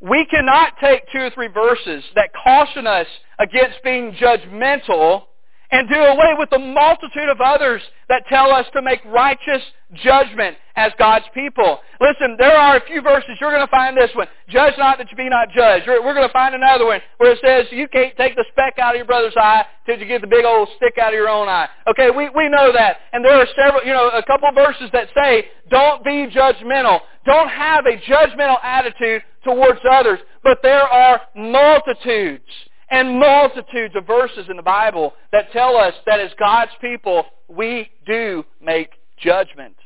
we 0.00 0.24
cannot 0.26 0.74
take 0.82 1.02
two 1.12 1.18
or 1.20 1.30
three 1.30 1.48
verses 1.48 2.02
that 2.14 2.30
caution 2.42 2.86
us 2.86 3.06
against 3.38 3.82
being 3.84 4.12
judgmental 4.12 5.24
and 5.72 5.88
do 5.88 5.94
away 5.94 6.34
with 6.38 6.50
the 6.50 6.58
multitude 6.58 7.28
of 7.28 7.40
others 7.40 7.80
that 8.08 8.24
tell 8.28 8.52
us 8.52 8.66
to 8.72 8.82
make 8.82 9.04
righteous 9.04 9.62
judgment 9.94 10.56
as 10.76 10.92
God's 10.98 11.26
people. 11.34 11.78
Listen, 12.00 12.36
there 12.38 12.56
are 12.56 12.76
a 12.76 12.84
few 12.86 13.02
verses. 13.02 13.30
You're 13.40 13.50
going 13.50 13.66
to 13.66 13.70
find 13.70 13.96
this 13.96 14.10
one. 14.14 14.26
Judge 14.48 14.74
not 14.78 14.98
that 14.98 15.10
you 15.10 15.16
be 15.16 15.28
not 15.28 15.48
judged. 15.50 15.86
We're 15.86 16.14
going 16.14 16.26
to 16.26 16.32
find 16.32 16.54
another 16.54 16.86
one 16.86 17.00
where 17.18 17.32
it 17.32 17.38
says 17.44 17.66
you 17.70 17.86
can't 17.88 18.16
take 18.16 18.34
the 18.34 18.44
speck 18.50 18.78
out 18.78 18.94
of 18.94 18.96
your 18.96 19.06
brother's 19.06 19.34
eye 19.36 19.64
till 19.86 19.98
you 19.98 20.06
get 20.06 20.20
the 20.20 20.26
big 20.26 20.44
old 20.44 20.68
stick 20.76 20.98
out 20.98 21.12
of 21.12 21.14
your 21.14 21.28
own 21.28 21.48
eye. 21.48 21.68
Okay, 21.88 22.10
we, 22.10 22.30
we 22.30 22.48
know 22.48 22.72
that. 22.72 22.98
And 23.12 23.24
there 23.24 23.34
are 23.34 23.46
several, 23.54 23.84
you 23.84 23.92
know, 23.92 24.08
a 24.08 24.24
couple 24.24 24.50
verses 24.52 24.90
that 24.92 25.08
say 25.14 25.48
don't 25.70 26.04
be 26.04 26.26
judgmental. 26.34 27.00
Don't 27.26 27.48
have 27.48 27.86
a 27.86 27.96
judgmental 28.10 28.56
attitude 28.62 29.22
towards 29.44 29.80
others. 29.90 30.18
But 30.42 30.58
there 30.62 30.82
are 30.82 31.20
multitudes 31.36 32.50
and 32.90 33.18
multitudes 33.18 33.94
of 33.96 34.06
verses 34.06 34.46
in 34.48 34.56
the 34.56 34.62
Bible 34.62 35.14
that 35.32 35.52
tell 35.52 35.76
us 35.76 35.94
that 36.06 36.20
as 36.20 36.30
God's 36.38 36.72
people, 36.80 37.24
we 37.48 37.88
do 38.06 38.44
make 38.60 38.90
judgment. 39.18 39.76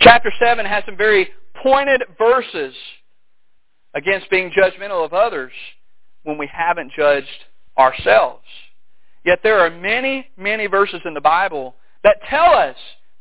Chapter 0.00 0.32
7 0.38 0.64
has 0.64 0.84
some 0.86 0.96
very 0.96 1.28
pointed 1.62 2.02
verses 2.18 2.74
against 3.94 4.30
being 4.30 4.50
judgmental 4.50 5.04
of 5.04 5.12
others 5.12 5.52
when 6.22 6.38
we 6.38 6.48
haven't 6.52 6.92
judged 6.96 7.26
ourselves. 7.76 8.44
Yet 9.24 9.40
there 9.42 9.58
are 9.58 9.70
many, 9.70 10.28
many 10.36 10.66
verses 10.66 11.00
in 11.04 11.14
the 11.14 11.20
Bible 11.20 11.74
that 12.04 12.18
tell 12.28 12.54
us 12.54 12.76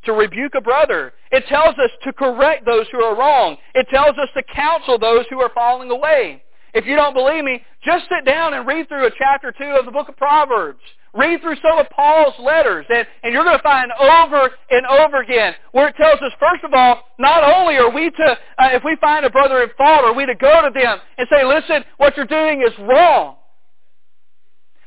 to 0.07 0.13
rebuke 0.13 0.55
a 0.55 0.61
brother. 0.61 1.13
It 1.31 1.45
tells 1.47 1.77
us 1.77 1.91
to 2.03 2.13
correct 2.13 2.65
those 2.65 2.87
who 2.91 3.03
are 3.03 3.15
wrong. 3.15 3.57
It 3.75 3.87
tells 3.89 4.17
us 4.17 4.29
to 4.35 4.43
counsel 4.55 4.97
those 4.97 5.25
who 5.29 5.39
are 5.39 5.51
falling 5.53 5.91
away. 5.91 6.41
If 6.73 6.85
you 6.85 6.95
don't 6.95 7.13
believe 7.13 7.43
me, 7.43 7.61
just 7.83 8.05
sit 8.09 8.25
down 8.25 8.53
and 8.53 8.65
read 8.65 8.87
through 8.87 9.05
a 9.05 9.11
chapter 9.17 9.51
2 9.51 9.63
of 9.63 9.85
the 9.85 9.91
book 9.91 10.09
of 10.09 10.17
Proverbs. 10.17 10.79
Read 11.13 11.41
through 11.41 11.55
some 11.55 11.77
of 11.79 11.89
Paul's 11.89 12.35
letters, 12.39 12.85
and, 12.89 13.05
and 13.23 13.33
you're 13.33 13.43
going 13.43 13.57
to 13.57 13.63
find 13.63 13.91
over 13.91 14.51
and 14.69 14.85
over 14.85 15.21
again 15.21 15.55
where 15.71 15.87
it 15.87 15.95
tells 15.95 16.19
us, 16.21 16.31
first 16.39 16.63
of 16.63 16.73
all, 16.73 17.01
not 17.17 17.43
only 17.43 17.75
are 17.77 17.89
we 17.91 18.09
to, 18.09 18.37
uh, 18.59 18.69
if 18.71 18.83
we 18.83 18.95
find 19.01 19.25
a 19.25 19.29
brother 19.29 19.63
in 19.63 19.69
fault, 19.77 20.05
are 20.05 20.13
we 20.13 20.25
to 20.25 20.35
go 20.35 20.61
to 20.61 20.69
them 20.73 20.99
and 21.17 21.27
say, 21.31 21.43
listen, 21.43 21.83
what 21.97 22.15
you're 22.15 22.25
doing 22.25 22.61
is 22.61 22.73
wrong. 22.79 23.35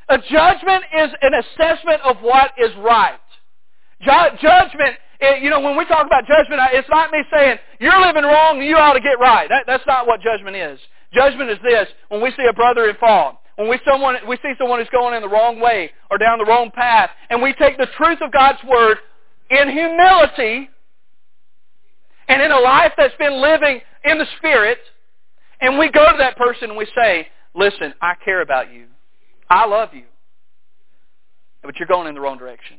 A 0.09 0.17
judgment 0.17 0.83
is 0.97 1.09
an 1.21 1.33
assessment 1.33 2.01
of 2.03 2.17
what 2.21 2.51
is 2.57 2.71
right. 2.77 3.19
Ju- 4.01 4.37
judgment 4.41 4.95
it, 5.21 5.43
you 5.43 5.49
know, 5.49 5.59
when 5.59 5.77
we 5.77 5.85
talk 5.85 6.07
about 6.07 6.25
judgment, 6.25 6.59
it's 6.73 6.89
not 6.89 7.11
me 7.11 7.23
saying, 7.31 7.57
you're 7.79 7.99
living 8.01 8.23
wrong 8.23 8.61
you 8.61 8.75
ought 8.75 8.93
to 8.93 8.99
get 8.99 9.19
right. 9.19 9.47
That, 9.49 9.65
that's 9.67 9.85
not 9.85 10.07
what 10.07 10.19
judgment 10.21 10.55
is. 10.55 10.79
Judgment 11.13 11.49
is 11.49 11.59
this, 11.63 11.87
when 12.09 12.21
we 12.21 12.31
see 12.31 12.45
a 12.49 12.53
brother 12.53 12.89
in 12.89 12.95
fault, 12.95 13.35
when 13.55 13.69
we, 13.69 13.79
someone, 13.87 14.15
we 14.27 14.37
see 14.37 14.53
someone 14.57 14.79
who's 14.79 14.89
going 14.89 15.13
in 15.13 15.21
the 15.21 15.29
wrong 15.29 15.59
way 15.59 15.91
or 16.09 16.17
down 16.17 16.39
the 16.39 16.45
wrong 16.45 16.71
path, 16.73 17.11
and 17.29 17.41
we 17.41 17.53
take 17.53 17.77
the 17.77 17.87
truth 17.97 18.19
of 18.21 18.31
God's 18.31 18.63
Word 18.67 18.97
in 19.51 19.69
humility 19.69 20.69
and 22.27 22.41
in 22.41 22.51
a 22.51 22.59
life 22.59 22.93
that's 22.97 23.15
been 23.19 23.41
living 23.41 23.81
in 24.05 24.17
the 24.17 24.25
Spirit, 24.37 24.79
and 25.59 25.77
we 25.77 25.91
go 25.91 26.11
to 26.11 26.17
that 26.17 26.37
person 26.37 26.69
and 26.69 26.77
we 26.77 26.87
say, 26.95 27.27
listen, 27.53 27.93
I 28.01 28.13
care 28.25 28.41
about 28.41 28.73
you. 28.73 28.87
I 29.49 29.67
love 29.67 29.89
you. 29.93 30.05
But 31.61 31.75
you're 31.77 31.87
going 31.87 32.07
in 32.07 32.15
the 32.15 32.21
wrong 32.21 32.39
direction. 32.39 32.77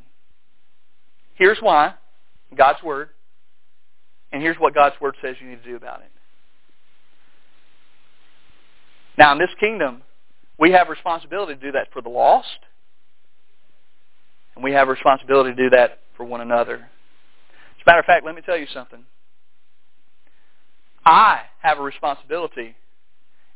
Here's 1.34 1.58
why. 1.60 1.94
God's 2.56 2.82
Word. 2.82 3.10
And 4.32 4.42
here's 4.42 4.56
what 4.56 4.74
God's 4.74 4.96
Word 5.00 5.16
says 5.22 5.36
you 5.40 5.48
need 5.48 5.62
to 5.62 5.68
do 5.68 5.76
about 5.76 6.00
it. 6.00 6.10
Now, 9.18 9.32
in 9.32 9.38
this 9.38 9.50
kingdom, 9.60 10.02
we 10.58 10.72
have 10.72 10.88
responsibility 10.88 11.54
to 11.54 11.60
do 11.60 11.72
that 11.72 11.92
for 11.92 12.00
the 12.00 12.08
lost. 12.08 12.48
And 14.54 14.64
we 14.64 14.72
have 14.72 14.88
responsibility 14.88 15.50
to 15.50 15.56
do 15.56 15.70
that 15.70 16.00
for 16.16 16.24
one 16.24 16.40
another. 16.40 16.74
As 16.74 17.82
a 17.86 17.90
matter 17.90 18.00
of 18.00 18.06
fact, 18.06 18.24
let 18.24 18.34
me 18.34 18.42
tell 18.42 18.56
you 18.56 18.66
something. 18.72 19.04
I 21.04 21.40
have 21.60 21.78
a 21.78 21.82
responsibility 21.82 22.76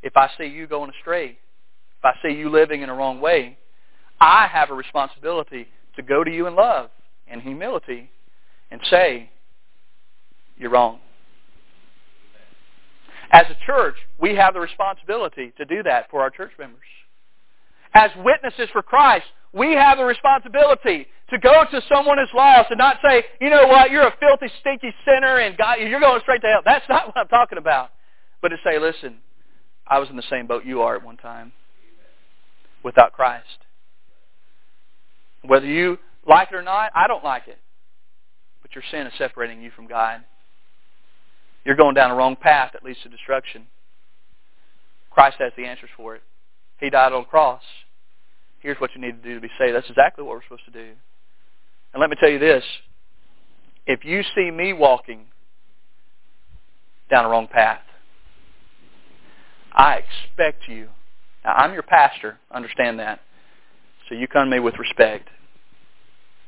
if 0.02 0.16
I 0.16 0.30
see 0.38 0.46
you 0.46 0.66
going 0.66 0.90
astray, 0.90 1.38
if 1.98 2.04
I 2.04 2.12
see 2.22 2.34
you 2.34 2.50
living 2.50 2.82
in 2.82 2.88
a 2.88 2.94
wrong 2.94 3.20
way, 3.20 3.58
I 4.20 4.46
have 4.46 4.70
a 4.70 4.74
responsibility 4.74 5.68
to 5.96 6.02
go 6.02 6.24
to 6.24 6.30
you 6.30 6.46
in 6.46 6.54
love 6.54 6.90
and 7.26 7.42
humility 7.42 8.10
and 8.70 8.80
say, 8.90 9.30
you're 10.56 10.70
wrong. 10.70 11.00
As 13.30 13.46
a 13.50 13.66
church, 13.66 13.96
we 14.18 14.34
have 14.36 14.54
the 14.54 14.60
responsibility 14.60 15.52
to 15.56 15.64
do 15.64 15.82
that 15.82 16.10
for 16.10 16.20
our 16.22 16.30
church 16.30 16.52
members. 16.58 16.80
As 17.94 18.10
witnesses 18.18 18.68
for 18.72 18.82
Christ, 18.82 19.24
we 19.52 19.74
have 19.74 19.98
the 19.98 20.04
responsibility 20.04 21.06
to 21.30 21.38
go 21.38 21.64
to 21.70 21.80
someone 21.88 22.18
who's 22.18 22.30
lost 22.34 22.70
and 22.70 22.78
not 22.78 22.98
say, 23.02 23.24
you 23.40 23.50
know 23.50 23.66
what, 23.66 23.90
you're 23.90 24.06
a 24.06 24.14
filthy, 24.20 24.52
stinky 24.60 24.94
sinner 25.04 25.38
and 25.38 25.56
God, 25.56 25.78
you're 25.80 26.00
going 26.00 26.20
straight 26.20 26.40
to 26.42 26.46
hell. 26.46 26.62
That's 26.64 26.84
not 26.88 27.06
what 27.06 27.16
I'm 27.16 27.28
talking 27.28 27.58
about. 27.58 27.90
But 28.42 28.48
to 28.48 28.56
say, 28.64 28.78
listen, 28.78 29.18
I 29.86 29.98
was 29.98 30.08
in 30.08 30.16
the 30.16 30.24
same 30.30 30.46
boat 30.46 30.64
you 30.64 30.82
are 30.82 30.96
at 30.96 31.04
one 31.04 31.16
time 31.16 31.52
without 32.82 33.12
Christ. 33.12 33.46
Whether 35.42 35.66
you 35.66 35.98
like 36.28 36.48
it 36.52 36.54
or 36.54 36.62
not, 36.62 36.92
I 36.94 37.06
don't 37.06 37.24
like 37.24 37.48
it. 37.48 37.58
But 38.66 38.74
your 38.74 38.84
sin 38.90 39.06
is 39.06 39.12
separating 39.16 39.62
you 39.62 39.70
from 39.70 39.86
God. 39.86 40.24
You're 41.64 41.76
going 41.76 41.94
down 41.94 42.10
a 42.10 42.16
wrong 42.16 42.34
path 42.34 42.72
that 42.72 42.82
leads 42.82 43.00
to 43.04 43.08
destruction. 43.08 43.68
Christ 45.08 45.36
has 45.38 45.52
the 45.56 45.64
answers 45.64 45.90
for 45.96 46.16
it. 46.16 46.22
He 46.80 46.90
died 46.90 47.12
on 47.12 47.22
the 47.22 47.28
cross. 47.28 47.62
Here's 48.58 48.76
what 48.78 48.90
you 48.92 49.00
need 49.00 49.22
to 49.22 49.28
do 49.28 49.36
to 49.36 49.40
be 49.40 49.50
saved. 49.56 49.76
That's 49.76 49.88
exactly 49.88 50.24
what 50.24 50.34
we're 50.34 50.42
supposed 50.42 50.64
to 50.64 50.72
do. 50.72 50.94
And 51.92 52.00
let 52.00 52.10
me 52.10 52.16
tell 52.18 52.28
you 52.28 52.40
this. 52.40 52.64
If 53.86 54.04
you 54.04 54.24
see 54.34 54.50
me 54.50 54.72
walking 54.72 55.26
down 57.08 57.24
a 57.24 57.28
wrong 57.28 57.46
path, 57.46 57.82
I 59.70 60.02
expect 60.02 60.66
you. 60.66 60.88
Now, 61.44 61.52
I'm 61.52 61.72
your 61.72 61.84
pastor. 61.84 62.40
Understand 62.50 62.98
that. 62.98 63.20
So 64.08 64.16
you 64.16 64.26
come 64.26 64.46
to 64.46 64.50
me 64.50 64.58
with 64.58 64.76
respect. 64.76 65.28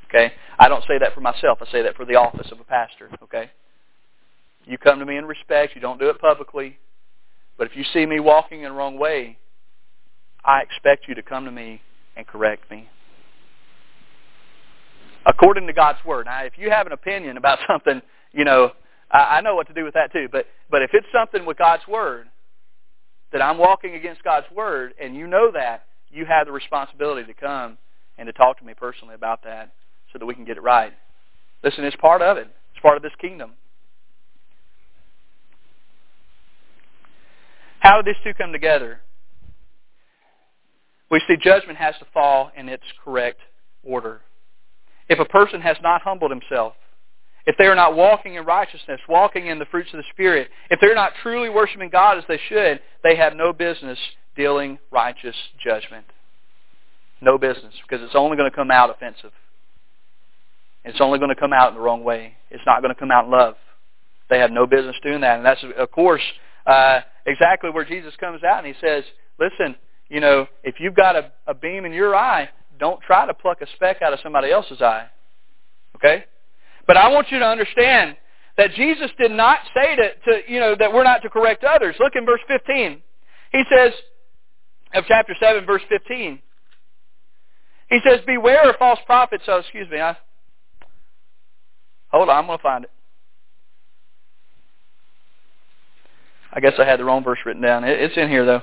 Okay? 0.09 0.33
I 0.59 0.69
don't 0.69 0.85
say 0.89 0.99
that 0.99 1.15
for 1.15 1.21
myself. 1.21 1.59
I 1.61 1.71
say 1.71 1.83
that 1.83 1.97
for 1.97 2.05
the 2.05 2.17
office 2.17 2.49
of 2.51 2.61
a 2.61 2.65
pastor. 2.65 3.11
Okay? 3.23 3.51
You 4.65 4.79
come 4.79 4.99
to 4.99 5.07
me 5.07 5.17
in 5.17 5.25
respect. 5.25 5.75
You 5.75 5.81
don't 5.81 5.99
do 5.99 6.09
it 6.09 6.19
publicly. 6.19 6.79
But 7.57 7.67
if 7.67 7.77
you 7.77 7.85
see 7.93 8.07
me 8.07 8.21
walking 8.21 8.63
in 8.63 8.71
the 8.71 8.73
wrong 8.73 8.99
way, 8.99 9.39
I 10.45 10.63
expect 10.63 11.09
you 11.09 11.15
to 11.15 11.23
come 11.23 11.45
to 11.45 11.51
me 11.51 11.83
and 12.17 12.27
correct 12.27 12.71
me. 12.71 12.89
According 15.27 15.67
to 15.67 15.73
God's 15.73 15.99
Word. 16.07 16.27
Now, 16.27 16.45
if 16.45 16.55
you 16.57 16.71
have 16.71 16.87
an 16.87 16.93
opinion 16.93 17.37
about 17.37 17.59
something, 17.67 18.01
you 18.33 18.45
know, 18.45 18.73
I, 19.11 19.41
know 19.41 19.55
what 19.55 19.69
to 19.69 19.75
do 19.75 19.85
with 19.85 19.95
that 19.95 20.13
too. 20.13 20.29
But, 20.31 20.47
but 20.71 20.83
if 20.83 20.91
it's 20.93 21.07
something 21.13 21.47
with 21.47 21.57
God's 21.59 21.87
Word, 21.89 22.29
that 23.33 23.43
I'm 23.43 23.59
walking 23.59 23.95
against 23.95 24.23
God's 24.23 24.47
Word, 24.55 24.95
and 25.01 25.15
you 25.15 25.27
know 25.27 25.51
that, 25.53 25.85
you 26.11 26.25
have 26.25 26.47
the 26.47 26.53
responsibility 26.53 27.27
to 27.27 27.35
come 27.35 27.77
and 28.17 28.27
to 28.27 28.33
talk 28.33 28.59
to 28.59 28.65
me 28.65 28.73
personally 28.75 29.15
about 29.15 29.45
that 29.45 29.73
so 30.13 30.19
that 30.19 30.27
we 30.27 30.35
can 30.35 30.45
get 30.45 30.57
it 30.57 30.63
right. 30.63 30.93
Listen, 31.63 31.85
it's 31.85 31.97
part 31.97 32.23
of 32.23 32.37
it. 32.37 32.49
It's 32.73 32.81
part 32.83 32.97
of 32.97 33.03
this 33.03 33.13
kingdom. 33.21 33.53
How 37.81 38.01
do 38.01 38.11
these 38.11 38.21
two 38.25 38.35
come 38.35 38.53
together? 38.53 39.01
We 41.11 41.21
see 41.27 41.37
judgment 41.37 41.79
has 41.79 41.95
to 42.01 42.07
fall 42.13 42.51
in 42.57 42.69
its 42.69 42.85
correct 43.05 43.41
order. 43.83 44.21
If 45.09 45.19
a 45.19 45.25
person 45.25 45.61
has 45.61 45.77
not 45.83 46.03
humbled 46.03 46.31
himself, 46.31 46.75
if 47.47 47.57
they 47.57 47.65
are 47.65 47.75
not 47.75 47.97
walking 47.97 48.35
in 48.35 48.45
righteousness, 48.45 49.01
walking 49.09 49.47
in 49.47 49.59
the 49.59 49.65
fruits 49.65 49.89
of 49.95 49.99
the 49.99 50.05
Spirit, 50.13 50.49
if 50.71 50.81
they're 50.81 50.95
not 50.95 51.13
truly 51.23 51.49
worshiping 51.49 51.89
God 51.89 52.19
as 52.19 52.25
they 52.29 52.39
should, 52.49 52.81
they 53.03 53.17
have 53.17 53.35
no 53.35 53.55
business 53.55 53.99
dealing 54.37 54.79
righteous 54.91 55.35
judgment. 55.65 56.05
No 57.23 57.39
business, 57.39 57.73
because 57.83 58.05
it's 58.05 58.15
only 58.15 58.37
going 58.37 58.51
to 58.51 58.55
come 58.55 58.71
out 58.71 58.91
offensive. 58.91 59.33
It's 60.85 61.01
only 61.01 61.19
going 61.19 61.35
to 61.35 61.41
come 61.41 61.53
out 61.53 61.71
in 61.71 61.75
the 61.75 61.81
wrong 61.81 62.05
way. 62.05 62.35
It's 62.51 62.63
not 62.67 62.83
going 62.83 62.95
to 62.95 62.99
come 62.99 63.11
out 63.11 63.25
in 63.25 63.31
love. 63.31 63.57
They 64.31 64.39
have 64.39 64.51
no 64.51 64.67
business 64.67 64.97
doing 65.03 65.21
that. 65.23 65.37
And 65.37 65.47
that's, 65.47 65.63
of 65.77 65.91
course, 65.91 66.23
uh, 66.67 67.01
exactly 67.27 67.71
where 67.71 67.85
Jesus 67.85 68.15
comes 68.21 68.43
out 68.43 68.65
and 68.65 68.75
he 68.75 68.81
says, 68.81 69.05
listen, 69.39 69.77
you 70.09 70.21
know, 70.21 70.47
if 70.63 70.77
you've 70.79 70.95
got 70.95 71.17
a, 71.17 71.33
a 71.47 71.55
beam 71.55 71.85
in 71.85 71.93
your 71.93 72.15
eye, 72.15 72.49
don't 72.79 73.01
try 73.03 73.27
to 73.27 73.35
pluck 73.35 73.61
a 73.61 73.67
speck 73.75 74.03
out 74.03 74.13
of 74.13 74.21
somebody 74.23 74.51
else's 74.51 74.81
eye. 74.81 75.09
Okay? 75.97 76.25
But 76.87 76.97
I 76.97 77.09
want 77.09 77.31
you 77.31 77.39
to 77.39 77.47
understand 77.47 78.17
that 78.57 78.73
Jesus 78.75 79.11
did 79.19 79.31
not 79.31 79.61
say 79.75 79.97
to, 79.97 80.09
to 80.25 80.53
you 80.53 80.61
know, 80.61 80.75
that 80.79 80.93
we're 80.93 81.05
not 81.05 81.23
to 81.23 81.31
correct 81.31 81.65
others. 81.65 81.97
Look 81.99 82.15
in 82.17 82.25
verse 82.25 82.41
15. 82.49 83.03
He 83.53 83.63
says, 83.71 83.93
of 84.95 85.05
chapter 85.07 85.35
7, 85.39 85.67
verse 85.67 85.83
15. 85.89 86.41
He 87.91 88.01
says, 88.07 88.21
beware 88.27 88.69
of 88.69 88.77
false 88.77 88.99
prophets. 89.07 89.45
Oh, 89.49 89.59
excuse 89.59 89.89
me. 89.91 90.01
I, 90.01 90.17
hold 92.11 92.29
on, 92.29 92.37
I'm 92.37 92.47
going 92.47 92.59
to 92.59 92.63
find 92.63 92.85
it. 92.85 92.91
I 96.53 96.61
guess 96.61 96.75
I 96.79 96.85
had 96.85 96.99
the 96.99 97.05
wrong 97.05 97.23
verse 97.23 97.39
written 97.45 97.63
down. 97.63 97.85
It's 97.85 98.17
in 98.17 98.29
here, 98.29 98.45
though. 98.45 98.63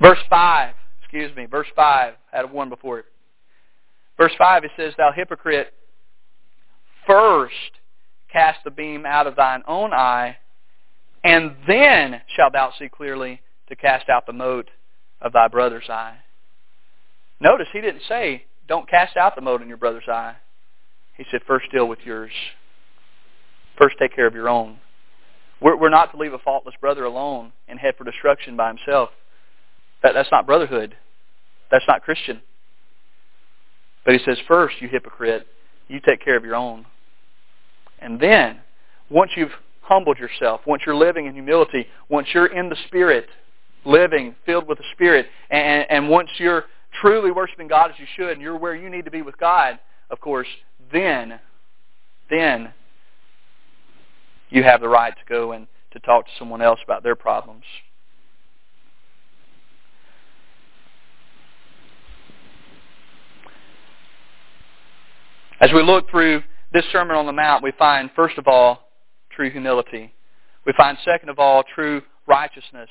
Verse 0.00 0.18
5. 0.28 0.74
Excuse 1.02 1.34
me. 1.36 1.46
Verse 1.46 1.68
5. 1.76 2.14
I 2.32 2.36
had 2.36 2.50
one 2.52 2.68
before 2.68 2.98
it. 2.98 3.04
Verse 4.16 4.32
5, 4.36 4.64
it 4.64 4.70
says, 4.76 4.92
Thou 4.96 5.12
hypocrite, 5.12 5.72
first 7.06 7.54
cast 8.30 8.64
the 8.64 8.70
beam 8.70 9.06
out 9.06 9.26
of 9.26 9.36
thine 9.36 9.62
own 9.66 9.92
eye, 9.92 10.36
and 11.24 11.54
then 11.66 12.20
shalt 12.34 12.52
thou 12.52 12.72
see 12.78 12.88
clearly 12.88 13.40
to 13.68 13.76
cast 13.76 14.08
out 14.08 14.26
the 14.26 14.32
mote 14.32 14.70
of 15.20 15.32
thy 15.32 15.48
brother's 15.48 15.88
eye. 15.88 16.16
Notice 17.40 17.68
he 17.72 17.80
didn't 17.80 18.02
say, 18.08 18.44
don't 18.68 18.88
cast 18.88 19.16
out 19.16 19.34
the 19.34 19.40
mote 19.40 19.62
in 19.62 19.68
your 19.68 19.76
brother's 19.76 20.08
eye. 20.08 20.36
He 21.16 21.24
said, 21.30 21.42
first 21.46 21.70
deal 21.70 21.86
with 21.86 22.00
yours. 22.04 22.32
First 23.78 23.96
take 23.98 24.14
care 24.14 24.26
of 24.26 24.34
your 24.34 24.48
own. 24.48 24.78
We're, 25.60 25.76
we're 25.76 25.88
not 25.90 26.12
to 26.12 26.18
leave 26.18 26.32
a 26.32 26.38
faultless 26.38 26.74
brother 26.80 27.04
alone 27.04 27.52
and 27.68 27.78
head 27.78 27.94
for 27.96 28.04
destruction 28.04 28.56
by 28.56 28.68
himself. 28.68 29.10
That, 30.02 30.12
that's 30.14 30.30
not 30.30 30.46
brotherhood. 30.46 30.96
That's 31.70 31.84
not 31.86 32.02
Christian. 32.02 32.42
But 34.04 34.14
he 34.14 34.20
says, 34.24 34.38
first, 34.48 34.76
you 34.80 34.88
hypocrite, 34.88 35.46
you 35.88 36.00
take 36.00 36.24
care 36.24 36.36
of 36.36 36.44
your 36.44 36.56
own. 36.56 36.86
And 38.00 38.18
then, 38.18 38.60
once 39.10 39.30
you've 39.36 39.52
humbled 39.82 40.18
yourself, 40.18 40.62
once 40.66 40.82
you're 40.84 40.96
living 40.96 41.26
in 41.26 41.34
humility, 41.34 41.86
once 42.08 42.28
you're 42.34 42.46
in 42.46 42.68
the 42.68 42.76
Spirit, 42.88 43.26
living, 43.84 44.34
filled 44.44 44.66
with 44.66 44.78
the 44.78 44.84
Spirit, 44.92 45.26
and, 45.50 45.86
and 45.88 46.08
once 46.08 46.30
you're 46.38 46.64
truly 47.00 47.30
worshiping 47.30 47.68
God 47.68 47.90
as 47.90 47.98
you 47.98 48.06
should, 48.16 48.32
and 48.32 48.42
you're 48.42 48.56
where 48.56 48.74
you 48.74 48.90
need 48.90 49.04
to 49.04 49.10
be 49.10 49.22
with 49.22 49.38
God, 49.38 49.78
of 50.10 50.20
course, 50.20 50.48
then, 50.92 51.40
then 52.30 52.72
you 54.50 54.62
have 54.62 54.80
the 54.80 54.88
right 54.88 55.14
to 55.14 55.24
go 55.28 55.52
and 55.52 55.66
to 55.92 56.00
talk 56.00 56.26
to 56.26 56.30
someone 56.38 56.62
else 56.62 56.80
about 56.84 57.02
their 57.02 57.16
problems. 57.16 57.64
As 65.60 65.70
we 65.72 65.82
look 65.82 66.10
through 66.10 66.42
this 66.72 66.84
Sermon 66.90 67.16
on 67.16 67.26
the 67.26 67.32
Mount, 67.32 67.62
we 67.62 67.72
find, 67.78 68.10
first 68.16 68.36
of 68.36 68.48
all, 68.48 68.88
true 69.30 69.48
humility. 69.48 70.12
We 70.66 70.72
find, 70.76 70.98
second 71.04 71.28
of 71.28 71.38
all, 71.38 71.62
true 71.74 72.02
righteousness. 72.26 72.88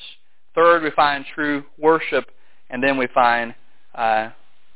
Third, 0.56 0.84
we 0.84 0.92
find 0.92 1.26
true 1.36 1.64
worship. 1.78 2.32
And 2.70 2.82
then 2.82 2.98
we 2.98 3.08
find 3.14 3.54
uh, 3.96 4.30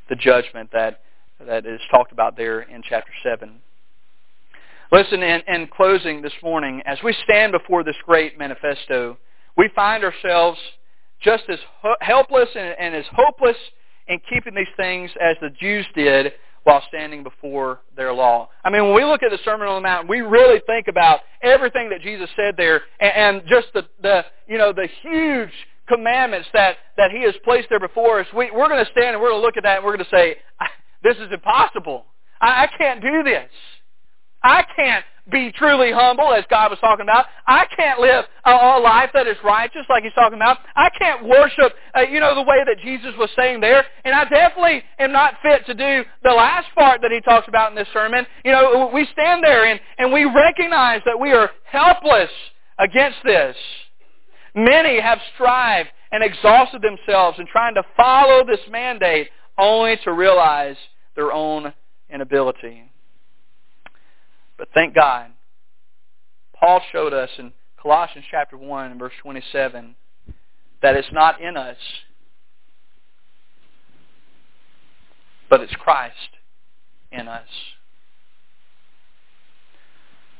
the 0.08 0.16
judgment 0.16 0.70
that, 0.72 1.00
that 1.46 1.66
is 1.66 1.80
talked 1.90 2.12
about 2.12 2.36
there 2.36 2.62
in 2.62 2.82
chapter 2.82 3.12
7. 3.22 3.60
Listen, 4.92 5.22
in, 5.22 5.42
in 5.48 5.66
closing 5.66 6.22
this 6.22 6.32
morning, 6.42 6.82
as 6.86 6.98
we 7.02 7.14
stand 7.24 7.52
before 7.52 7.82
this 7.82 7.96
great 8.04 8.38
manifesto, 8.38 9.18
we 9.56 9.68
find 9.74 10.04
ourselves 10.04 10.58
just 11.20 11.44
as 11.48 11.58
helpless 12.00 12.48
and, 12.54 12.74
and 12.78 12.94
as 12.94 13.04
hopeless 13.12 13.56
in 14.06 14.20
keeping 14.32 14.54
these 14.54 14.66
things 14.76 15.10
as 15.20 15.36
the 15.40 15.50
Jews 15.50 15.86
did 15.94 16.32
while 16.62 16.82
standing 16.88 17.22
before 17.22 17.80
their 17.96 18.12
law. 18.12 18.48
I 18.64 18.70
mean, 18.70 18.84
when 18.86 18.94
we 18.94 19.04
look 19.04 19.22
at 19.22 19.30
the 19.30 19.38
Sermon 19.44 19.68
on 19.68 19.76
the 19.76 19.88
Mount, 19.88 20.08
we 20.08 20.20
really 20.20 20.60
think 20.66 20.88
about 20.88 21.20
everything 21.42 21.88
that 21.90 22.00
Jesus 22.02 22.28
said 22.36 22.54
there 22.56 22.82
and, 23.00 23.12
and 23.38 23.48
just 23.48 23.68
the, 23.72 23.86
the, 24.02 24.24
you 24.48 24.58
know, 24.58 24.72
the 24.72 24.88
huge 25.02 25.52
commandments 25.88 26.48
that, 26.52 26.76
that 26.96 27.10
he 27.10 27.22
has 27.22 27.34
placed 27.44 27.68
there 27.70 27.80
before 27.80 28.20
us. 28.20 28.26
We, 28.34 28.50
we're 28.50 28.68
going 28.68 28.84
to 28.84 28.90
stand 28.92 29.14
and 29.14 29.20
we're 29.20 29.30
going 29.30 29.40
to 29.40 29.46
look 29.46 29.56
at 29.56 29.62
that 29.64 29.76
and 29.78 29.84
we're 29.84 29.96
going 29.96 30.04
to 30.04 30.16
say, 30.16 30.36
this 31.02 31.16
is 31.16 31.28
impossible. 31.32 32.06
I, 32.40 32.64
I 32.64 32.68
can't 32.78 33.00
do 33.00 33.22
this. 33.22 33.50
I 34.42 34.64
can't 34.76 35.04
be 35.30 35.50
truly 35.50 35.90
humble, 35.90 36.32
as 36.32 36.44
God 36.48 36.70
was 36.70 36.78
talking 36.78 37.02
about. 37.02 37.26
I 37.46 37.66
can't 37.76 37.98
live 37.98 38.24
a, 38.44 38.50
a 38.50 38.78
life 38.78 39.10
that 39.12 39.26
is 39.26 39.36
righteous, 39.42 39.82
like 39.88 40.04
He's 40.04 40.12
talking 40.12 40.38
about. 40.38 40.58
I 40.76 40.88
can't 40.96 41.24
worship, 41.24 41.72
uh, 41.96 42.02
you 42.02 42.20
know, 42.20 42.34
the 42.34 42.42
way 42.42 42.62
that 42.64 42.76
Jesus 42.82 43.12
was 43.18 43.28
saying 43.36 43.60
there. 43.60 43.84
And 44.04 44.14
I 44.14 44.24
definitely 44.24 44.84
am 44.98 45.12
not 45.12 45.34
fit 45.42 45.66
to 45.66 45.74
do 45.74 46.04
the 46.22 46.30
last 46.30 46.68
part 46.74 47.00
that 47.02 47.10
He 47.10 47.20
talks 47.22 47.48
about 47.48 47.70
in 47.70 47.76
this 47.76 47.88
sermon. 47.92 48.24
You 48.44 48.52
know, 48.52 48.90
we 48.94 49.06
stand 49.12 49.42
there 49.42 49.66
and, 49.66 49.80
and 49.98 50.12
we 50.12 50.24
recognize 50.24 51.02
that 51.06 51.18
we 51.18 51.32
are 51.32 51.50
helpless 51.64 52.30
against 52.78 53.18
this. 53.24 53.56
Many 54.56 54.98
have 54.98 55.18
strived 55.34 55.90
and 56.10 56.24
exhausted 56.24 56.80
themselves 56.80 57.38
in 57.38 57.46
trying 57.46 57.74
to 57.74 57.82
follow 57.94 58.42
this 58.44 58.60
mandate 58.70 59.28
only 59.58 59.98
to 60.04 60.12
realize 60.12 60.76
their 61.14 61.30
own 61.30 61.74
inability. 62.08 62.90
But 64.56 64.68
thank 64.72 64.94
God, 64.94 65.32
Paul 66.58 66.80
showed 66.90 67.12
us 67.12 67.28
in 67.38 67.52
Colossians 67.80 68.24
chapter 68.30 68.56
1 68.56 68.92
and 68.92 68.98
verse 68.98 69.12
27 69.22 69.94
that 70.80 70.96
it's 70.96 71.12
not 71.12 71.40
in 71.42 71.58
us, 71.58 71.76
but 75.50 75.60
it's 75.60 75.74
Christ 75.74 76.14
in 77.12 77.28
us. 77.28 77.46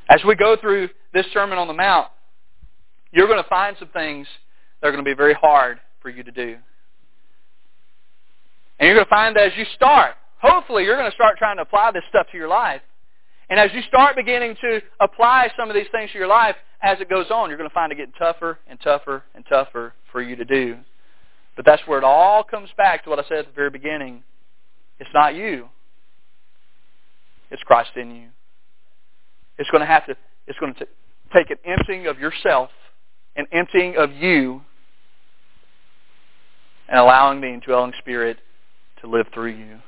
As 0.08 0.20
we 0.24 0.34
go 0.36 0.56
through 0.56 0.88
this 1.12 1.26
Sermon 1.34 1.58
on 1.58 1.68
the 1.68 1.74
Mount, 1.74 2.08
you're 3.16 3.26
going 3.26 3.42
to 3.42 3.48
find 3.48 3.74
some 3.78 3.88
things 3.88 4.26
that 4.80 4.88
are 4.88 4.92
going 4.92 5.02
to 5.02 5.08
be 5.08 5.14
very 5.16 5.32
hard 5.32 5.80
for 6.02 6.10
you 6.10 6.22
to 6.22 6.30
do. 6.30 6.56
And 8.78 8.86
you're 8.86 8.94
going 8.94 9.06
to 9.06 9.10
find 9.10 9.38
as 9.38 9.52
you 9.56 9.64
start, 9.74 10.16
hopefully 10.38 10.84
you're 10.84 10.98
going 10.98 11.10
to 11.10 11.14
start 11.14 11.38
trying 11.38 11.56
to 11.56 11.62
apply 11.62 11.92
this 11.92 12.02
stuff 12.10 12.26
to 12.30 12.36
your 12.36 12.48
life. 12.48 12.82
And 13.48 13.58
as 13.58 13.70
you 13.72 13.80
start 13.88 14.16
beginning 14.16 14.54
to 14.60 14.82
apply 15.00 15.50
some 15.56 15.70
of 15.70 15.74
these 15.74 15.86
things 15.92 16.10
to 16.12 16.18
your 16.18 16.26
life, 16.26 16.56
as 16.82 17.00
it 17.00 17.08
goes 17.08 17.30
on, 17.30 17.48
you're 17.48 17.56
going 17.56 17.70
to 17.70 17.74
find 17.74 17.90
it 17.90 17.94
getting 17.94 18.12
tougher 18.18 18.58
and 18.68 18.78
tougher 18.80 19.22
and 19.34 19.46
tougher 19.48 19.94
for 20.12 20.20
you 20.20 20.36
to 20.36 20.44
do. 20.44 20.76
But 21.56 21.64
that's 21.64 21.80
where 21.86 21.96
it 21.96 22.04
all 22.04 22.44
comes 22.44 22.68
back 22.76 23.04
to 23.04 23.10
what 23.10 23.18
I 23.18 23.22
said 23.28 23.38
at 23.38 23.46
the 23.46 23.52
very 23.52 23.70
beginning. 23.70 24.24
It's 25.00 25.08
not 25.14 25.34
you. 25.34 25.70
It's 27.50 27.62
Christ 27.62 27.92
in 27.96 28.14
you. 28.14 28.28
It's 29.56 29.70
going 29.70 29.80
to 29.80 29.86
have 29.86 30.04
to, 30.04 30.16
it's 30.46 30.58
going 30.58 30.74
to 30.74 30.86
take 31.34 31.50
an 31.50 31.56
emptying 31.64 32.08
of 32.08 32.18
yourself, 32.18 32.68
an 33.36 33.46
emptying 33.52 33.96
of 33.96 34.12
you, 34.12 34.62
and 36.88 36.98
allowing 36.98 37.40
the 37.40 37.48
indwelling 37.48 37.92
Spirit 37.98 38.38
to 39.00 39.08
live 39.08 39.26
through 39.34 39.52
you. 39.52 39.78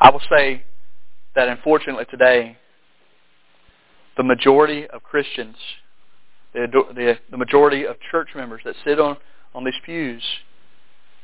I 0.00 0.10
will 0.10 0.22
say 0.28 0.64
that 1.34 1.48
unfortunately 1.48 2.04
today, 2.10 2.58
the 4.16 4.22
majority 4.22 4.86
of 4.88 5.02
Christians, 5.02 5.56
the, 6.52 6.66
the, 6.94 7.18
the 7.30 7.36
majority 7.36 7.86
of 7.86 7.96
church 8.10 8.28
members 8.34 8.62
that 8.64 8.74
sit 8.84 9.00
on, 9.00 9.16
on 9.54 9.64
these 9.64 9.74
pews, 9.84 10.22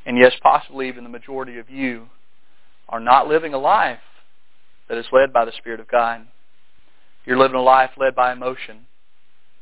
and 0.07 0.17
yes, 0.17 0.33
possibly 0.43 0.89
even 0.89 1.05
the 1.05 1.11
majority 1.11 1.59
of 1.59 1.69
you, 1.69 2.07
are 2.89 3.01
not 3.01 3.29
living 3.29 3.55
a 3.55 3.59
life 3.59 3.99
that 4.89 4.99
is 4.99 5.07
led 5.13 5.33
by 5.33 5.45
the 5.45 5.53
Spirit 5.59 5.79
of 5.79 5.89
God. 5.89 6.27
You're 7.25 7.39
living 7.39 7.57
a 7.57 7.63
life 7.63 7.91
led 7.97 8.15
by 8.15 8.33
emotion, 8.33 8.87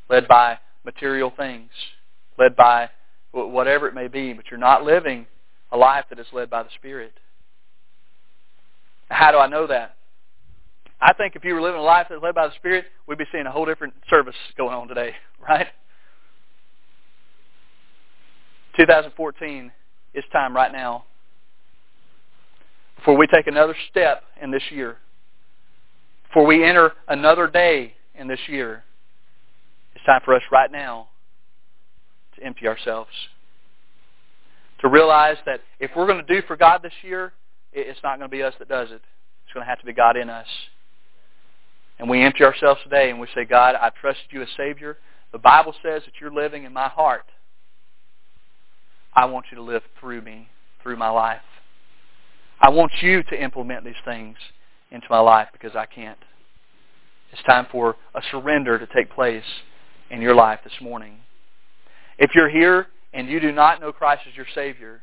led 0.08 0.28
by 0.28 0.58
material 0.84 1.32
things, 1.36 1.70
led 2.38 2.56
by 2.56 2.90
whatever 3.32 3.88
it 3.88 3.94
may 3.94 4.08
be, 4.08 4.32
but 4.32 4.46
you're 4.50 4.58
not 4.58 4.84
living 4.84 5.26
a 5.70 5.76
life 5.76 6.06
that 6.10 6.18
is 6.18 6.26
led 6.32 6.48
by 6.48 6.62
the 6.62 6.70
Spirit. 6.76 7.12
How 9.10 9.32
do 9.32 9.38
I 9.38 9.46
know 9.46 9.66
that? 9.66 9.96
I 11.00 11.12
think 11.12 11.36
if 11.36 11.44
you 11.44 11.54
were 11.54 11.62
living 11.62 11.80
a 11.80 11.84
life 11.84 12.06
that's 12.10 12.22
led 12.22 12.34
by 12.34 12.48
the 12.48 12.54
Spirit, 12.54 12.86
we'd 13.06 13.18
be 13.18 13.24
seeing 13.30 13.46
a 13.46 13.50
whole 13.50 13.66
different 13.66 13.94
service 14.10 14.34
going 14.56 14.74
on 14.74 14.88
today, 14.88 15.14
right? 15.48 15.68
2014 18.76 19.72
is 20.14 20.24
time 20.32 20.54
right 20.54 20.72
now 20.72 21.04
before 22.96 23.16
we 23.16 23.26
take 23.26 23.46
another 23.46 23.76
step 23.90 24.24
in 24.42 24.50
this 24.50 24.62
year, 24.70 24.98
before 26.28 26.46
we 26.46 26.64
enter 26.64 26.92
another 27.06 27.46
day 27.46 27.94
in 28.14 28.28
this 28.28 28.40
year. 28.48 28.84
It's 29.98 30.06
time 30.06 30.20
for 30.24 30.34
us 30.34 30.42
right 30.50 30.70
now 30.70 31.08
to 32.36 32.42
empty 32.42 32.68
ourselves. 32.68 33.10
To 34.80 34.88
realize 34.88 35.36
that 35.44 35.60
if 35.80 35.90
we're 35.96 36.06
going 36.06 36.24
to 36.24 36.40
do 36.40 36.46
for 36.46 36.56
God 36.56 36.82
this 36.82 36.92
year, 37.02 37.32
it's 37.72 37.98
not 38.02 38.18
going 38.18 38.30
to 38.30 38.34
be 38.34 38.42
us 38.42 38.54
that 38.60 38.68
does 38.68 38.90
it. 38.90 39.02
It's 39.44 39.52
going 39.52 39.64
to 39.64 39.68
have 39.68 39.80
to 39.80 39.86
be 39.86 39.92
God 39.92 40.16
in 40.16 40.30
us 40.30 40.46
and 41.98 42.08
we 42.08 42.22
empty 42.22 42.44
ourselves 42.44 42.80
today 42.82 43.10
and 43.10 43.18
we 43.18 43.26
say, 43.34 43.44
God, 43.44 43.74
I 43.74 43.90
trust 44.00 44.20
you 44.30 44.42
as 44.42 44.48
Savior. 44.56 44.98
The 45.32 45.38
Bible 45.38 45.74
says 45.82 46.02
that 46.04 46.14
you're 46.20 46.32
living 46.32 46.64
in 46.64 46.72
my 46.72 46.88
heart. 46.88 47.26
I 49.14 49.24
want 49.24 49.46
you 49.50 49.56
to 49.56 49.62
live 49.62 49.82
through 49.98 50.22
me, 50.22 50.48
through 50.82 50.96
my 50.96 51.10
life. 51.10 51.40
I 52.60 52.70
want 52.70 52.92
you 53.02 53.22
to 53.24 53.42
implement 53.42 53.84
these 53.84 53.94
things 54.04 54.36
into 54.90 55.06
my 55.10 55.18
life 55.18 55.48
because 55.52 55.74
I 55.74 55.86
can't. 55.86 56.18
It's 57.32 57.42
time 57.42 57.66
for 57.70 57.96
a 58.14 58.22
surrender 58.30 58.78
to 58.78 58.86
take 58.94 59.10
place 59.10 59.44
in 60.10 60.20
your 60.20 60.34
life 60.34 60.60
this 60.64 60.80
morning. 60.80 61.18
If 62.18 62.30
you're 62.34 62.48
here 62.48 62.86
and 63.12 63.28
you 63.28 63.40
do 63.40 63.52
not 63.52 63.80
know 63.80 63.92
Christ 63.92 64.22
as 64.28 64.36
your 64.36 64.46
Savior, 64.54 65.00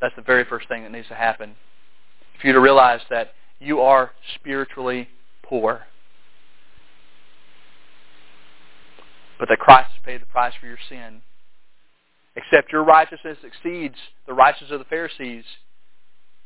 that's 0.00 0.14
the 0.16 0.22
very 0.22 0.44
first 0.44 0.68
thing 0.68 0.82
that 0.82 0.92
needs 0.92 1.08
to 1.08 1.14
happen. 1.14 1.54
For 2.40 2.48
you 2.48 2.52
to 2.52 2.60
realize 2.60 3.00
that 3.10 3.32
you 3.60 3.80
are 3.80 4.10
spiritually 4.34 5.08
poor. 5.42 5.82
But 9.38 9.48
that 9.48 9.58
Christ 9.58 9.90
has 9.92 10.02
paid 10.04 10.22
the 10.22 10.26
price 10.26 10.52
for 10.60 10.66
your 10.66 10.78
sin. 10.88 11.22
Except 12.34 12.72
your 12.72 12.84
righteousness 12.84 13.38
exceeds 13.44 13.96
the 14.26 14.32
righteousness 14.32 14.70
of 14.72 14.78
the 14.78 14.84
Pharisees, 14.86 15.44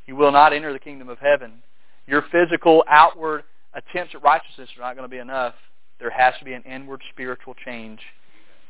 you 0.07 0.17
will 0.17 0.33
not 0.33 0.53
enter 0.53 0.73
the 0.73 0.79
kingdom 0.79 1.09
of 1.09 1.19
heaven. 1.19 1.63
Your 2.07 2.25
physical, 2.33 2.85
outward 2.89 3.45
attempts 3.75 4.15
at 4.15 4.23
righteousness 4.23 4.69
are 4.77 4.83
not 4.83 4.97
going 4.97 5.09
to 5.09 5.15
be 5.15 5.19
enough. 5.19 5.55
There 5.99 6.11
has 6.11 6.35
to 6.39 6.45
be 6.45 6.53
an 6.53 6.63
inward 6.63 7.03
spiritual 7.13 7.55
change 7.65 8.01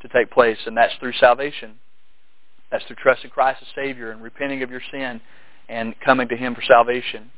to 0.01 0.07
take 0.07 0.31
place, 0.31 0.57
and 0.65 0.77
that's 0.77 0.93
through 0.99 1.13
salvation. 1.13 1.75
That's 2.71 2.83
through 2.85 2.97
trusting 2.97 3.31
Christ 3.31 3.59
as 3.61 3.67
Savior 3.75 4.11
and 4.11 4.21
repenting 4.21 4.63
of 4.63 4.69
your 4.69 4.81
sin 4.91 5.21
and 5.69 5.95
coming 6.03 6.27
to 6.29 6.35
Him 6.35 6.55
for 6.55 6.61
salvation. 6.61 7.31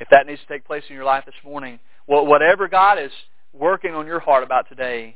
If 0.00 0.08
that 0.10 0.26
needs 0.26 0.40
to 0.40 0.46
take 0.46 0.64
place 0.64 0.82
in 0.88 0.94
your 0.96 1.04
life 1.04 1.24
this 1.24 1.34
morning, 1.44 1.78
well, 2.06 2.26
whatever 2.26 2.68
God 2.68 2.98
is 2.98 3.12
working 3.52 3.94
on 3.94 4.06
your 4.06 4.20
heart 4.20 4.42
about 4.42 4.68
today, 4.68 5.14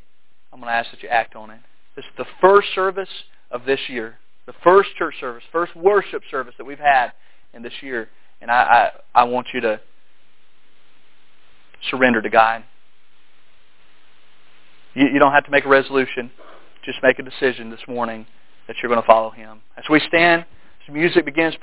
I'm 0.53 0.61
going 0.61 0.71
to 0.71 0.75
ask 0.77 0.91
that 0.91 1.03
you 1.03 1.09
act 1.09 1.35
on 1.35 1.51
it. 1.51 1.61
This 1.97 2.05
is 2.05 2.11
the 2.19 2.27
first 2.41 2.69
service 2.75 3.09
of 3.51 3.65
this 3.65 3.81
year, 3.89 4.17
the 4.47 4.55
first 4.63 4.91
church 4.97 5.15
service, 5.19 5.43
first 5.51 5.75
worship 5.75 6.23
service 6.31 6.55
that 6.59 6.65
we've 6.65 6.79
had 6.79 7.13
in 7.55 7.63
this 7.63 7.73
year. 7.81 8.09
And 8.41 8.51
I, 8.51 8.91
I, 9.15 9.23
I 9.23 9.25
want 9.25 9.49
you 9.55 9.61
to 9.63 9.81
surrender 11.91 12.23
to 12.23 12.31
God. 12.31 12.63
You, 14.97 15.09
you 15.13 15.19
don't 15.19 15.33
have 15.33 15.45
to 15.45 15.51
make 15.51 15.65
a 15.65 15.69
resolution. 15.69 16.31
Just 16.85 16.99
make 17.03 17.19
a 17.19 17.23
decision 17.23 17.71
this 17.71 17.81
morning 17.87 18.27
that 18.67 18.77
you're 18.83 18.89
going 18.89 19.01
to 19.01 19.07
follow 19.07 19.31
Him. 19.31 19.61
As 19.77 19.85
we 19.91 20.01
stand, 20.01 20.47
as 20.87 20.93
music 20.93 21.25
begins 21.25 21.55